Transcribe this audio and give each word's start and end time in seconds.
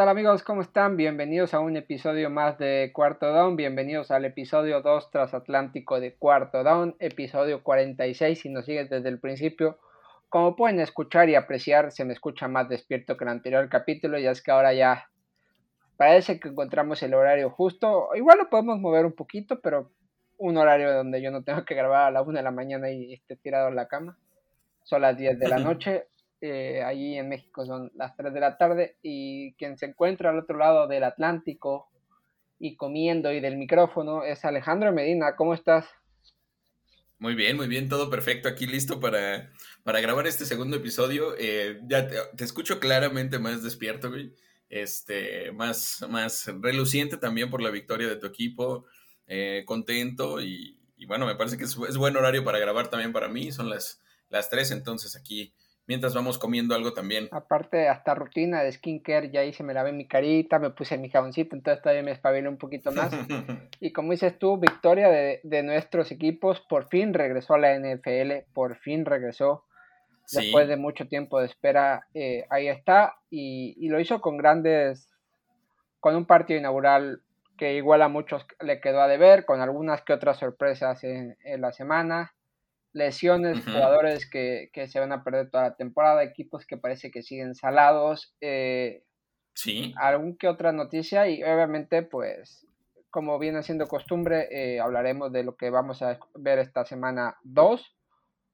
¿Qué 0.00 0.04
tal 0.04 0.16
amigos? 0.16 0.42
¿Cómo 0.42 0.62
están? 0.62 0.96
Bienvenidos 0.96 1.52
a 1.52 1.60
un 1.60 1.76
episodio 1.76 2.30
más 2.30 2.56
de 2.56 2.90
Cuarto 2.94 3.34
Down. 3.34 3.56
Bienvenidos 3.56 4.10
al 4.10 4.24
episodio 4.24 4.80
2 4.80 5.10
transatlántico 5.10 6.00
de 6.00 6.14
Cuarto 6.14 6.64
Down, 6.64 6.96
episodio 7.00 7.62
46 7.62 8.40
si 8.40 8.48
nos 8.48 8.64
siguen 8.64 8.88
desde 8.88 9.10
el 9.10 9.20
principio. 9.20 9.78
Como 10.30 10.56
pueden 10.56 10.80
escuchar 10.80 11.28
y 11.28 11.34
apreciar, 11.34 11.92
se 11.92 12.06
me 12.06 12.14
escucha 12.14 12.48
más 12.48 12.66
despierto 12.70 13.18
que 13.18 13.24
el 13.24 13.28
anterior 13.28 13.68
capítulo, 13.68 14.18
ya 14.18 14.30
es 14.30 14.40
que 14.40 14.50
ahora 14.50 14.72
ya 14.72 15.10
parece 15.98 16.40
que 16.40 16.48
encontramos 16.48 17.02
el 17.02 17.12
horario 17.12 17.50
justo. 17.50 18.08
Igual 18.14 18.38
lo 18.38 18.48
podemos 18.48 18.78
mover 18.80 19.04
un 19.04 19.12
poquito, 19.12 19.60
pero 19.60 19.90
un 20.38 20.56
horario 20.56 20.94
donde 20.94 21.20
yo 21.20 21.30
no 21.30 21.44
tengo 21.44 21.66
que 21.66 21.74
grabar 21.74 22.06
a 22.06 22.10
la 22.10 22.22
1 22.22 22.38
de 22.38 22.42
la 22.42 22.50
mañana 22.50 22.90
y 22.90 23.12
esté 23.12 23.36
tirado 23.36 23.68
en 23.68 23.76
la 23.76 23.86
cama. 23.86 24.16
Son 24.82 25.02
las 25.02 25.18
10 25.18 25.38
de 25.38 25.48
la 25.48 25.58
noche. 25.58 26.06
Eh, 26.40 26.82
allí 26.82 27.18
en 27.18 27.28
México 27.28 27.66
son 27.66 27.90
las 27.94 28.16
3 28.16 28.32
de 28.32 28.40
la 28.40 28.56
tarde 28.56 28.96
y 29.02 29.52
quien 29.54 29.76
se 29.76 29.86
encuentra 29.86 30.30
al 30.30 30.38
otro 30.38 30.56
lado 30.56 30.88
del 30.88 31.04
Atlántico 31.04 31.90
y 32.58 32.76
comiendo 32.76 33.32
y 33.32 33.40
del 33.40 33.56
micrófono 33.56 34.24
es 34.24 34.44
Alejandro 34.44 34.92
Medina. 34.92 35.36
¿Cómo 35.36 35.54
estás? 35.54 35.86
Muy 37.18 37.34
bien, 37.34 37.58
muy 37.58 37.68
bien, 37.68 37.90
todo 37.90 38.08
perfecto. 38.08 38.48
Aquí 38.48 38.66
listo 38.66 38.98
para, 38.98 39.50
para 39.82 40.00
grabar 40.00 40.26
este 40.26 40.46
segundo 40.46 40.78
episodio. 40.78 41.34
Eh, 41.38 41.78
ya 41.86 42.08
te, 42.08 42.44
escucho 42.44 42.80
claramente 42.80 43.38
más 43.38 43.62
despierto, 43.62 44.08
güey. 44.08 44.34
Este, 44.70 45.52
más, 45.52 46.06
más 46.08 46.46
reluciente 46.60 47.18
también 47.18 47.50
por 47.50 47.60
la 47.60 47.68
victoria 47.68 48.08
de 48.08 48.16
tu 48.16 48.26
equipo. 48.26 48.86
Eh, 49.26 49.64
contento 49.66 50.40
y, 50.40 50.78
bueno, 51.06 51.26
me 51.26 51.34
parece 51.34 51.58
que 51.58 51.64
es, 51.64 51.76
buen 51.76 52.16
horario 52.16 52.42
para 52.42 52.58
grabar 52.58 52.88
también 52.88 53.12
para 53.12 53.28
mí. 53.28 53.52
Son 53.52 53.68
las, 53.68 54.00
las 54.30 54.48
3, 54.48 54.70
entonces 54.70 55.14
aquí 55.14 55.52
mientras 55.90 56.14
vamos 56.14 56.38
comiendo 56.38 56.76
algo 56.76 56.92
también. 56.92 57.26
Aparte, 57.32 57.88
hasta 57.88 58.14
rutina 58.14 58.62
de 58.62 58.70
skincare, 58.70 59.32
ya 59.32 59.42
hice, 59.42 59.64
me 59.64 59.74
lavé 59.74 59.90
mi 59.90 60.06
carita, 60.06 60.60
me 60.60 60.70
puse 60.70 60.96
mi 60.96 61.10
jaboncito, 61.10 61.56
entonces 61.56 61.82
todavía 61.82 62.04
me 62.04 62.12
espabilé 62.12 62.48
un 62.48 62.58
poquito 62.58 62.92
más. 62.92 63.10
y 63.80 63.92
como 63.92 64.12
dices 64.12 64.38
tú, 64.38 64.56
victoria 64.56 65.08
de, 65.08 65.62
nuestros 65.64 66.12
equipos, 66.12 66.60
por 66.60 66.86
fin 66.86 67.12
regresó 67.12 67.54
a 67.54 67.58
la 67.58 67.76
NFL, 67.76 68.52
por 68.54 68.76
fin 68.76 69.04
regresó. 69.04 69.64
Después 70.30 70.68
de 70.68 70.76
mucho 70.76 71.08
tiempo 71.08 71.40
de 71.40 71.46
espera, 71.46 72.06
eh, 72.14 72.44
ahí 72.50 72.68
está. 72.68 73.16
Y, 73.28 73.88
lo 73.88 73.98
hizo 73.98 74.20
con 74.20 74.36
grandes, 74.36 75.08
con 75.98 76.14
un 76.14 76.24
partido 76.24 76.60
inaugural 76.60 77.22
que 77.58 77.74
igual 77.74 78.02
a 78.02 78.08
muchos 78.08 78.46
le 78.60 78.80
quedó 78.80 79.00
a 79.00 79.08
deber, 79.08 79.44
con 79.44 79.60
algunas 79.60 80.02
que 80.02 80.12
otras 80.12 80.38
sorpresas 80.38 81.02
en 81.02 81.36
la 81.60 81.72
semana 81.72 82.32
lesiones, 82.92 83.64
jugadores 83.64 84.28
que, 84.28 84.70
se 84.88 85.00
van 85.00 85.12
a 85.12 85.22
perder 85.22 85.50
toda 85.50 85.64
la 85.64 85.76
temporada, 85.76 86.24
equipos 86.24 86.66
que 86.66 86.76
parece 86.76 87.10
que 87.10 87.22
siguen 87.22 87.54
salados. 87.54 88.34
Eh, 88.40 89.04
sí. 89.54 89.94
Algún 89.96 90.36
que 90.36 90.48
otra 90.48 90.72
noticia 90.72 91.28
y 91.28 91.42
obviamente 91.42 92.02
pues 92.02 92.66
como 93.10 93.38
viene 93.40 93.64
siendo 93.64 93.88
costumbre 93.88 94.48
eh, 94.52 94.80
hablaremos 94.80 95.32
de 95.32 95.42
lo 95.42 95.56
que 95.56 95.68
vamos 95.70 96.00
a 96.00 96.20
ver 96.36 96.60
esta 96.60 96.84
semana 96.84 97.36
2 97.42 97.96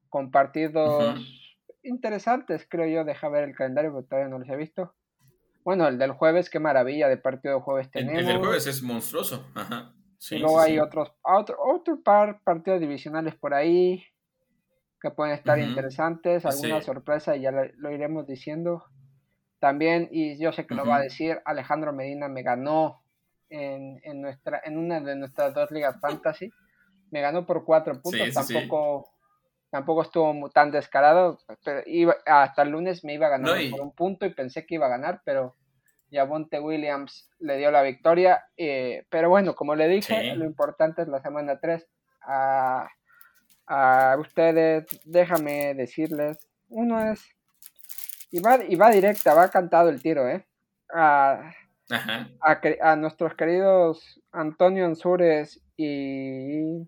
con 0.09 0.31
partidos 0.31 1.19
interesantes 1.83 2.67
creo 2.69 2.87
yo, 2.87 3.05
deja 3.05 3.29
ver 3.29 3.43
el 3.43 3.55
calendario 3.55 3.91
porque 3.91 4.09
todavía 4.09 4.29
no 4.29 4.39
los 4.39 4.49
he 4.49 4.55
visto. 4.55 4.93
Bueno, 5.63 5.87
el 5.87 5.97
del 5.97 6.11
jueves, 6.11 6.49
qué 6.49 6.59
maravilla 6.59 7.09
de 7.09 7.17
partido 7.17 7.55
de 7.55 7.61
jueves 7.61 7.91
tenemos. 7.91 8.21
El, 8.21 8.27
del 8.27 8.37
jueves 8.37 8.67
es 8.67 8.81
monstruoso. 8.81 9.45
Ajá. 9.53 9.93
y 10.31 10.39
luego 10.39 10.59
hay 10.59 10.79
otros, 10.79 11.11
otro, 11.21 11.57
otro 11.59 12.01
par 12.01 12.41
partidos 12.43 12.79
divisionales 12.79 13.35
por 13.35 13.53
ahí 13.53 14.03
que 15.01 15.11
pueden 15.11 15.33
estar 15.33 15.59
interesantes, 15.59 16.45
alguna 16.45 16.81
sorpresa 16.81 17.35
y 17.35 17.41
ya 17.41 17.51
lo, 17.51 17.91
iremos 17.91 18.25
diciendo. 18.27 18.85
También, 19.59 20.07
y 20.11 20.37
yo 20.37 20.51
sé 20.51 20.67
que 20.67 20.75
lo 20.75 20.85
va 20.85 20.97
a 20.97 21.01
decir, 21.01 21.39
Alejandro 21.45 21.93
Medina 21.93 22.27
me 22.27 22.43
ganó 22.43 23.01
en, 23.49 23.99
en, 24.03 24.21
nuestra, 24.21 24.61
en 24.63 24.77
una 24.77 24.99
de 24.99 25.15
nuestras 25.15 25.53
dos 25.53 25.71
ligas 25.71 25.99
fantasy. 25.99 26.51
Me 27.09 27.21
ganó 27.21 27.45
por 27.45 27.63
cuatro 27.63 27.99
puntos, 28.01 28.33
tampoco, 28.33 29.09
tampoco 29.71 30.01
estuvo 30.03 30.49
tan 30.49 30.71
descarado. 30.71 31.39
Pero 31.63 31.81
iba, 31.85 32.15
hasta 32.25 32.61
el 32.61 32.69
lunes 32.69 33.03
me 33.03 33.13
iba 33.13 33.27
a 33.27 33.31
ganar 33.31 33.57
por 33.71 33.81
un 33.81 33.93
punto 33.93 34.25
y 34.25 34.33
pensé 34.33 34.65
que 34.65 34.75
iba 34.75 34.85
a 34.85 34.89
ganar, 34.89 35.21
pero 35.25 35.55
Yavonte 36.09 36.59
Williams 36.59 37.31
le 37.39 37.57
dio 37.57 37.71
la 37.71 37.81
victoria. 37.81 38.45
Eh, 38.57 39.05
pero 39.09 39.29
bueno, 39.29 39.55
como 39.55 39.75
le 39.75 39.87
dije, 39.87 40.35
lo 40.35 40.45
importante 40.45 41.01
es 41.01 41.07
la 41.07 41.21
semana 41.21 41.59
3. 41.59 41.87
a 42.21 42.87
a 43.67 44.15
ustedes, 44.19 44.85
déjame 45.05 45.73
decirles, 45.73 46.37
uno 46.69 47.11
es, 47.11 47.23
y 48.31 48.39
va, 48.39 48.63
y 48.63 48.75
va 48.75 48.89
directa, 48.89 49.33
va 49.33 49.49
cantado 49.49 49.89
el 49.89 50.01
tiro, 50.01 50.27
¿eh? 50.27 50.47
A, 50.93 51.51
a, 52.41 52.95
nuestros 52.95 53.35
queridos 53.35 54.21
Antonio 54.31 54.85
Ansures 54.85 55.61
y, 55.75 56.87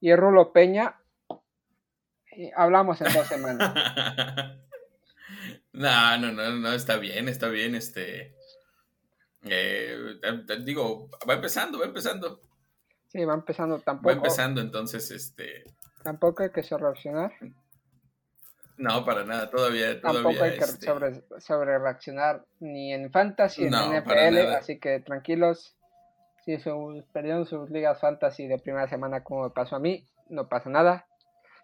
y 0.00 0.14
Rulo 0.14 0.52
Peña, 0.52 1.00
hablamos 2.56 3.00
en 3.00 3.12
dos 3.12 3.26
semanas. 3.26 3.74
no, 5.72 6.18
no, 6.18 6.32
no, 6.32 6.50
no, 6.56 6.72
está 6.72 6.96
bien, 6.96 7.28
está 7.28 7.48
bien, 7.48 7.74
este... 7.74 8.34
Eh, 9.46 9.96
digo, 10.62 11.10
va 11.28 11.34
empezando, 11.34 11.78
va 11.78 11.84
empezando. 11.84 12.40
Sí, 13.14 13.24
va 13.24 13.34
empezando 13.34 13.78
tampoco. 13.78 14.08
Va 14.08 14.14
empezando, 14.14 14.60
entonces, 14.60 15.08
este. 15.12 15.62
Tampoco 16.02 16.42
hay 16.42 16.50
que 16.50 16.64
sobre 16.64 16.82
reaccionar. 16.82 17.32
No, 18.76 19.04
para 19.04 19.24
nada, 19.24 19.48
todavía. 19.48 20.00
Tampoco 20.00 20.42
hay 20.42 20.58
que 20.58 20.64
este 20.64 20.86
sobre, 21.38 21.78
reaccionar 21.78 22.44
ni 22.58 22.92
en 22.92 23.12
Fantasy 23.12 23.70
ni 23.70 23.76
en 23.76 24.02
NFL, 24.02 24.38
así 24.56 24.80
que 24.80 24.98
tranquilos. 24.98 25.76
Si 26.44 26.58
perdieron 27.12 27.46
sus 27.46 27.70
ligas 27.70 28.00
Fantasy 28.00 28.48
de 28.48 28.58
primera 28.58 28.88
semana, 28.88 29.22
como 29.22 29.44
me 29.44 29.50
pasó 29.50 29.76
a 29.76 29.78
mí, 29.78 30.08
no 30.28 30.48
pasa 30.48 30.68
nada. 30.68 31.06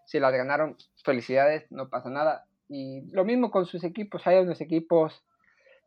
Si 0.07 0.21
las 0.21 0.33
ganaron, 0.33 0.77
felicidades, 1.05 1.67
no 1.71 1.91
pasa 1.91 2.11
nada. 2.11 2.47
Y 2.69 3.11
lo 3.11 3.25
mismo 3.25 3.51
con 3.51 3.67
sus 3.67 3.83
equipos, 3.83 4.25
hay 4.25 4.39
unos 4.39 4.61
equipos 4.61 5.21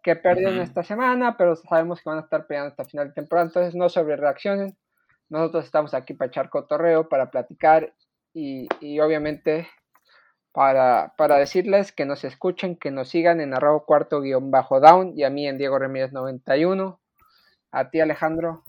que 0.03 0.18
perdieron 0.18 0.59
esta 0.59 0.84
semana, 0.84 1.38
pero 1.38 1.56
sabemos 1.56 2.01
que 2.01 2.09
van 2.09 2.19
a 2.19 2.24
estar 2.24 2.47
peleando 2.47 2.72
hasta 2.72 2.84
final 2.84 3.07
de 3.07 3.13
temporada, 3.13 3.47
entonces 3.47 3.75
no 3.75 3.88
sobre 3.88 4.18
reaccionen 4.18 4.78
nosotros 5.29 5.66
estamos 5.66 5.94
aquí 5.94 6.13
para 6.13 6.29
echar 6.29 6.50
cotorreo, 6.50 7.09
para 7.09 7.31
platicar 7.31 7.94
y, 8.34 8.67
obviamente 9.00 9.67
para, 10.51 11.13
para, 11.17 11.38
decirles 11.38 11.91
que 11.91 12.06
nos 12.06 12.23
escuchen, 12.23 12.75
que 12.75 12.91
nos 12.91 13.09
sigan 13.09 13.41
en 13.41 13.53
arroba 13.53 13.85
cuarto 13.85 14.22
guion 14.22 14.51
bajo 14.51 14.79
down 14.79 15.13
y 15.17 15.23
a 15.23 15.29
mí 15.29 15.47
en 15.47 15.57
Diego 15.57 15.79
Remírez 15.79 16.12
91. 16.12 17.00
A 17.72 17.89
ti 17.89 18.01
Alejandro. 18.01 18.63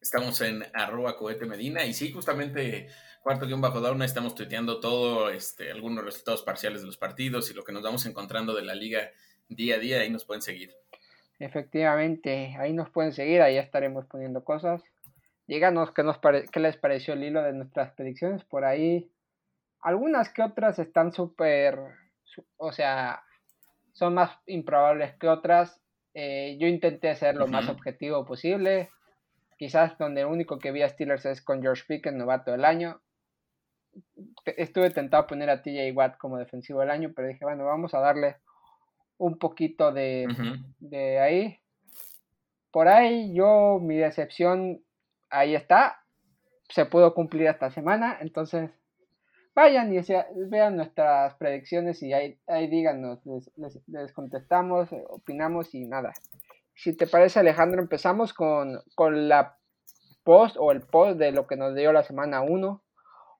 Estamos 0.00 0.40
en 0.40 0.64
arroba 0.72 1.18
cohete 1.18 1.44
medina 1.44 1.84
y 1.84 1.92
sí, 1.92 2.10
justamente 2.10 2.88
cuarto 3.22 3.46
guion 3.46 3.60
bajo 3.60 3.80
down 3.80 4.00
estamos 4.02 4.34
tuiteando 4.34 4.80
todo, 4.80 5.28
este, 5.28 5.70
algunos 5.70 6.02
resultados 6.02 6.42
parciales 6.42 6.80
de 6.80 6.86
los 6.86 6.96
partidos 6.96 7.50
y 7.50 7.54
lo 7.54 7.62
que 7.62 7.72
nos 7.72 7.82
vamos 7.82 8.06
encontrando 8.06 8.54
de 8.54 8.62
la 8.62 8.74
liga 8.74 9.10
día 9.50 9.76
a 9.76 9.78
día, 9.78 10.00
ahí 10.00 10.10
nos 10.10 10.24
pueden 10.24 10.42
seguir. 10.42 10.74
Efectivamente, 11.38 12.54
ahí 12.58 12.72
nos 12.72 12.90
pueden 12.90 13.12
seguir, 13.12 13.42
ahí 13.42 13.56
estaremos 13.56 14.06
poniendo 14.06 14.44
cosas. 14.44 14.82
Díganos 15.50 15.90
qué, 15.90 16.04
nos 16.04 16.20
qué 16.52 16.60
les 16.60 16.76
pareció 16.76 17.14
el 17.14 17.24
hilo 17.24 17.42
de 17.42 17.52
nuestras 17.52 17.90
predicciones. 17.94 18.44
Por 18.44 18.64
ahí, 18.64 19.10
algunas 19.80 20.32
que 20.32 20.42
otras 20.42 20.78
están 20.78 21.12
súper, 21.12 21.76
o 22.56 22.70
sea, 22.70 23.24
son 23.92 24.14
más 24.14 24.30
improbables 24.46 25.16
que 25.16 25.26
otras. 25.26 25.80
Eh, 26.14 26.56
yo 26.60 26.68
intenté 26.68 27.16
ser 27.16 27.34
lo 27.34 27.48
más 27.48 27.68
objetivo 27.68 28.24
posible. 28.24 28.90
Quizás 29.58 29.98
donde 29.98 30.20
el 30.20 30.28
único 30.28 30.60
que 30.60 30.70
vi 30.70 30.82
a 30.82 30.88
Steelers 30.88 31.26
es 31.26 31.42
con 31.42 31.60
George 31.60 31.82
Pickens, 31.88 32.16
novato 32.16 32.52
del 32.52 32.64
año. 32.64 33.00
Estuve 34.44 34.90
tentado 34.90 35.24
a 35.24 35.26
poner 35.26 35.50
a 35.50 35.62
TJ 35.62 35.90
Watt 35.92 36.16
como 36.16 36.38
defensivo 36.38 36.78
del 36.78 36.90
año, 36.90 37.10
pero 37.12 37.26
dije, 37.26 37.44
bueno, 37.44 37.64
vamos 37.64 37.92
a 37.94 37.98
darle 37.98 38.36
un 39.18 39.36
poquito 39.36 39.90
de, 39.90 40.28
de 40.78 41.18
ahí. 41.18 41.58
Por 42.70 42.86
ahí 42.86 43.34
yo, 43.34 43.80
mi 43.82 43.96
decepción 43.96 44.84
ahí 45.30 45.54
está, 45.54 46.02
se 46.68 46.84
pudo 46.86 47.14
cumplir 47.14 47.46
esta 47.46 47.70
semana, 47.70 48.18
entonces 48.20 48.70
vayan 49.54 49.92
y 49.92 50.00
vean 50.48 50.76
nuestras 50.76 51.34
predicciones 51.34 52.02
y 52.02 52.12
ahí, 52.12 52.38
ahí 52.46 52.68
díganos, 52.68 53.20
les, 53.56 54.12
contestamos, 54.12 54.92
eh, 54.92 55.04
opinamos 55.08 55.74
y 55.74 55.86
nada. 55.86 56.12
Si 56.74 56.96
te 56.96 57.06
parece 57.06 57.40
Alejandro, 57.40 57.82
empezamos 57.82 58.32
con, 58.32 58.80
con 58.94 59.28
la 59.28 59.58
post 60.24 60.56
o 60.58 60.72
el 60.72 60.80
post 60.80 61.18
de 61.18 61.32
lo 61.32 61.46
que 61.46 61.56
nos 61.56 61.74
dio 61.74 61.92
la 61.92 62.02
semana 62.02 62.42
1. 62.42 62.82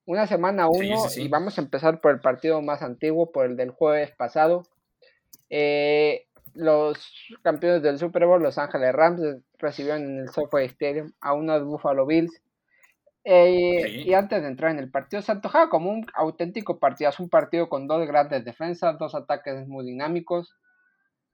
Una 0.06 0.26
semana 0.26 0.68
1 0.68 0.96
y 1.16 1.28
vamos 1.28 1.56
a 1.58 1.62
empezar 1.62 2.00
por 2.00 2.10
el 2.12 2.20
partido 2.20 2.60
más 2.62 2.82
antiguo, 2.82 3.30
por 3.30 3.46
el 3.46 3.56
del 3.56 3.70
jueves 3.70 4.10
pasado. 4.10 4.64
Eh, 5.48 6.26
los 6.54 6.98
campeones 7.42 7.82
del 7.82 7.98
Super 7.98 8.26
Bowl, 8.26 8.42
Los 8.42 8.58
Ángeles 8.58 8.92
Rams, 8.92 9.20
recibieron 9.60 10.02
en 10.02 10.18
el 10.20 10.28
SoFi 10.28 10.64
Stadium 10.64 11.12
a 11.20 11.32
unos 11.34 11.64
Buffalo 11.64 12.06
Bills. 12.06 12.42
Eh, 13.24 14.02
y 14.06 14.14
antes 14.14 14.40
de 14.40 14.48
entrar 14.48 14.70
en 14.70 14.78
el 14.78 14.90
partido, 14.90 15.20
se 15.22 15.32
antojaba 15.32 15.68
como 15.68 15.90
un 15.90 16.06
auténtico 16.14 16.78
partido, 16.78 17.10
un 17.18 17.28
partido 17.28 17.68
con 17.68 17.86
dos 17.86 18.06
grandes 18.06 18.44
defensas, 18.44 18.98
dos 18.98 19.14
ataques 19.14 19.68
muy 19.68 19.84
dinámicos. 19.84 20.56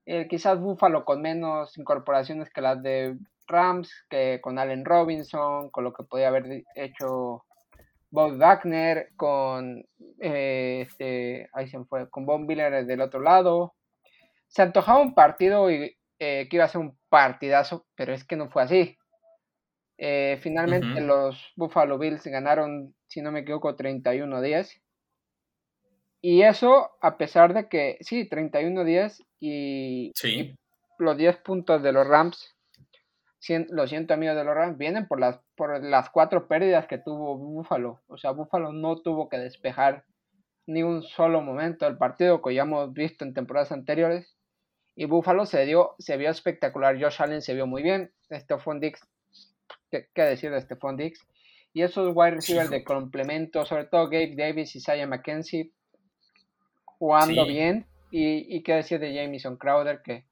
Eh, 0.05 0.27
quizás 0.29 0.59
Buffalo 0.59 1.05
con 1.05 1.21
menos 1.21 1.77
incorporaciones 1.77 2.49
que 2.49 2.61
las 2.61 2.81
de 2.81 3.17
Rams, 3.47 3.89
que 4.09 4.39
con 4.41 4.59
Allen 4.59 4.85
Robinson, 4.85 5.69
con 5.69 5.83
lo 5.83 5.93
que 5.93 6.03
podía 6.03 6.27
haber 6.27 6.63
hecho 6.75 7.43
Bob 8.09 8.37
Wagner, 8.37 9.09
con 9.15 9.85
eh, 10.19 10.85
este, 10.87 11.49
ahí 11.53 11.67
se 11.67 11.83
fue, 11.85 12.09
con 12.09 12.25
Bob 12.25 12.41
Miller 12.41 12.85
del 12.85 13.01
otro 13.01 13.21
lado. 13.21 13.73
Se 14.47 14.61
antojaba 14.61 14.99
un 14.99 15.13
partido 15.13 15.69
y, 15.71 15.96
eh, 16.19 16.47
que 16.49 16.57
iba 16.57 16.65
a 16.65 16.69
ser 16.69 16.81
un 16.81 16.97
partidazo, 17.09 17.85
pero 17.95 18.13
es 18.13 18.23
que 18.23 18.35
no 18.35 18.49
fue 18.49 18.63
así. 18.63 18.97
Eh, 19.97 20.37
finalmente 20.41 21.01
los 21.01 21.51
Buffalo 21.55 21.97
Bills 21.97 22.23
ganaron, 22.25 22.95
si 23.07 23.21
no 23.21 23.31
me 23.31 23.39
equivoco, 23.39 23.75
31-10. 23.75 24.81
Y 26.21 26.43
eso 26.43 26.91
a 27.01 27.17
pesar 27.17 27.53
de 27.53 27.67
que, 27.67 27.97
sí, 28.01 28.27
31-10 28.29 29.25
y, 29.39 30.11
sí. 30.15 30.55
los 30.99 31.17
10 31.17 31.37
puntos 31.37 31.83
de 31.83 31.91
los 31.91 32.07
Rams, 32.07 32.55
lo 33.69 33.87
siento 33.87 34.13
amigos 34.13 34.35
de 34.35 34.43
los 34.43 34.55
Rams, 34.55 34.77
vienen 34.77 35.07
por 35.07 35.19
las, 35.19 35.39
por 35.55 35.83
las 35.83 36.09
cuatro 36.09 36.47
pérdidas 36.47 36.87
que 36.87 36.97
tuvo 36.97 37.37
Buffalo. 37.37 38.01
O 38.07 38.17
sea, 38.17 38.31
Buffalo 38.31 38.73
no 38.73 38.97
tuvo 39.01 39.29
que 39.29 39.37
despejar 39.37 40.03
ni 40.65 40.83
un 40.83 41.01
solo 41.01 41.41
momento 41.41 41.85
del 41.85 41.97
partido 41.97 42.41
que 42.41 42.53
ya 42.53 42.63
hemos 42.63 42.93
visto 42.93 43.23
en 43.23 43.33
temporadas 43.33 43.71
anteriores. 43.71 44.36
Y 44.97 45.05
Buffalo 45.05 45.45
se 45.45 45.63
dio, 45.63 45.95
se 45.99 46.17
vio 46.17 46.29
espectacular. 46.29 47.01
Josh 47.01 47.21
Allen 47.21 47.41
se 47.41 47.53
vio 47.53 47.67
muy 47.67 47.83
bien. 47.83 48.11
Stephon 48.29 48.81
Dix 48.81 48.99
qué, 49.89 50.07
decir 50.15 50.51
de 50.51 50.61
Stephon 50.61 50.97
Dix. 50.97 51.25
Y 51.73 51.83
esos 51.83 52.11
wide 52.15 52.31
receivers 52.31 52.69
de 52.69 52.83
complemento, 52.83 53.65
sobre 53.65 53.85
todo 53.85 54.09
Gabe 54.09 54.35
Davis 54.35 54.75
y 54.75 54.79
Saya 54.79 55.05
McKenzie, 55.05 55.71
jugando 56.85 57.45
bien. 57.45 57.85
Y, 58.09 58.55
y, 58.55 58.63
qué 58.63 58.75
decir 58.75 58.99
de 58.99 59.13
Jameson 59.13 59.57
Crowder, 59.57 60.01
que, 60.01 60.25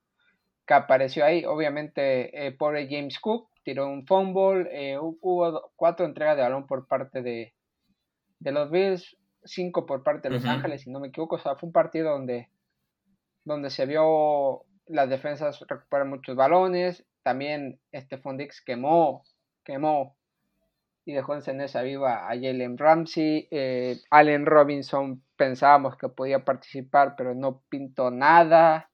que 0.65 0.73
apareció 0.73 1.25
ahí. 1.25 1.45
Obviamente, 1.45 2.47
eh, 2.47 2.51
pobre 2.53 2.87
James 2.89 3.19
Cook 3.19 3.49
tiró 3.63 3.87
un 3.87 4.07
fumble. 4.07 4.69
Eh, 4.71 4.97
hubo 4.97 5.71
cuatro 5.75 6.05
entregas 6.05 6.37
de 6.37 6.43
balón 6.43 6.65
por 6.67 6.87
parte 6.87 7.21
de, 7.21 7.53
de 8.39 8.51
los 8.51 8.71
Bills, 8.71 9.17
cinco 9.43 9.85
por 9.85 10.03
parte 10.03 10.29
de 10.29 10.35
Los 10.35 10.45
Ángeles, 10.45 10.81
si 10.81 10.89
no 10.89 10.99
me 10.99 11.09
equivoco. 11.09 11.35
O 11.35 11.39
sea, 11.39 11.55
fue 11.55 11.67
un 11.67 11.73
partido 11.73 12.11
donde, 12.11 12.49
donde 13.45 13.69
se 13.69 13.85
vio 13.85 14.65
las 14.87 15.09
defensas 15.09 15.63
recuperar 15.67 16.05
muchos 16.05 16.35
balones. 16.35 17.05
También 17.23 17.79
este 17.91 18.17
Fondix 18.17 18.61
quemó 18.61 19.23
quemó 19.65 20.15
y 21.03 21.13
dejó 21.13 21.35
en 21.35 21.41
ceniza 21.41 21.81
viva 21.81 22.27
a 22.27 22.29
Jalen 22.29 22.77
Ramsey. 22.77 23.47
Eh, 23.51 23.97
Allen 24.09 24.45
Robinson 24.45 25.21
pensábamos 25.35 25.97
que 25.97 26.07
podía 26.07 26.45
participar, 26.45 27.15
pero 27.17 27.35
no 27.35 27.61
pintó 27.69 28.09
nada. 28.09 28.89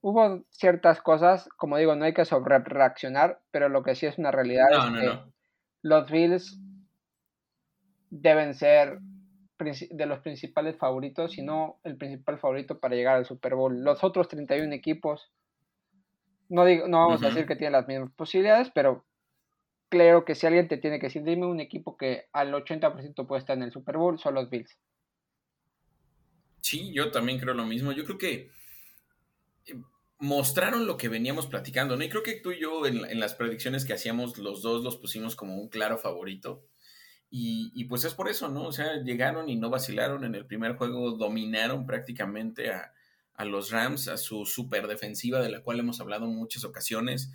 Hubo 0.00 0.44
ciertas 0.50 1.00
cosas, 1.00 1.48
como 1.56 1.76
digo, 1.76 1.94
no 1.94 2.04
hay 2.04 2.12
que 2.12 2.24
sobre 2.24 2.58
reaccionar, 2.58 3.40
pero 3.50 3.68
lo 3.68 3.82
que 3.82 3.94
sí 3.94 4.06
es 4.06 4.18
una 4.18 4.30
realidad 4.30 4.66
es 4.70 5.00
que 5.00 5.32
los 5.82 6.10
Bills 6.10 6.60
deben 8.10 8.54
ser 8.54 8.98
de 9.64 10.06
los 10.06 10.20
principales 10.20 10.76
favoritos, 10.76 11.32
si 11.32 11.42
no 11.42 11.80
el 11.84 11.96
principal 11.96 12.38
favorito 12.38 12.78
para 12.78 12.94
llegar 12.94 13.16
al 13.16 13.26
Super 13.26 13.54
Bowl. 13.54 13.82
Los 13.82 14.02
otros 14.04 14.28
31 14.28 14.72
equipos, 14.74 15.30
no, 16.48 16.64
digo, 16.64 16.88
no 16.88 16.98
vamos 16.98 17.22
a 17.22 17.28
decir 17.28 17.46
que 17.46 17.56
tienen 17.56 17.72
las 17.72 17.88
mismas 17.88 18.12
posibilidades, 18.12 18.70
pero 18.74 19.04
creo 19.88 20.24
que 20.24 20.34
si 20.34 20.46
alguien 20.46 20.68
te 20.68 20.78
tiene 20.78 20.98
que 20.98 21.06
decir, 21.06 21.22
dime 21.22 21.46
un 21.46 21.60
equipo 21.60 21.96
que 21.96 22.26
al 22.32 22.52
80% 22.52 23.26
puede 23.26 23.40
estar 23.40 23.56
en 23.56 23.62
el 23.62 23.72
Super 23.72 23.96
Bowl, 23.98 24.18
son 24.18 24.34
los 24.34 24.48
Bills. 24.48 24.78
Sí, 26.62 26.92
yo 26.94 27.10
también 27.10 27.38
creo 27.38 27.54
lo 27.54 27.66
mismo. 27.66 27.92
Yo 27.92 28.04
creo 28.04 28.16
que 28.16 28.50
eh, 29.66 29.74
mostraron 30.18 30.86
lo 30.86 30.96
que 30.96 31.08
veníamos 31.08 31.46
platicando, 31.46 31.96
¿no? 31.96 32.04
Y 32.04 32.08
creo 32.08 32.22
que 32.22 32.40
tú 32.40 32.52
y 32.52 32.60
yo 32.60 32.86
en, 32.86 33.20
las 33.20 33.34
predicciones 33.34 33.84
que 33.84 33.92
hacíamos, 33.92 34.38
los 34.38 34.62
dos 34.62 34.82
los 34.82 34.96
pusimos 34.96 35.36
como 35.36 35.56
un 35.56 35.68
claro 35.68 35.98
favorito. 35.98 36.64
Y, 37.34 37.84
pues 37.84 38.04
es 38.04 38.12
por 38.12 38.28
eso, 38.28 38.50
¿no? 38.50 38.64
O 38.64 38.72
sea, 38.72 39.02
llegaron 39.02 39.48
y 39.48 39.56
no 39.56 39.70
vacilaron 39.70 40.24
en 40.24 40.34
el 40.34 40.44
primer 40.44 40.76
juego, 40.76 41.12
dominaron 41.12 41.86
prácticamente 41.86 42.70
a, 42.70 42.92
a 43.34 43.46
los 43.46 43.70
Rams, 43.70 44.08
a 44.08 44.18
su 44.18 44.44
super 44.44 44.86
defensiva 44.86 45.40
de 45.40 45.48
la 45.48 45.62
cual 45.62 45.80
hemos 45.80 45.98
hablado 46.00 46.26
muchas 46.26 46.64
ocasiones 46.64 47.32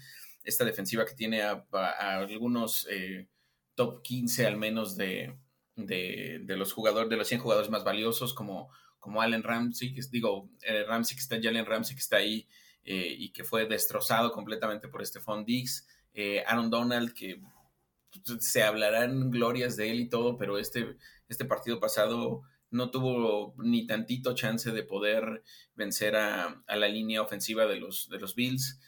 esta 0.47 0.63
defensiva 0.63 1.05
que 1.05 1.13
tiene 1.13 1.41
a, 1.41 1.65
algunos 1.99 2.87
eh, 2.89 3.27
top 3.75 4.01
15 4.01 4.47
al 4.47 4.55
menos 4.55 4.95
de, 4.95 5.35
los 5.75 6.71
jugadores, 6.71 7.09
de 7.09 7.17
los 7.17 7.27
100 7.27 7.41
jugadores 7.41 7.69
más 7.69 7.83
valiosos, 7.83 8.33
como, 8.33 8.69
como 8.99 9.21
Allen 9.21 9.43
Ramsey, 9.43 9.93
que, 9.93 10.01
digo, 10.09 10.49
eh, 10.61 10.85
Ramsey 10.87 11.17
que 11.17 11.21
está, 11.21 11.37
Jalen 11.41 11.65
Ramsey 11.65 11.95
que 11.95 12.01
está 12.01 12.17
ahí 12.17 12.47
eh, 12.85 13.13
y 13.17 13.29
que 13.31 13.43
fue 13.43 13.65
destrozado 13.65 14.31
completamente 14.31 14.87
por 14.87 15.05
Stephon 15.05 15.43
Diggs, 15.43 15.85
Aaron 16.47 16.71
Donald, 16.71 17.13
que 17.13 17.39
se 18.39 18.63
hablarán 18.63 19.31
glorias 19.31 19.77
de 19.77 19.91
él 19.91 19.99
y 19.99 20.09
todo, 20.09 20.37
pero 20.37 20.57
este, 20.57 20.97
este 21.29 21.45
partido 21.45 21.79
pasado 21.79 22.43
no 22.69 22.91
tuvo 22.91 23.55
ni 23.57 23.87
tantito 23.87 24.35
chance 24.35 24.71
de 24.71 24.83
poder 24.83 25.43
vencer 25.75 26.15
a, 26.15 26.63
la 26.67 26.87
línea 26.87 27.21
ofensiva 27.21 27.65
de 27.65 27.77
los, 27.77 28.09
de 28.09 28.19
los 28.19 28.35
Bills. 28.35 28.79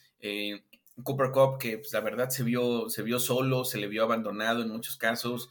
Cooper 1.04 1.32
Cup, 1.32 1.58
que 1.60 1.78
pues, 1.78 1.94
la 1.94 2.02
verdad 2.02 2.30
se 2.30 2.44
vio, 2.44 2.90
se 2.90 3.04
vio 3.04 3.20
solo, 3.20 3.66
se 3.66 3.78
le 3.78 3.88
vio 3.88 4.04
abandonado 4.04 4.62
en 4.62 4.70
muchos 4.70 4.98
casos, 4.98 5.50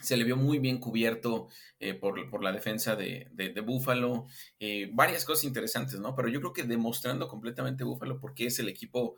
se 0.00 0.16
le 0.16 0.24
vio 0.24 0.36
muy 0.36 0.58
bien 0.58 0.78
cubierto 0.78 1.48
eh, 1.78 1.94
por, 1.94 2.42
la 2.42 2.52
defensa 2.52 2.96
de, 2.96 3.28
de, 3.32 3.60
Buffalo. 3.60 4.26
Eh, 4.58 4.90
varias 4.92 5.24
cosas 5.24 5.44
interesantes, 5.44 6.00
¿no? 6.00 6.14
Pero 6.14 6.28
yo 6.28 6.40
creo 6.40 6.52
que 6.52 6.62
demostrando 6.62 7.28
completamente 7.28 7.84
Buffalo 7.84 8.18
porque 8.18 8.46
es 8.46 8.58
el 8.58 8.68
equipo 8.68 9.16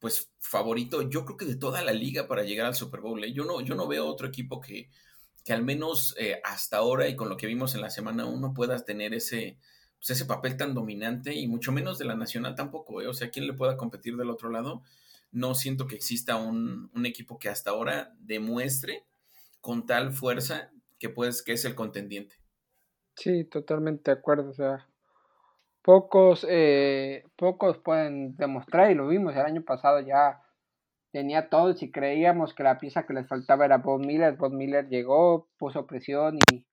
pues 0.00 0.32
favorito, 0.40 1.08
yo 1.08 1.24
creo 1.24 1.36
que 1.36 1.44
de 1.44 1.56
toda 1.56 1.82
la 1.82 1.92
liga 1.92 2.26
para 2.26 2.42
llegar 2.42 2.66
al 2.66 2.74
Super 2.74 3.00
Bowl. 3.00 3.22
¿eh? 3.22 3.32
Yo, 3.32 3.44
no, 3.44 3.60
yo 3.60 3.76
no 3.76 3.86
veo 3.86 4.06
otro 4.06 4.26
equipo 4.26 4.60
que, 4.60 4.90
que 5.44 5.52
al 5.52 5.62
menos 5.62 6.16
hasta 6.42 6.78
ahora 6.78 7.06
y 7.08 7.14
con 7.14 7.28
lo 7.28 7.36
que 7.36 7.46
vimos 7.46 7.74
en 7.74 7.82
la 7.82 7.90
semana 7.90 8.26
1 8.26 8.54
pueda 8.54 8.78
tener 8.84 9.14
ese, 9.14 9.58
pues, 10.00 10.10
ese 10.10 10.24
papel 10.24 10.56
tan 10.56 10.72
dominante 10.72 11.34
y 11.34 11.46
mucho 11.46 11.72
menos 11.72 11.98
de 11.98 12.06
la 12.06 12.16
nacional 12.16 12.54
tampoco, 12.54 13.02
¿eh? 13.02 13.06
o 13.06 13.12
sea, 13.12 13.30
¿quién 13.30 13.46
le 13.46 13.52
pueda 13.52 13.76
competir 13.76 14.16
del 14.16 14.30
otro 14.30 14.48
lado? 14.48 14.82
No 15.30 15.54
siento 15.54 15.86
que 15.86 15.94
exista 15.94 16.36
un, 16.36 16.90
equipo 17.04 17.38
que 17.38 17.50
hasta 17.50 17.70
ahora 17.70 18.16
demuestre 18.18 19.04
con 19.60 19.84
tal 19.84 20.12
fuerza 20.12 20.72
que, 20.98 21.10
pues, 21.10 21.42
que 21.42 21.52
es 21.52 21.64
el 21.66 21.74
contendiente. 21.74 22.36
Sí, 23.14 23.44
totalmente 23.44 24.10
de 24.10 24.18
acuerdo, 24.18 24.48
o 24.48 24.54
sea, 24.54 24.88
pocos, 25.82 26.46
eh, 26.48 27.24
pocos 27.36 27.78
pueden 27.78 28.36
demostrar 28.36 28.90
y 28.90 28.94
lo 28.94 29.08
vimos 29.08 29.34
el 29.34 29.42
año 29.42 29.62
pasado 29.62 30.00
ya 30.00 30.40
tenía 31.12 31.48
todo, 31.48 31.74
si 31.74 31.90
creíamos 31.90 32.54
que 32.54 32.62
la 32.62 32.78
pieza 32.78 33.04
que 33.04 33.14
les 33.14 33.26
faltaba 33.28 33.64
era 33.64 33.78
Bob 33.78 34.00
Miller, 34.00 34.36
Bob 34.36 34.52
Miller 34.52 34.88
llegó, 34.88 35.48
puso 35.58 35.86
presión 35.86 36.38
y 36.52 36.64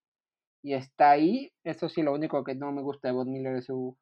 y 0.68 0.74
está 0.74 1.12
ahí. 1.12 1.54
Eso 1.64 1.88
sí, 1.88 2.02
lo 2.02 2.14
único 2.14 2.44
que 2.44 2.54
no 2.54 2.74
me 2.74 2.82
gusta 2.82 3.08
de 3.08 3.14
Bob 3.14 3.28
Miller 3.28 3.56
es 3.56 3.66
sus 3.66 3.96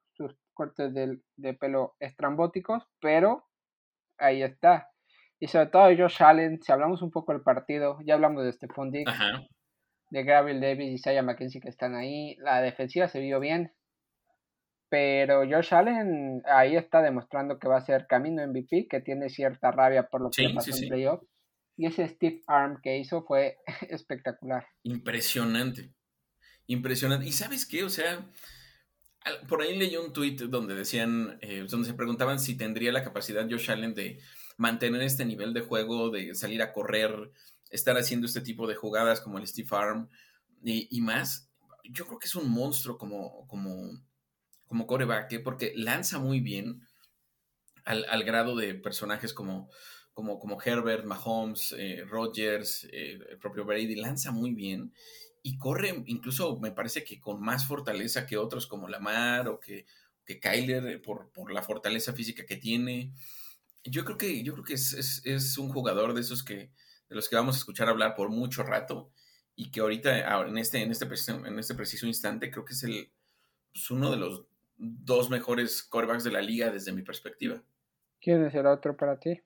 cortes 0.53 0.93
de, 0.93 1.53
pelo 1.53 1.95
estrambóticos, 1.99 2.83
pero 2.99 3.45
ahí 4.17 4.41
está. 4.41 4.89
Y 5.39 5.47
sobre 5.47 5.67
todo 5.67 5.95
Josh 5.95 6.23
Allen, 6.23 6.61
si 6.63 6.71
hablamos 6.71 7.03
un 7.03 7.11
poco 7.11 7.33
del 7.33 7.43
partido, 7.43 7.99
ya 8.03 8.15
hablamos 8.15 8.43
de 8.43 8.53
Stephon 8.53 8.91
Diggs, 8.91 9.13
de 10.09 10.23
Gabriel 10.23 10.61
Davis 10.61 10.91
y 10.91 10.97
Saya 10.97 11.21
McKenzie 11.21 11.61
que 11.61 11.69
están 11.69 11.93
ahí. 11.93 12.35
La 12.37 12.61
defensiva 12.61 13.07
se 13.09 13.19
vio 13.19 13.39
bien, 13.39 13.73
pero 14.95 15.43
Josh 15.45 15.73
Allen 15.73 16.41
ahí 16.45 16.77
está 16.77 17.01
demostrando 17.01 17.59
que 17.59 17.67
va 17.67 17.75
a 17.75 17.85
ser 17.85 18.07
camino 18.07 18.47
MVP, 18.47 18.87
que 18.89 19.01
tiene 19.01 19.27
cierta 19.27 19.69
rabia 19.69 20.07
por 20.07 20.21
lo 20.21 20.29
que 20.29 20.49
pasó 20.55 20.71
en 20.73 20.87
playoff. 20.87 21.21
Y 21.75 21.87
ese 21.87 22.07
Steve 22.07 22.43
Arm 22.47 22.79
que 22.81 22.97
hizo 22.97 23.25
fue 23.25 23.57
espectacular. 23.89 24.65
Impresionante. 24.83 25.91
Impresionante. 26.67 27.25
¿Y 27.25 27.33
sabes 27.33 27.65
qué? 27.65 27.83
O 27.83 27.89
sea, 27.89 28.25
por 29.49 29.61
ahí 29.61 29.77
leí 29.77 29.97
un 29.97 30.13
tweet 30.13 30.37
donde 30.47 30.75
decían, 30.75 31.39
eh, 31.41 31.65
donde 31.69 31.89
se 31.89 31.93
preguntaban 31.93 32.39
si 32.39 32.55
tendría 32.55 32.93
la 32.93 33.03
capacidad 33.03 33.45
Josh 33.49 33.71
Allen 33.71 33.93
de 33.93 34.21
mantener 34.55 35.01
este 35.01 35.25
nivel 35.25 35.53
de 35.53 35.59
juego, 35.59 36.09
de 36.09 36.35
salir 36.35 36.61
a 36.61 36.71
correr, 36.71 37.33
estar 37.69 37.97
haciendo 37.97 38.27
este 38.27 38.39
tipo 38.39 38.65
de 38.65 38.75
jugadas 38.75 39.19
como 39.19 39.39
el 39.39 39.47
Steve 39.47 39.67
Arm 39.71 40.07
y, 40.63 41.01
más. 41.01 41.49
Yo 41.83 42.05
creo 42.05 42.17
que 42.17 42.27
es 42.27 42.35
un 42.35 42.49
monstruo 42.49 42.97
como, 42.97 43.45
como, 43.49 43.91
como 44.67 44.87
coreback, 44.87 45.31
¿eh? 45.33 45.39
porque 45.39 45.73
lanza 45.75 46.19
muy 46.19 46.39
bien 46.39 46.87
al, 47.83 48.23
grado 48.23 48.55
de 48.55 48.73
personajes 48.73 49.33
como, 49.33 49.69
como, 50.13 50.39
como 50.39 50.59
Herbert, 50.61 51.05
Mahomes, 51.05 51.73
eh, 51.77 52.03
Rogers, 52.07 52.87
el 52.91 53.37
propio 53.39 53.63
Brady, 53.63 53.95
lanza 53.95 54.31
muy 54.31 54.53
bien 54.53 54.91
y 55.47 55.59
corre 55.59 56.03
incluso 56.07 56.57
me 56.59 56.71
parece 56.71 57.03
que 57.03 57.19
con 57.19 57.39
más 57.39 57.67
fortaleza 57.67 58.25
que 58.25 58.35
otros 58.35 58.65
como 58.65 58.87
Lamar 58.87 59.47
o 59.47 59.59
que, 59.59 59.85
que 60.25 60.39
Kyler 60.39 60.87
eh, 60.87 60.97
por, 60.97 61.29
la 61.53 61.61
fortaleza 61.61 62.13
física 62.13 62.47
que 62.47 62.57
tiene. 62.57 63.13
Yo 63.83 64.03
creo 64.03 64.17
que, 64.17 64.41
yo 64.41 64.53
creo 64.53 64.65
que 64.65 64.73
es, 64.73 65.57
un 65.59 65.69
jugador 65.69 66.15
de 66.15 66.21
esos 66.21 66.43
que, 66.43 66.71
de 67.09 67.15
los 67.15 67.29
que 67.29 67.35
vamos 67.35 67.55
a 67.55 67.59
escuchar 67.59 67.89
hablar 67.89 68.15
por 68.15 68.29
mucho 68.29 68.63
rato 68.63 69.11
y 69.55 69.69
que 69.69 69.81
ahorita, 69.81 70.47
en 70.47 70.57
este, 70.57 70.81
en 70.81 70.89
este, 70.89 71.05
en 71.31 71.59
este 71.59 71.75
preciso 71.75 72.07
instante, 72.07 72.49
creo 72.49 72.65
que 72.65 72.73
es 72.73 72.81
el, 72.81 73.11
pues, 73.71 73.91
uno 73.91 74.09
de 74.09 74.17
los 74.17 74.45
dos 74.77 75.29
mejores 75.29 75.83
corebacks 75.83 76.23
de 76.23 76.31
la 76.31 76.41
liga 76.41 76.71
desde 76.71 76.91
mi 76.91 77.01
perspectiva. 77.01 77.63
¿Quién 78.21 78.45
es 78.45 78.55
el 78.55 78.65
otro 78.65 78.95
para 78.95 79.19
ti? 79.19 79.41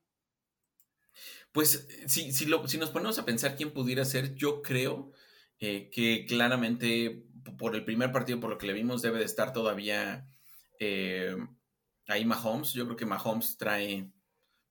Pues 1.52 1.88
si, 2.08 2.32
si, 2.32 2.46
lo, 2.46 2.68
si 2.68 2.78
nos 2.78 2.92
ponemos 2.92 3.20
a 3.20 3.26
pensar 3.26 3.56
quién 3.56 3.74
pudiera 3.74 4.06
ser, 4.06 4.36
yo 4.36 4.62
creo 4.62 5.12
eh, 5.60 5.90
que 5.92 6.26
claramente 6.26 7.26
por 7.58 7.76
el 7.76 7.86
primer 7.86 8.12
partido, 8.12 8.40
por 8.40 8.50
lo 8.50 8.58
que 8.58 8.68
le 8.68 8.74
vimos, 8.74 9.02
debe 9.02 9.20
de 9.20 9.26
estar 9.26 9.52
todavía 9.54 10.28
eh, 10.80 11.36
ahí 12.08 12.26
Mahomes. 12.26 12.74
Yo 12.74 12.86
creo 12.86 12.98
que 12.98 13.06
Mahomes 13.06 13.58
trae 13.58 14.12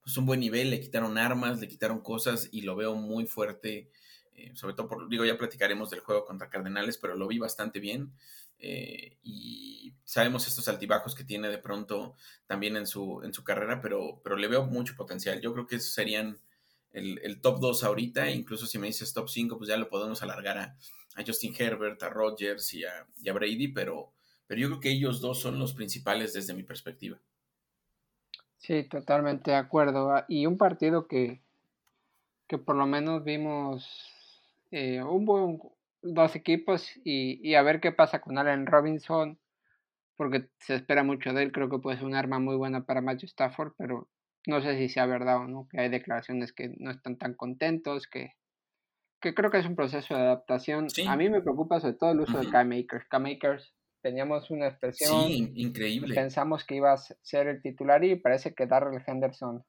pues, 0.01 0.17
un 0.17 0.25
buen 0.25 0.39
nivel, 0.39 0.69
le 0.69 0.79
quitaron 0.79 1.17
armas, 1.17 1.59
le 1.59 1.67
quitaron 1.67 2.01
cosas 2.01 2.49
y 2.51 2.61
lo 2.61 2.75
veo 2.75 2.95
muy 2.95 3.25
fuerte. 3.25 3.91
Eh, 4.33 4.51
sobre 4.55 4.73
todo, 4.73 4.87
por, 4.87 5.09
digo, 5.09 5.25
ya 5.25 5.37
platicaremos 5.37 5.89
del 5.89 5.99
juego 5.99 6.25
contra 6.25 6.49
Cardenales, 6.49 6.97
pero 6.97 7.15
lo 7.15 7.27
vi 7.27 7.37
bastante 7.37 7.79
bien. 7.79 8.13
Y 8.61 9.93
sabemos 10.09 10.47
estos 10.47 10.67
altibajos 10.67 11.13
que 11.13 11.23
tiene 11.23 11.49
de 11.49 11.59
pronto 11.59 12.15
también 12.47 12.75
en 12.75 12.87
su, 12.87 13.21
en 13.23 13.31
su 13.31 13.43
carrera, 13.43 13.79
pero, 13.79 14.21
pero 14.23 14.37
le 14.37 14.47
veo 14.47 14.65
mucho 14.65 14.95
potencial. 14.95 15.39
Yo 15.39 15.53
creo 15.53 15.67
que 15.67 15.75
esos 15.75 15.93
serían 15.93 16.39
el, 16.91 17.39
top 17.41 17.59
2 17.59 17.83
ahorita, 17.83 18.31
incluso 18.31 18.65
si 18.65 18.79
me 18.79 18.87
dices 18.87 19.13
top 19.13 19.29
5, 19.29 19.59
pues 19.59 19.69
ya 19.69 19.77
lo 19.77 19.87
podemos 19.87 20.23
alargar 20.23 20.57
a, 20.57 20.75
Justin 21.25 21.53
Herbert, 21.57 22.01
a 22.01 22.09
Rodgers 22.09 22.73
y 22.73 22.85
a, 22.85 23.33
Brady, 23.33 23.67
pero, 23.67 24.13
pero 24.47 24.59
yo 24.59 24.67
creo 24.69 24.79
que 24.79 24.91
ellos 24.91 25.21
dos 25.21 25.39
son 25.39 25.59
los 25.59 25.73
principales 25.73 26.33
desde 26.33 26.55
mi 26.55 26.63
perspectiva. 26.63 27.19
Sí, 28.57 28.83
totalmente 28.85 29.51
de 29.51 29.57
acuerdo. 29.57 30.11
Ah, 30.11 30.25
y 30.27 30.47
un 30.47 30.57
partido 30.57 31.07
que, 31.07 31.41
que 32.47 32.57
por 32.57 32.75
lo 32.75 32.87
menos 32.87 33.23
vimos 33.23 33.85
eh, 34.71 35.03
un 35.03 35.25
buen, 35.25 35.59
dos 36.01 36.35
equipos 36.35 36.89
y, 37.03 37.39
y, 37.47 37.55
a 37.55 37.61
ver 37.61 37.79
qué 37.79 37.91
pasa 37.91 38.21
con 38.21 38.37
Allen 38.37 38.65
Robinson, 38.65 39.39
porque 40.15 40.49
se 40.59 40.75
espera 40.75 41.03
mucho 41.03 41.33
de 41.33 41.43
él. 41.43 41.51
Creo 41.51 41.69
que 41.69 41.79
puede 41.79 41.97
ser 41.97 42.05
un 42.05 42.15
arma 42.15 42.39
muy 42.39 42.55
buena 42.55 42.85
para 42.85 43.01
Matthew 43.01 43.27
Stafford, 43.27 43.73
pero 43.77 44.09
no 44.47 44.61
sé 44.61 44.77
si 44.77 44.89
sea 44.89 45.05
verdad 45.05 45.37
o 45.37 45.47
no, 45.47 45.67
que 45.69 45.79
hay 45.79 45.89
declaraciones 45.89 46.53
que 46.53 46.73
no 46.77 46.91
están 46.91 47.17
tan 47.17 47.33
contentos, 47.33 48.07
que, 48.07 48.33
que 49.21 49.33
creo 49.33 49.51
que 49.51 49.59
es 49.59 49.65
un 49.65 49.75
proceso 49.75 50.15
de 50.15 50.21
adaptación. 50.21 50.87
A 51.07 51.15
mí 51.15 51.29
me 51.29 51.41
preocupa 51.41 51.79
sobre 51.79 51.95
todo 51.95 52.11
el 52.11 52.21
uso 52.21 52.39
de 52.39 52.49
K-Makers. 52.49 53.07
K-Makers 53.09 53.73
teníamos 54.01 54.49
una 54.51 54.67
expresión. 54.67 55.27
Sí, 55.27 55.51
increíble. 55.55 56.15
Pensamos 56.15 56.65
que 56.65 56.75
iba 56.75 56.93
a 56.93 56.97
ser 56.97 57.47
el 57.47 57.61
titular 57.61 58.03
y 58.03 58.15
parece 58.15 58.53
que 58.53 58.65
Darrell 58.65 59.03
Henderson 59.05 59.63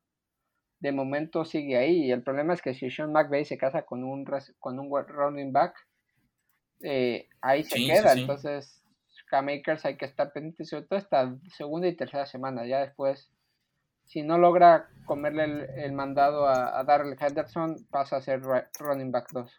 de 0.80 0.92
momento 0.92 1.44
sigue 1.44 1.76
ahí. 1.76 2.06
Y 2.06 2.12
el 2.12 2.22
problema 2.22 2.54
es 2.54 2.62
que 2.62 2.74
si 2.74 2.90
Sean 2.90 3.12
McVay 3.12 3.44
se 3.44 3.58
casa 3.58 3.82
con 3.82 4.02
un, 4.04 4.24
con 4.58 4.78
un 4.78 4.90
running 5.06 5.52
back, 5.52 5.74
eh, 6.82 7.28
ahí 7.40 7.64
se 7.64 7.76
queda. 7.76 8.12
Entonces, 8.12 8.82
K-Makers 9.28 9.84
hay 9.84 9.96
que 9.96 10.06
estar 10.06 10.32
pendientes, 10.32 10.68
sobre 10.68 10.86
todo 10.86 10.98
esta 10.98 11.36
segunda 11.56 11.88
y 11.88 11.96
tercera 11.96 12.26
semana. 12.26 12.66
Ya 12.66 12.80
después 12.80 13.30
si 14.10 14.22
no 14.22 14.38
logra 14.38 14.90
comerle 15.04 15.68
el, 15.76 15.92
mandado 15.92 16.44
a, 16.44 16.80
a, 16.80 16.82
Darrell 16.82 17.16
Henderson, 17.18 17.86
pasa 17.90 18.16
a 18.16 18.20
ser 18.20 18.42
running 18.80 19.12
back 19.12 19.30
2. 19.32 19.50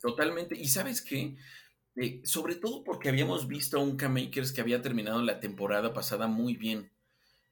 Totalmente. 0.00 0.56
Y 0.56 0.68
sabes 0.68 1.02
qué? 1.02 1.36
Eh, 1.96 2.22
sobre 2.24 2.54
todo 2.54 2.84
porque 2.84 3.10
habíamos 3.10 3.46
visto 3.46 3.78
a 3.78 3.82
un 3.82 3.98
K-Makers 3.98 4.52
que 4.52 4.62
había 4.62 4.80
terminado 4.80 5.20
la 5.20 5.38
temporada 5.38 5.92
pasada 5.92 6.28
muy 6.28 6.56
bien. 6.56 6.90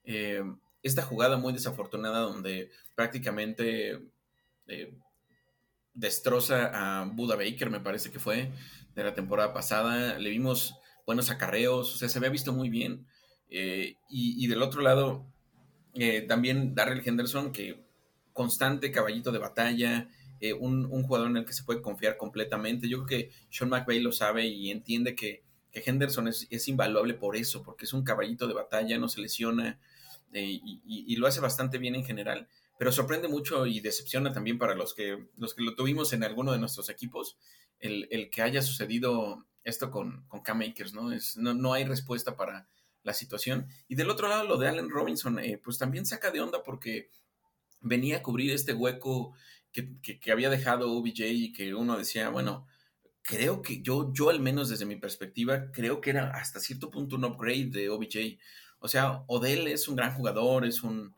Eh, 0.05 0.41
esta 0.81 1.03
jugada 1.03 1.37
muy 1.37 1.53
desafortunada 1.53 2.21
donde 2.21 2.71
prácticamente 2.95 4.01
eh, 4.67 4.97
destroza 5.97 6.69
a 6.73 7.05
Buda 7.05 7.35
Baker, 7.35 7.69
me 7.69 7.79
parece 7.79 8.11
que 8.11 8.19
fue, 8.19 8.51
de 8.95 9.03
la 9.03 9.13
temporada 9.13 9.53
pasada. 9.53 10.17
Le 10.19 10.29
vimos 10.29 10.75
buenos 11.05 11.31
acarreos, 11.31 11.93
o 11.95 11.97
sea, 11.97 12.07
se 12.07 12.19
había 12.19 12.29
visto 12.29 12.53
muy 12.53 12.69
bien. 12.69 13.07
Eh, 13.49 13.95
y, 14.09 14.45
del 14.47 14.61
otro 14.61 14.81
lado, 14.81 15.25
eh, 15.93 16.21
también 16.21 16.75
Darrell 16.75 17.01
Henderson, 17.03 17.51
que 17.51 17.83
constante 18.33 18.91
caballito 18.91 19.31
de 19.31 19.39
batalla, 19.39 20.09
eh, 20.39 20.53
un, 20.53 20.87
jugador 21.03 21.29
en 21.29 21.37
el 21.37 21.45
que 21.45 21.53
se 21.53 21.63
puede 21.63 21.81
confiar 21.81 22.17
completamente. 22.17 22.87
Yo 22.87 23.03
creo 23.03 23.07
que 23.07 23.31
Sean 23.49 23.69
McVay 23.69 23.99
lo 23.99 24.11
sabe 24.11 24.45
y 24.45 24.69
entiende 24.69 25.15
que, 25.15 25.45
Henderson 25.73 26.27
es, 26.27 26.67
invaluable 26.67 27.13
por 27.13 27.35
eso, 27.35 27.61
porque 27.61 27.85
es 27.85 27.93
un 27.93 28.03
caballito 28.03 28.47
de 28.47 28.55
batalla, 28.55 28.97
no 28.97 29.09
se 29.09 29.21
lesiona 29.21 29.79
y, 30.33 31.15
lo 31.17 31.27
hace 31.27 31.39
bastante 31.39 31.77
bien 31.77 31.93
en 31.93 32.03
general. 32.03 32.47
Pero 32.77 32.91
sorprende 32.91 33.27
mucho 33.27 33.65
y 33.65 33.79
decepciona 33.79 34.31
también 34.31 34.57
para 34.57 34.75
los 34.75 34.93
que, 34.93 35.29
los 35.37 35.53
que 35.53 35.63
lo 35.63 35.75
tuvimos 35.75 36.13
en 36.13 36.23
alguno 36.23 36.51
de 36.51 36.59
nuestros 36.59 36.89
equipos, 36.89 37.37
el, 37.79 38.29
que 38.31 38.41
haya 38.41 38.61
sucedido 38.61 39.45
esto 39.63 39.91
con, 39.91 40.25
con 40.27 40.41
K-Makers, 40.41 40.93
¿no? 40.93 41.11
Es, 41.11 41.37
no, 41.37 41.53
no 41.53 41.73
hay 41.73 41.83
respuesta 41.83 42.35
para, 42.35 42.67
la 43.07 43.13
situación. 43.13 43.67
Y 43.87 43.95
del 43.95 44.11
otro 44.11 44.27
lado, 44.27 44.43
lo 44.43 44.57
de 44.57 44.67
Allen 44.67 44.89
Robinson, 44.89 45.39
eh, 45.39 45.59
pues 45.63 45.79
también 45.79 46.05
saca 46.05 46.29
de 46.29 46.41
onda 46.41 46.61
porque 46.61 47.09
venía 47.79 48.17
a 48.17 48.21
cubrir 48.21 48.51
este 48.51 48.73
hueco 48.73 49.33
que, 49.71 49.99
que, 50.01 50.31
había 50.31 50.49
dejado 50.49 50.91
OBJ 50.91 51.21
y 51.27 51.53
que 51.53 51.73
uno 51.73 51.97
decía, 51.97 52.29
bueno, 52.29 52.67
creo 53.21 53.61
que 53.61 53.81
yo, 53.81 54.11
yo 54.13 54.29
al 54.29 54.39
menos 54.39 54.69
desde 54.69 54.85
mi 54.85 54.97
perspectiva, 54.97 55.71
creo 55.71 56.01
que 56.01 56.09
era 56.11 56.31
hasta 56.31 56.59
cierto 56.59 56.91
punto 56.91 57.15
un 57.15 57.25
upgrade 57.25 57.69
de 57.69 57.89
OBJ. 57.89 58.39
O 58.79 58.87
sea, 58.87 59.23
Odell 59.27 59.67
es 59.67 59.87
un 59.87 59.95
gran 59.95 60.13
jugador, 60.13 60.65
es 60.65 60.83
un, 60.83 61.15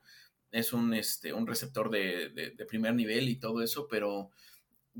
es 0.52 0.74
un, 0.74 0.94
este, 0.94 1.34
un 1.34 1.48
receptor 1.48 1.90
de, 1.90 2.30
de, 2.30 2.66
primer 2.66 2.94
nivel 2.96 3.30
y 3.30 3.36
todo 3.36 3.62
eso, 3.62 3.88
pero 3.90 4.32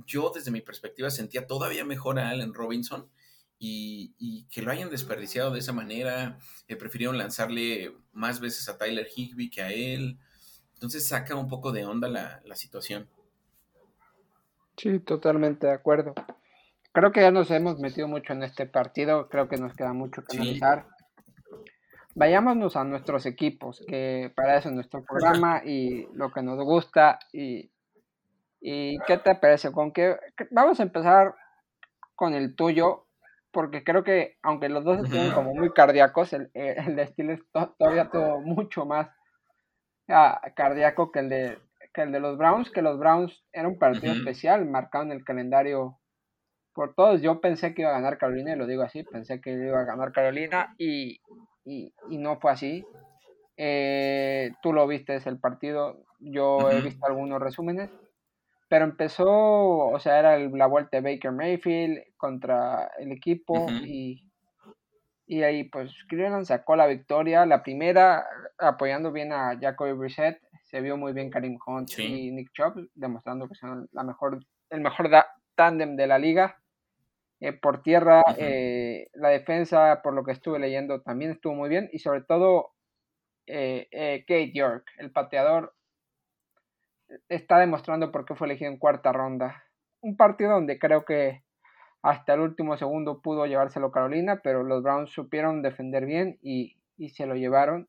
yo 0.06 0.32
desde 0.34 0.52
mi 0.52 0.62
perspectiva 0.62 1.10
sentía 1.10 1.48
todavía 1.48 1.86
mejor 1.86 2.20
a 2.20 2.30
Allen 2.30 2.54
Robinson 2.54 3.10
y, 3.60 4.46
que 4.50 4.62
lo 4.62 4.72
hayan 4.72 4.90
desperdiciado 4.90 5.52
de 5.52 5.60
esa 5.60 5.74
manera. 5.74 6.40
Eh, 6.68 6.76
prefirieron 6.76 7.18
lanzarle 7.18 7.94
más 8.14 8.40
veces 8.40 8.70
a 8.70 8.78
Tyler 8.78 9.08
Higby 9.14 9.50
que 9.50 9.62
a 9.62 9.72
él. 9.72 10.18
Entonces 10.76 11.06
saca 11.06 11.36
un 11.36 11.50
poco 11.50 11.72
de 11.72 11.86
onda 11.86 12.08
la, 12.08 12.56
situación. 12.56 13.10
Sí, 14.78 15.00
totalmente 15.00 15.68
de 15.68 15.74
acuerdo. 15.74 16.14
Creo 16.94 17.12
que 17.12 17.22
ya 17.22 17.32
nos 17.32 17.52
hemos 17.52 17.80
metido 17.80 18.08
mucho 18.08 18.34
en 18.34 18.44
este 18.44 18.66
partido. 18.66 19.28
Creo 19.28 19.50
que 19.50 19.58
nos 19.58 19.76
queda 19.76 19.92
mucho 19.92 20.24
que 20.24 20.38
analizar. 20.38 20.88
Vayámonos 22.20 22.76
a 22.76 22.84
nuestros 22.84 23.26
equipos, 23.26 23.82
que 23.88 24.30
para 24.36 24.58
eso 24.58 24.68
es 24.68 24.76
nuestro 24.76 25.06
programa 25.06 25.62
y 25.64 26.06
lo 26.14 26.34
que 26.34 26.42
nos 26.42 26.62
gusta. 26.62 27.18
Y, 27.32 27.72
y 28.60 29.00
qué 29.08 29.18
te 29.20 29.36
parece? 29.36 29.72
¿Con 29.72 29.94
qué? 29.94 30.18
Vamos 30.52 30.82
a 30.82 30.84
empezar 30.84 31.34
con 32.16 32.34
el 32.34 32.58
tuyo 32.58 33.06
porque 33.52 33.86
creo 33.86 34.04
que 34.04 34.38
aunque 34.44 34.68
los 34.68 34.84
dos 34.84 35.06
estén 35.06 35.32
como 35.32 35.54
muy 35.54 35.72
cardíacos, 35.72 36.34
el, 36.34 36.52
eh, 36.56 36.76
el 36.86 36.98
de 36.98 37.08
Steelers 37.08 37.42
todavía 37.78 38.10
todo 38.10 38.42
mucho 38.42 38.86
más 38.86 39.08
ah, 40.10 40.42
cardíaco 40.58 41.14
que 41.14 41.20
el 41.20 41.30
de 41.30 41.58
que 41.94 42.02
el 42.02 42.12
de 42.12 42.20
los 42.20 42.38
Browns, 42.38 42.70
que 42.70 42.82
los 42.82 43.00
Browns 43.00 43.46
era 43.54 43.70
un 43.70 43.80
partido 43.80 44.12
especial 44.12 44.66
marcado 44.66 45.06
en 45.06 45.14
el 45.14 45.24
calendario 45.24 45.98
por 46.74 46.96
todos. 46.96 47.22
Yo 47.22 47.40
pensé 47.40 47.74
que 47.74 47.84
iba 47.84 47.92
a 47.92 47.94
ganar 47.94 48.18
Carolina, 48.18 48.52
y 48.52 48.58
lo 48.58 48.68
digo 48.68 48.84
así, 48.84 49.04
pensé 49.04 49.40
que 49.40 49.52
iba 49.54 49.80
a 49.80 49.86
ganar 49.86 50.12
Carolina 50.12 50.76
y, 50.78 51.22
y, 51.70 52.18
no 52.18 52.40
fue 52.40 52.52
así. 52.52 52.86
Eh, 53.58 54.52
tú 54.62 54.74
lo 54.74 54.88
viste 54.88 55.16
es 55.16 55.28
el 55.28 55.38
partido, 55.38 55.98
yo 56.20 56.72
he 56.72 56.82
visto 56.82 57.06
algunos 57.06 57.42
resúmenes 57.42 57.90
pero 58.70 58.86
empezó, 58.86 59.28
o 59.28 60.00
sea, 60.00 60.20
era 60.20 60.38
la 60.38 60.68
vuelta 60.68 61.02
de 61.02 61.14
Baker 61.16 61.32
Mayfield 61.32 62.04
contra 62.16 62.92
el 63.00 63.12
equipo 63.12 63.68
y, 63.84 64.24
y 65.26 65.42
ahí 65.42 65.64
pues 65.64 65.92
Cleveland 66.08 66.46
sacó 66.46 66.76
la 66.76 66.86
victoria, 66.86 67.48
la 67.48 67.64
primera 67.64 68.26
apoyando 68.60 69.12
bien 69.12 69.34
a 69.34 69.58
Jacoby 69.60 69.94
Brissett, 69.94 70.40
se 70.66 70.82
vio 70.82 70.98
muy 70.98 71.14
bien 71.14 71.32
Karim 71.32 71.58
Hunt 71.66 71.98
y 71.98 72.30
Nick 72.30 72.52
Chubb, 72.54 72.88
demostrando 72.94 73.48
que 73.48 73.56
son 73.56 73.90
la 73.92 74.04
mejor, 74.04 74.40
el 74.70 74.82
mejor 74.82 75.10
tándem 75.56 75.96
de 75.96 76.06
la 76.06 76.20
liga. 76.20 76.56
Eh, 77.42 77.54
por 77.54 77.82
tierra, 77.84 78.22
eh, 78.38 79.10
la 79.14 79.30
defensa, 79.30 80.02
por 80.04 80.14
lo 80.14 80.24
que 80.26 80.34
estuve 80.34 80.60
leyendo, 80.60 81.02
también 81.02 81.32
estuvo 81.32 81.56
muy 81.56 81.70
bien 81.70 81.90
y 81.94 82.00
sobre 82.00 82.22
todo 82.22 82.74
eh, 83.48 83.88
Kate 84.28 84.52
York, 84.54 84.86
el 84.98 85.12
pateador, 85.12 85.74
está 87.30 87.58
demostrando 87.58 88.12
por 88.12 88.26
qué 88.26 88.36
fue 88.36 88.48
elegido 88.48 88.70
en 88.70 88.78
cuarta 88.78 89.14
ronda. 89.14 89.64
Un 90.02 90.18
partido 90.18 90.52
donde 90.52 90.80
creo 90.80 91.06
que 91.06 91.44
hasta 92.02 92.34
el 92.34 92.42
último 92.42 92.78
segundo 92.78 93.22
pudo 93.22 93.46
llevárselo 93.46 93.92
Carolina, 93.92 94.42
pero 94.44 94.64
los 94.64 94.84
Browns 94.84 95.12
supieron 95.12 95.62
defender 95.62 96.06
bien 96.06 96.38
y, 96.42 96.76
se 97.14 97.26
lo 97.26 97.36
llevaron. 97.36 97.88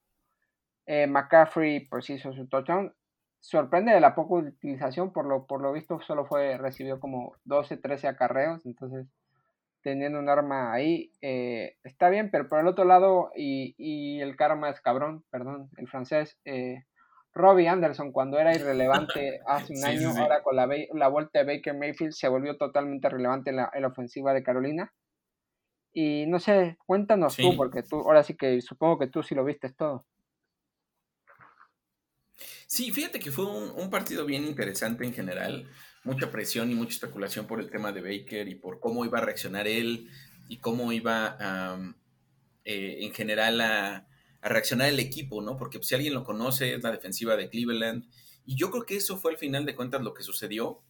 McCaffrey 0.86 1.86
pues 1.88 2.08
hizo 2.10 2.32
su 2.32 2.48
touchdown. 2.48 2.94
Sorprende 3.40 3.92
de 3.92 4.00
la 4.00 4.14
poca 4.14 4.34
utilización, 4.34 5.12
por 5.12 5.26
lo, 5.26 5.46
por 5.46 5.60
lo 5.60 5.72
visto 5.72 6.00
solo 6.00 6.24
fue, 6.26 6.56
recibió 6.58 7.00
como 7.00 7.36
12, 7.44 7.76
13 7.76 8.08
acarreos, 8.08 8.64
entonces 8.66 9.06
teniendo 9.82 10.18
un 10.18 10.28
arma 10.28 10.72
ahí, 10.72 11.12
eh, 11.20 11.76
está 11.84 12.10
bien, 12.10 12.30
pero 12.30 12.48
por 12.48 12.60
el 12.60 12.66
otro 12.66 12.84
lado, 12.84 13.30
y, 13.34 13.74
y, 13.78 14.20
el 14.20 14.36
karma 14.36 14.70
es 14.70 14.80
cabrón, 14.80 15.24
perdón, 15.30 15.70
el 15.76 15.88
francés, 15.88 16.38
eh, 16.44 16.84
Robbie 17.32 17.68
Anderson, 17.68 18.12
cuando 18.12 18.38
era 18.38 18.54
irrelevante 18.54 19.40
hace 19.46 19.74
un 19.74 19.84
año, 19.84 20.10
ahora 20.10 20.42
con 20.42 20.56
la, 20.56 20.68
la, 20.92 21.08
vuelta 21.08 21.42
de 21.42 21.56
Baker 21.56 21.74
Mayfield 21.74 22.12
se 22.12 22.28
volvió 22.28 22.56
totalmente 22.56 23.08
relevante 23.08 23.50
en 23.50 23.56
la, 23.56 23.70
ofensiva 23.86 24.32
de 24.34 24.42
Carolina. 24.42 24.92
Y 25.92 26.26
no 26.26 26.38
sé, 26.38 26.78
cuéntanos 26.86 27.36
tú, 27.36 27.56
porque 27.56 27.82
tú, 27.82 27.96
ahora 27.96 28.22
sí 28.22 28.36
que 28.36 28.60
supongo 28.60 28.98
que 28.98 29.08
tú 29.08 29.24
sí 29.24 29.34
lo 29.34 29.44
viste 29.44 29.72
todo. 29.72 30.06
Sí, 32.66 32.92
fíjate 32.92 33.18
que 33.18 33.32
fue 33.32 33.46
un, 33.46 33.90
partido 33.90 34.24
bien 34.24 34.44
interesante 34.44 35.04
en 35.04 35.12
general. 35.12 35.68
Mucha 36.02 36.30
presión 36.30 36.70
y 36.70 36.74
mucha 36.74 36.92
especulación 36.92 37.46
por 37.46 37.60
el 37.60 37.70
tema 37.70 37.92
de 37.92 38.00
Baker 38.00 38.48
y 38.48 38.54
por 38.54 38.80
cómo 38.80 39.04
iba 39.04 39.18
a 39.18 39.22
reaccionar 39.22 39.68
él 39.68 40.08
y 40.48 40.58
cómo 40.58 40.92
iba 40.92 41.36
eh, 42.64 42.98
en 43.04 43.12
general 43.12 43.60
a, 43.60 44.06
reaccionar 44.42 44.88
el 44.88 45.00
equipo, 45.00 45.42
¿no? 45.42 45.58
Porque 45.58 45.78
pues, 45.78 45.88
si 45.88 45.94
alguien 45.94 46.14
lo 46.14 46.24
conoce, 46.24 46.74
es 46.74 46.82
la 46.82 46.90
defensiva 46.90 47.36
de 47.36 47.50
Cleveland. 47.50 48.08
Y 48.46 48.56
yo 48.56 48.70
creo 48.70 48.86
que 48.86 48.96
eso 48.96 49.18
fue 49.18 49.32
al 49.32 49.38
final 49.38 49.66
de 49.66 49.76
cuentas 49.76 50.00
lo 50.00 50.14
que 50.14 50.22
sucedió. 50.22 50.82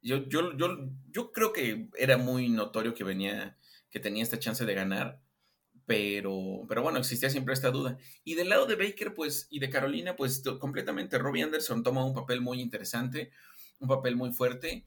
Yo, 0.00 0.28
yo, 0.28 0.56
yo, 0.56 0.90
yo 1.10 1.32
creo 1.32 1.52
que 1.52 1.88
era 1.96 2.16
muy 2.16 2.48
notorio 2.48 2.94
que 2.94 3.04
venía, 3.04 3.58
que 3.90 4.00
tenía 4.00 4.22
esta 4.22 4.38
chance 4.38 4.64
de 4.64 4.74
ganar, 4.74 5.20
pero, 5.88 6.66
pero 6.68 6.82
bueno, 6.82 6.98
existía 6.98 7.30
siempre 7.30 7.54
esta 7.54 7.70
duda. 7.70 7.96
Y 8.22 8.34
del 8.34 8.50
lado 8.50 8.66
de 8.66 8.76
Baker, 8.76 9.14
pues, 9.14 9.46
y 9.48 9.58
de 9.58 9.70
Carolina, 9.70 10.16
pues 10.16 10.42
completamente 10.60 11.16
Robbie 11.16 11.42
Anderson 11.42 11.82
toma 11.82 12.04
un 12.04 12.12
papel 12.12 12.42
muy 12.42 12.60
interesante, 12.60 13.30
un 13.78 13.88
papel 13.88 14.14
muy 14.14 14.30
fuerte. 14.30 14.84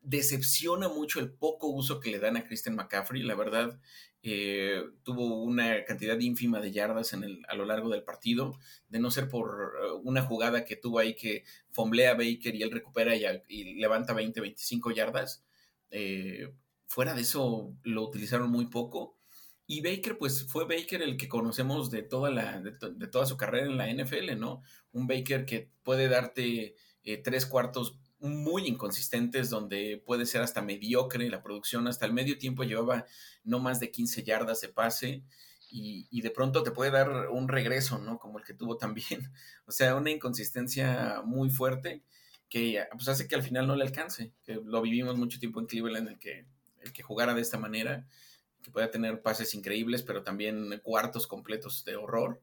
Decepciona 0.00 0.88
mucho 0.88 1.20
el 1.20 1.30
poco 1.30 1.68
uso 1.68 2.00
que 2.00 2.10
le 2.10 2.18
dan 2.18 2.36
a 2.36 2.44
Christian 2.44 2.74
McCaffrey, 2.74 3.22
la 3.22 3.36
verdad. 3.36 3.80
Eh, 4.24 4.82
tuvo 5.04 5.40
una 5.44 5.84
cantidad 5.84 6.18
ínfima 6.18 6.58
de 6.58 6.72
yardas 6.72 7.12
en 7.12 7.22
el, 7.22 7.42
a 7.46 7.54
lo 7.54 7.64
largo 7.64 7.88
del 7.88 8.02
partido, 8.02 8.58
de 8.88 8.98
no 8.98 9.12
ser 9.12 9.28
por 9.28 9.74
eh, 9.80 9.92
una 10.02 10.22
jugada 10.22 10.64
que 10.64 10.74
tuvo 10.74 10.98
ahí 10.98 11.14
que 11.14 11.44
fomblea 11.70 12.10
a 12.10 12.14
Baker 12.14 12.56
y 12.56 12.62
él 12.64 12.72
recupera 12.72 13.14
y, 13.14 13.74
levanta 13.74 14.14
20, 14.14 14.40
25 14.40 14.90
yardas. 14.90 15.44
Eh, 15.92 16.52
fuera 16.88 17.14
de 17.14 17.20
eso 17.20 17.72
lo 17.84 18.02
utilizaron 18.02 18.50
muy 18.50 18.66
poco. 18.66 19.19
Y 19.72 19.82
Baker, 19.82 20.18
pues 20.18 20.48
fue 20.48 20.64
Baker 20.64 21.00
el 21.00 21.16
que 21.16 21.28
conocemos 21.28 21.92
de 21.92 22.02
toda, 22.02 22.28
la, 22.28 22.60
de, 22.60 22.72
toda 23.06 23.24
su 23.24 23.36
carrera 23.36 23.66
en 23.66 23.76
la 23.76 23.88
NFL, 23.88 24.36
¿no? 24.36 24.64
Un 24.90 25.06
Baker 25.06 25.44
que 25.44 25.70
puede 25.84 26.08
darte 26.08 26.74
tres 27.22 27.46
cuartos 27.46 27.96
muy 28.18 28.66
inconsistentes 28.66 29.48
donde 29.48 30.02
puede 30.04 30.26
ser 30.26 30.42
hasta 30.42 30.60
mediocre 30.60 31.30
la 31.30 31.40
producción. 31.40 31.86
Hasta 31.86 32.04
el 32.04 32.12
medio 32.12 32.36
tiempo 32.36 32.64
llevaba 32.64 33.06
no 33.44 33.60
más 33.60 33.78
de 33.78 33.92
15 33.92 34.24
yardas 34.24 34.60
de 34.60 34.70
pase 34.70 35.22
y, 35.70 36.20
de 36.20 36.30
pronto 36.32 36.64
te 36.64 36.72
puede 36.72 36.90
dar 36.90 37.28
un 37.28 37.46
regreso, 37.46 37.98
¿no? 37.98 38.18
Como 38.18 38.40
el 38.40 38.44
que 38.44 38.54
tuvo 38.54 38.76
también. 38.76 39.32
O 39.66 39.70
sea, 39.70 39.94
una 39.94 40.10
inconsistencia 40.10 41.22
muy 41.24 41.48
fuerte 41.48 42.02
que 42.48 42.84
pues, 42.90 43.06
hace 43.06 43.28
que 43.28 43.36
al 43.36 43.44
final 43.44 43.68
no 43.68 43.76
le 43.76 43.84
alcance. 43.84 44.32
Que 44.42 44.60
lo 44.64 44.82
vivimos 44.82 45.16
mucho 45.16 45.38
tiempo 45.38 45.60
en 45.60 45.66
Cleveland, 45.66 46.08
el 46.08 46.18
que, 46.18 46.46
el 46.80 46.92
que 46.92 47.04
jugara 47.04 47.34
de 47.34 47.42
esta 47.42 47.56
manera, 47.56 48.08
que 48.62 48.70
pueda 48.70 48.90
tener 48.90 49.22
pases 49.22 49.54
increíbles, 49.54 50.02
pero 50.02 50.22
también 50.22 50.80
cuartos 50.82 51.26
completos 51.26 51.84
de 51.84 51.96
horror. 51.96 52.40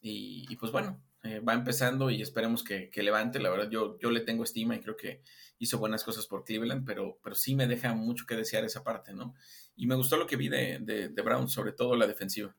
Y, 0.00 0.46
y 0.48 0.56
pues 0.56 0.72
bueno, 0.72 1.00
eh, 1.22 1.40
va 1.40 1.52
empezando 1.52 2.08
y 2.08 2.22
esperemos 2.22 2.64
que, 2.64 2.90
levante. 2.94 3.40
La 3.40 3.50
verdad, 3.50 3.68
yo, 3.70 3.98
yo 3.98 4.10
le 4.10 4.20
tengo 4.20 4.44
estima 4.44 4.74
y 4.74 4.80
creo 4.80 4.96
que 4.96 5.22
hizo 5.58 5.78
buenas 5.78 6.02
cosas 6.02 6.26
por 6.26 6.44
Cleveland, 6.44 6.86
pero, 6.86 7.18
pero 7.22 7.34
sí 7.34 7.54
me 7.54 7.66
deja 7.66 7.94
mucho 7.94 8.24
que 8.26 8.36
desear 8.36 8.64
esa 8.64 8.82
parte, 8.82 9.12
¿no? 9.12 9.34
Y 9.76 9.86
me 9.86 9.94
gustó 9.94 10.16
lo 10.16 10.26
que 10.26 10.36
vi 10.36 10.48
de, 10.48 10.78
de, 10.78 11.22
Brown, 11.22 11.48
sobre 11.48 11.72
todo 11.72 11.94
la 11.94 12.06
defensiva. 12.06 12.56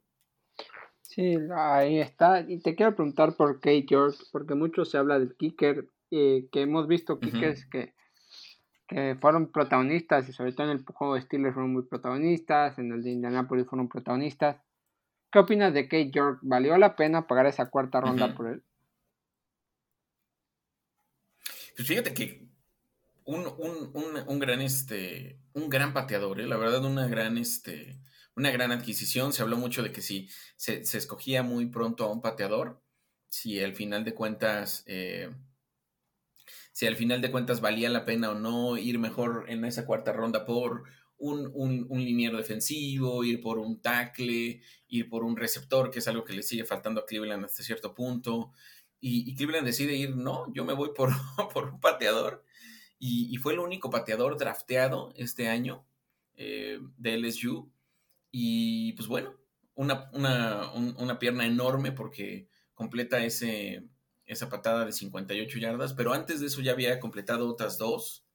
Sí, 1.02 1.38
ahí 1.56 2.00
está. 2.00 2.42
Y 2.48 2.62
te 2.62 2.76
quiero 2.76 2.96
preguntar 2.96 3.36
por 3.36 3.60
Kate 3.60 3.86
George, 3.88 4.24
porque 4.32 4.54
mucho 4.54 4.86
se 4.86 4.98
habla 4.98 5.18
del 5.18 5.36
kicker, 5.36 5.88
eh, 6.12 6.48
que 6.52 6.62
hemos 6.62 6.88
visto 6.88 7.20
kickers 7.20 7.66
que, 7.66 7.94
que 8.92 9.16
fueron 9.22 9.50
protagonistas, 9.54 10.28
y 10.28 10.34
sobre 10.34 10.52
todo 10.52 10.70
en 10.70 10.78
el 10.78 10.84
juego 10.84 11.16
de 11.16 11.22
Steelers 11.22 11.54
fueron 11.54 11.72
muy 11.72 11.84
protagonistas, 11.84 12.78
en 12.78 12.92
el 12.92 13.02
de 13.02 13.12
Indianapolis 13.12 13.66
fueron 13.66 13.88
protagonistas. 13.88 14.58
¿Qué 15.32 15.40
opinas 15.40 15.74
de 15.74 15.86
Kate 15.86 16.12
York? 16.12 16.40
¿Valió 16.42 16.78
la 16.78 16.98
pena 16.98 17.26
pagar 17.26 17.46
esa 17.46 17.70
cuarta 17.70 18.02
ronda 18.02 18.36
por 18.36 18.48
él? 18.48 18.64
Pues 21.74 21.88
fíjate 21.88 22.14
que 22.14 22.50
un, 23.24 24.40
gran 24.40 24.60
este 24.60 25.40
un 25.54 25.70
gran 25.70 25.94
pateador, 25.94 26.42
¿eh? 26.42 26.48
la 26.48 26.58
verdad, 26.58 26.84
una 26.84 27.08
gran 27.08 27.38
este 27.38 27.98
una 28.36 28.52
gran 28.52 28.74
adquisición. 28.74 29.32
Se 29.32 29.42
habló 29.42 29.56
mucho 29.56 29.84
de 29.84 29.94
que 29.94 30.02
si 30.02 30.30
se, 30.58 30.82
escogía 30.82 31.44
muy 31.44 31.68
pronto 31.68 32.04
a 32.04 32.12
un 32.12 32.22
pateador, 32.22 32.84
si 33.30 33.64
al 33.64 33.74
final 33.74 34.04
de 34.04 34.14
cuentas 34.14 34.84
eh, 34.86 35.30
si 36.72 36.88
al 36.88 36.96
final 36.96 37.22
de 37.22 37.32
cuentas 37.32 37.62
valía 37.62 37.90
la 37.90 38.06
pena 38.06 38.32
o 38.32 38.36
no 38.36 38.78
ir 38.78 39.00
mejor 39.00 39.46
en 39.50 39.66
esa 39.66 39.86
cuarta 39.86 40.14
ronda 40.14 40.46
por 40.46 40.84
un, 41.22 41.52
un, 41.88 42.04
liniero 42.04 42.38
defensivo, 42.38 43.24
ir 43.24 43.42
por 43.42 43.60
un 43.60 43.80
tackle, 43.82 44.62
ir 44.88 45.10
por 45.10 45.24
un 45.24 45.38
receptor, 45.38 45.92
que 45.92 46.00
es 46.00 46.08
algo 46.08 46.24
que 46.24 46.34
le 46.34 46.42
sigue 46.42 46.66
faltando 46.66 47.02
a 47.02 47.06
Cleveland 47.06 47.46
hasta 47.46 47.64
cierto 47.64 47.94
punto. 47.94 48.52
Y, 49.00 49.36
Cleveland 49.36 49.66
decide 49.66 49.96
ir, 49.96 50.16
no, 50.16 50.52
yo 50.54 50.66
me 50.66 50.74
voy 50.74 50.92
por, 50.96 51.12
por 51.54 51.74
un 51.74 51.80
pateador. 51.80 52.44
Y, 53.00 53.36
fue 53.38 53.54
el 53.54 53.60
único 53.60 53.90
pateador 53.90 54.38
drafteado 54.38 55.14
este 55.16 55.48
año 55.48 55.86
eh, 56.36 56.80
de 56.98 57.18
LSU. 57.18 57.72
Y 58.32 58.94
pues 58.94 59.08
bueno, 59.08 59.36
una, 59.76 60.10
una, 60.14 60.72
una, 60.74 61.20
pierna 61.20 61.46
enorme 61.46 61.92
porque 61.92 62.48
completa 62.74 63.24
ese, 63.26 63.84
esa 64.32 64.50
patada 64.50 64.86
de 64.86 64.92
58 64.92 65.60
yardas, 65.60 65.94
pero 65.94 66.14
antes 66.14 66.40
de 66.40 66.48
eso 66.48 66.62
ya 66.62 66.72
había 66.72 67.00
completado 67.00 67.50
otras 67.50 67.78
dos 67.78 68.26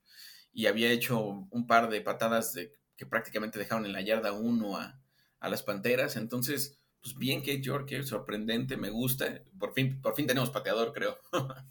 y 0.53 0.67
había 0.67 0.91
hecho 0.91 1.47
un 1.51 1.67
par 1.67 1.89
de 1.89 2.01
patadas 2.01 2.55
de, 2.55 2.73
que 2.97 3.07
prácticamente 3.07 3.59
dejaron 3.59 3.85
en 3.87 3.93
la 3.93 4.01
yarda 4.01 4.33
uno 4.33 4.77
a, 4.77 5.01
las 5.41 5.63
Panteras. 5.63 6.17
Entonces, 6.17 6.81
pues 7.01 7.17
bien 7.17 7.41
Kate 7.41 7.61
York, 7.61 7.89
sorprendente, 8.03 8.77
me 8.77 8.91
gusta. 8.91 9.27
Por 9.59 9.75
fin, 9.75 10.01
por 10.01 10.17
fin 10.17 10.27
tenemos 10.27 10.51
pateador, 10.51 10.93
creo. 10.93 11.19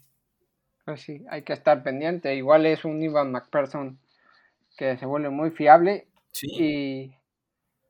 pues 0.84 1.02
sí, 1.02 1.24
hay 1.28 1.42
que 1.42 1.52
estar 1.52 1.82
pendiente. 1.82 2.34
Igual 2.34 2.64
es 2.64 2.84
un 2.84 3.02
Ivan 3.02 3.32
McPherson 3.32 3.98
que 4.78 4.96
se 4.96 5.04
vuelve 5.04 5.30
muy 5.30 5.50
fiable. 5.50 6.08
Sí. 6.30 7.12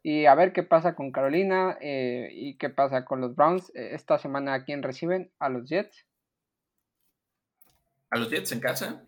Y, 0.03 0.27
a 0.27 0.35
ver 0.35 0.53
qué 0.53 0.63
pasa 0.63 0.95
con 0.95 1.13
Carolina 1.13 1.77
eh, 1.81 2.31
y 2.33 2.57
qué 2.57 2.71
pasa 2.71 3.05
con 3.05 3.21
los 3.21 3.37
Browns. 3.37 3.71
Eh, 3.75 3.91
esta 3.93 4.19
semana, 4.19 4.55
¿a 4.55 4.65
quién 4.65 4.83
reciben? 4.83 5.31
A 5.39 5.49
los 5.49 5.69
Jets. 5.69 6.06
A 8.11 8.19
los 8.19 8.31
Jets 8.31 8.53
en 8.53 8.61
casa. 8.61 9.05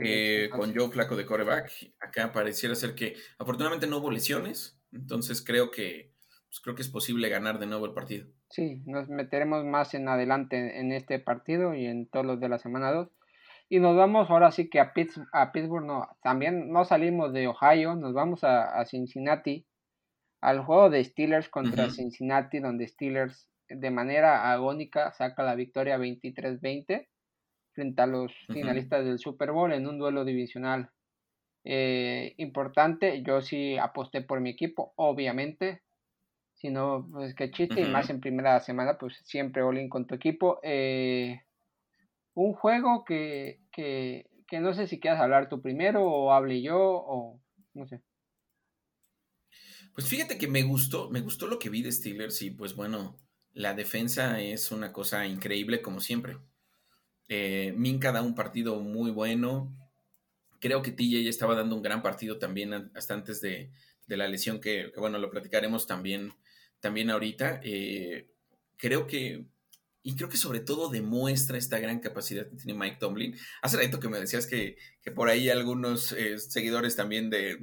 eh, 0.00 0.48
con 0.50 0.74
Joe 0.74 0.90
Flaco 0.90 1.16
de 1.16 1.26
coreback. 1.26 1.70
Acá 2.00 2.32
pareciera 2.32 2.74
ser 2.74 2.94
que 2.94 3.16
afortunadamente 3.38 3.86
no 3.86 3.98
hubo 3.98 4.10
lesiones, 4.10 4.78
entonces 4.92 5.44
creo 5.44 5.70
que, 5.70 6.12
pues, 6.46 6.60
creo 6.60 6.74
que 6.74 6.82
es 6.82 6.88
posible 6.88 7.28
ganar 7.28 7.58
de 7.58 7.66
nuevo 7.66 7.86
el 7.86 7.92
partido. 7.92 8.26
Sí, 8.48 8.82
nos 8.86 9.08
meteremos 9.08 9.64
más 9.64 9.94
en 9.94 10.08
adelante 10.08 10.78
en 10.78 10.92
este 10.92 11.18
partido 11.18 11.74
y 11.74 11.86
en 11.86 12.06
todos 12.06 12.26
los 12.26 12.38
de 12.40 12.48
la 12.48 12.58
semana 12.58 12.92
2. 12.92 13.08
Y 13.68 13.80
nos 13.80 13.96
vamos 13.96 14.28
ahora 14.28 14.50
sí 14.52 14.68
que 14.68 14.80
a, 14.80 14.92
a 15.32 15.52
Pittsburgh, 15.52 15.86
no, 15.86 16.06
también 16.22 16.70
no 16.70 16.84
salimos 16.84 17.32
de 17.32 17.48
Ohio, 17.48 17.94
nos 17.94 18.12
vamos 18.12 18.44
a, 18.44 18.84
Cincinnati, 18.84 19.66
al 20.42 20.60
juego 20.60 20.90
de 20.90 21.02
Steelers 21.02 21.48
contra 21.48 21.88
Cincinnati, 21.90 22.58
donde 22.58 22.86
Steelers 22.86 23.48
de 23.68 23.90
manera 23.90 24.52
agónica 24.52 25.12
saca 25.12 25.42
la 25.42 25.54
victoria 25.54 25.96
23-20 25.96 27.08
frente 27.74 28.02
a 28.02 28.06
los 28.06 28.32
finalistas 28.52 29.04
del 29.04 29.18
Super 29.18 29.52
Bowl 29.52 29.72
en 29.72 29.86
un 29.86 29.98
duelo 29.98 30.24
divisional 30.24 30.90
eh, 31.64 32.34
importante. 32.38 33.22
Yo 33.22 33.40
sí 33.40 33.78
aposté 33.78 34.22
por 34.22 34.40
mi 34.40 34.50
equipo, 34.50 34.92
obviamente. 34.96 35.82
Si 36.54 36.70
no, 36.70 37.08
pues 37.10 37.34
qué 37.34 37.50
chiste, 37.50 37.80
y 37.80 37.86
más 37.86 38.10
en 38.10 38.20
primera 38.20 38.60
semana, 38.60 38.96
pues 38.98 39.20
siempre 39.24 39.62
all 39.62 39.88
con 39.88 40.06
tu 40.06 40.14
equipo. 40.14 40.60
Eh, 40.62 41.40
un 42.34 42.54
juego 42.54 43.04
que, 43.04 43.60
que, 43.72 44.26
que 44.46 44.60
no 44.60 44.74
sé 44.74 44.86
si 44.86 45.00
quieras 45.00 45.20
hablar 45.20 45.48
tú 45.48 45.60
primero 45.60 46.04
o 46.04 46.32
hable 46.32 46.62
yo 46.62 46.78
o 46.78 47.40
no 47.74 47.86
sé. 47.86 48.02
Pues 49.94 50.08
fíjate 50.08 50.38
que 50.38 50.48
me 50.48 50.62
gustó, 50.62 51.10
me 51.10 51.20
gustó 51.20 51.46
lo 51.46 51.58
que 51.58 51.68
vi 51.68 51.82
de 51.82 51.92
Steelers 51.92 52.40
y 52.42 52.50
pues 52.50 52.74
bueno, 52.74 53.18
la 53.52 53.74
defensa 53.74 54.40
es 54.40 54.72
una 54.72 54.92
cosa 54.92 55.26
increíble 55.26 55.82
como 55.82 56.00
siempre. 56.00 56.38
Eh, 57.34 57.72
Minka 57.74 58.12
da 58.12 58.20
un 58.20 58.34
partido 58.34 58.78
muy 58.80 59.10
bueno. 59.10 59.74
Creo 60.60 60.82
que 60.82 60.92
TJ 60.92 61.30
estaba 61.30 61.54
dando 61.54 61.74
un 61.74 61.82
gran 61.82 62.02
partido 62.02 62.36
también 62.38 62.90
hasta 62.94 63.14
antes 63.14 63.40
de, 63.40 63.70
la 64.06 64.28
lesión 64.28 64.60
que, 64.60 64.92
bueno, 64.98 65.18
lo 65.18 65.30
platicaremos 65.30 65.86
también, 65.86 66.34
también 66.78 67.08
ahorita. 67.08 67.62
Eh, 67.64 68.28
creo 68.76 69.06
que, 69.06 69.46
y 70.02 70.14
creo 70.14 70.28
que 70.28 70.36
sobre 70.36 70.60
todo 70.60 70.90
demuestra 70.90 71.56
esta 71.56 71.78
gran 71.78 72.00
capacidad 72.00 72.46
que 72.50 72.56
tiene 72.56 72.78
Mike 72.78 72.98
Tomlin. 73.00 73.34
Hace 73.62 73.78
rato 73.78 73.98
que 73.98 74.10
me 74.10 74.20
decías 74.20 74.46
que, 74.46 74.76
por 75.14 75.30
ahí 75.30 75.48
algunos 75.48 76.12
eh, 76.12 76.38
seguidores 76.38 76.96
también 76.96 77.30
de, 77.30 77.56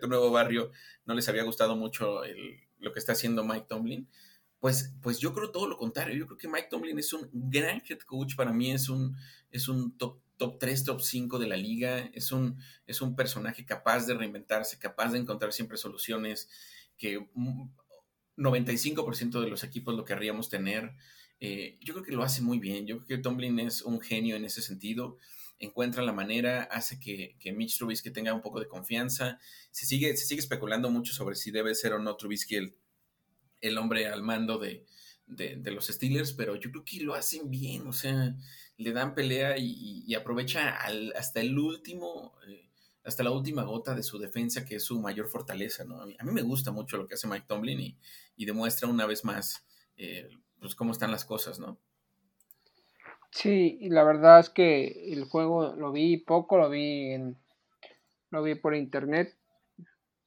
tu 0.00 0.06
nuevo 0.06 0.30
barrio 0.30 0.70
no 1.06 1.14
les 1.14 1.28
había 1.28 1.42
gustado 1.42 1.74
mucho 1.74 2.20
lo 2.78 2.92
que 2.92 3.00
está 3.00 3.14
haciendo 3.14 3.42
Mike 3.42 3.66
Tomlin. 3.68 4.08
Pues, 4.62 4.94
pues 5.02 5.18
yo 5.18 5.34
creo 5.34 5.50
todo 5.50 5.66
lo 5.66 5.76
contrario. 5.76 6.16
Yo 6.16 6.26
creo 6.28 6.38
que 6.38 6.46
Mike 6.46 6.68
Tomlin 6.70 6.96
es 6.96 7.12
un 7.12 7.28
gran 7.32 7.82
head 7.88 7.98
coach. 8.06 8.36
Para 8.36 8.52
mí 8.52 8.70
es 8.70 8.88
un, 8.88 9.16
es 9.50 9.66
un 9.66 9.98
top, 9.98 10.20
top 10.36 10.56
3, 10.60 10.84
top 10.84 11.00
5 11.00 11.40
de 11.40 11.48
la 11.48 11.56
liga. 11.56 11.98
Es 12.14 12.30
un, 12.30 12.56
es 12.86 13.02
un 13.02 13.16
personaje 13.16 13.64
capaz 13.64 14.06
de 14.06 14.14
reinventarse, 14.14 14.78
capaz 14.78 15.10
de 15.10 15.18
encontrar 15.18 15.52
siempre 15.52 15.76
soluciones 15.78 16.48
que 16.96 17.18
95% 18.36 19.40
de 19.40 19.50
los 19.50 19.64
equipos 19.64 19.96
lo 19.96 20.04
querríamos 20.04 20.48
tener. 20.48 20.94
Eh, 21.40 21.76
yo 21.80 21.94
creo 21.94 22.06
que 22.06 22.12
lo 22.12 22.22
hace 22.22 22.40
muy 22.40 22.60
bien. 22.60 22.86
Yo 22.86 22.98
creo 22.98 23.18
que 23.18 23.18
Tomlin 23.18 23.58
es 23.58 23.82
un 23.82 24.00
genio 24.00 24.36
en 24.36 24.44
ese 24.44 24.62
sentido. 24.62 25.18
Encuentra 25.58 26.04
la 26.04 26.12
manera, 26.12 26.62
hace 26.70 27.00
que, 27.00 27.34
que 27.40 27.52
Mitch 27.52 27.78
Trubisky 27.78 28.12
tenga 28.12 28.32
un 28.32 28.42
poco 28.42 28.60
de 28.60 28.68
confianza. 28.68 29.40
Se 29.72 29.86
sigue, 29.86 30.16
se 30.16 30.24
sigue 30.24 30.40
especulando 30.40 30.88
mucho 30.88 31.12
sobre 31.12 31.34
si 31.34 31.50
debe 31.50 31.74
ser 31.74 31.94
o 31.94 31.98
no 31.98 32.14
Trubisky 32.14 32.54
el, 32.54 32.76
el 33.62 33.78
hombre 33.78 34.08
al 34.08 34.22
mando 34.22 34.58
de, 34.58 34.84
los 35.64 35.86
Steelers, 35.86 36.34
pero 36.34 36.56
yo 36.56 36.70
creo 36.70 36.84
que 36.84 37.00
lo 37.00 37.14
hacen 37.14 37.48
bien, 37.48 37.86
o 37.86 37.92
sea, 37.92 38.34
le 38.76 38.92
dan 38.92 39.14
pelea 39.14 39.54
y, 39.56 40.14
aprovecha 40.14 40.76
hasta 41.16 41.40
el 41.40 41.58
último, 41.58 42.34
eh, 42.46 42.68
hasta 43.04 43.22
la 43.22 43.30
última 43.30 43.62
gota 43.62 43.94
de 43.94 44.02
su 44.02 44.18
defensa, 44.18 44.64
que 44.64 44.76
es 44.76 44.84
su 44.84 45.00
mayor 45.00 45.28
fortaleza, 45.28 45.84
¿no? 45.84 46.02
A 46.02 46.06
mí, 46.06 46.16
me 46.32 46.42
gusta 46.42 46.70
mucho 46.70 46.98
lo 46.98 47.06
que 47.06 47.14
hace 47.14 47.28
Mike 47.28 47.46
Tomlin 47.48 47.96
y, 48.36 48.44
demuestra 48.44 48.88
una 48.88 49.06
vez 49.06 49.24
más, 49.24 49.64
eh, 49.96 50.28
pues, 50.60 50.74
cómo 50.74 50.90
están 50.90 51.12
las 51.12 51.24
cosas, 51.24 51.60
¿no? 51.60 51.78
Sí, 53.30 53.78
y 53.80 53.88
la 53.88 54.02
verdad 54.02 54.40
es 54.40 54.50
que 54.50 55.12
el 55.12 55.24
juego 55.24 55.74
lo 55.74 55.92
vi 55.92 56.18
poco, 56.18 56.58
lo 56.58 56.68
vi 56.68 57.12
en, 57.12 57.38
lo 58.30 58.42
vi 58.42 58.56
por 58.56 58.74
internet, 58.74 59.38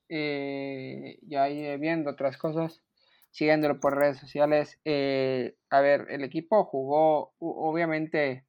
eh, 0.08 1.20
ya 1.24 1.48
viendo 1.78 2.12
otras 2.12 2.38
cosas 2.38 2.85
siguiéndolo 3.36 3.82
por 3.82 3.98
redes 3.98 4.18
sociales. 4.18 4.80
Eh, 4.86 5.58
a 5.70 5.82
ver, 5.82 6.08
el 6.10 6.24
equipo 6.24 6.64
jugó, 6.64 7.34
obviamente 7.40 8.46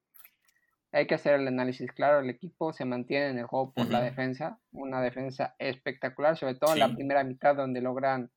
hay 0.93 1.09
que 1.09 1.17
hacer 1.17 1.35
el 1.35 1.49
análisis 1.49 1.91
claro, 1.91 2.21
el 2.21 2.31
equipo 2.31 2.73
se 2.73 2.85
mantiene 2.85 3.31
en 3.31 3.39
el 3.39 3.47
juego 3.47 3.73
por 3.73 3.91
la 3.91 4.01
defensa, 4.01 4.61
una 4.71 5.03
defensa 5.03 5.57
espectacular, 5.59 6.37
sobre 6.37 6.55
todo 6.55 6.73
en 6.73 6.79
la 6.79 6.95
primera 6.95 7.25
mitad 7.25 7.57
donde 7.57 7.81
logran, 7.81 8.31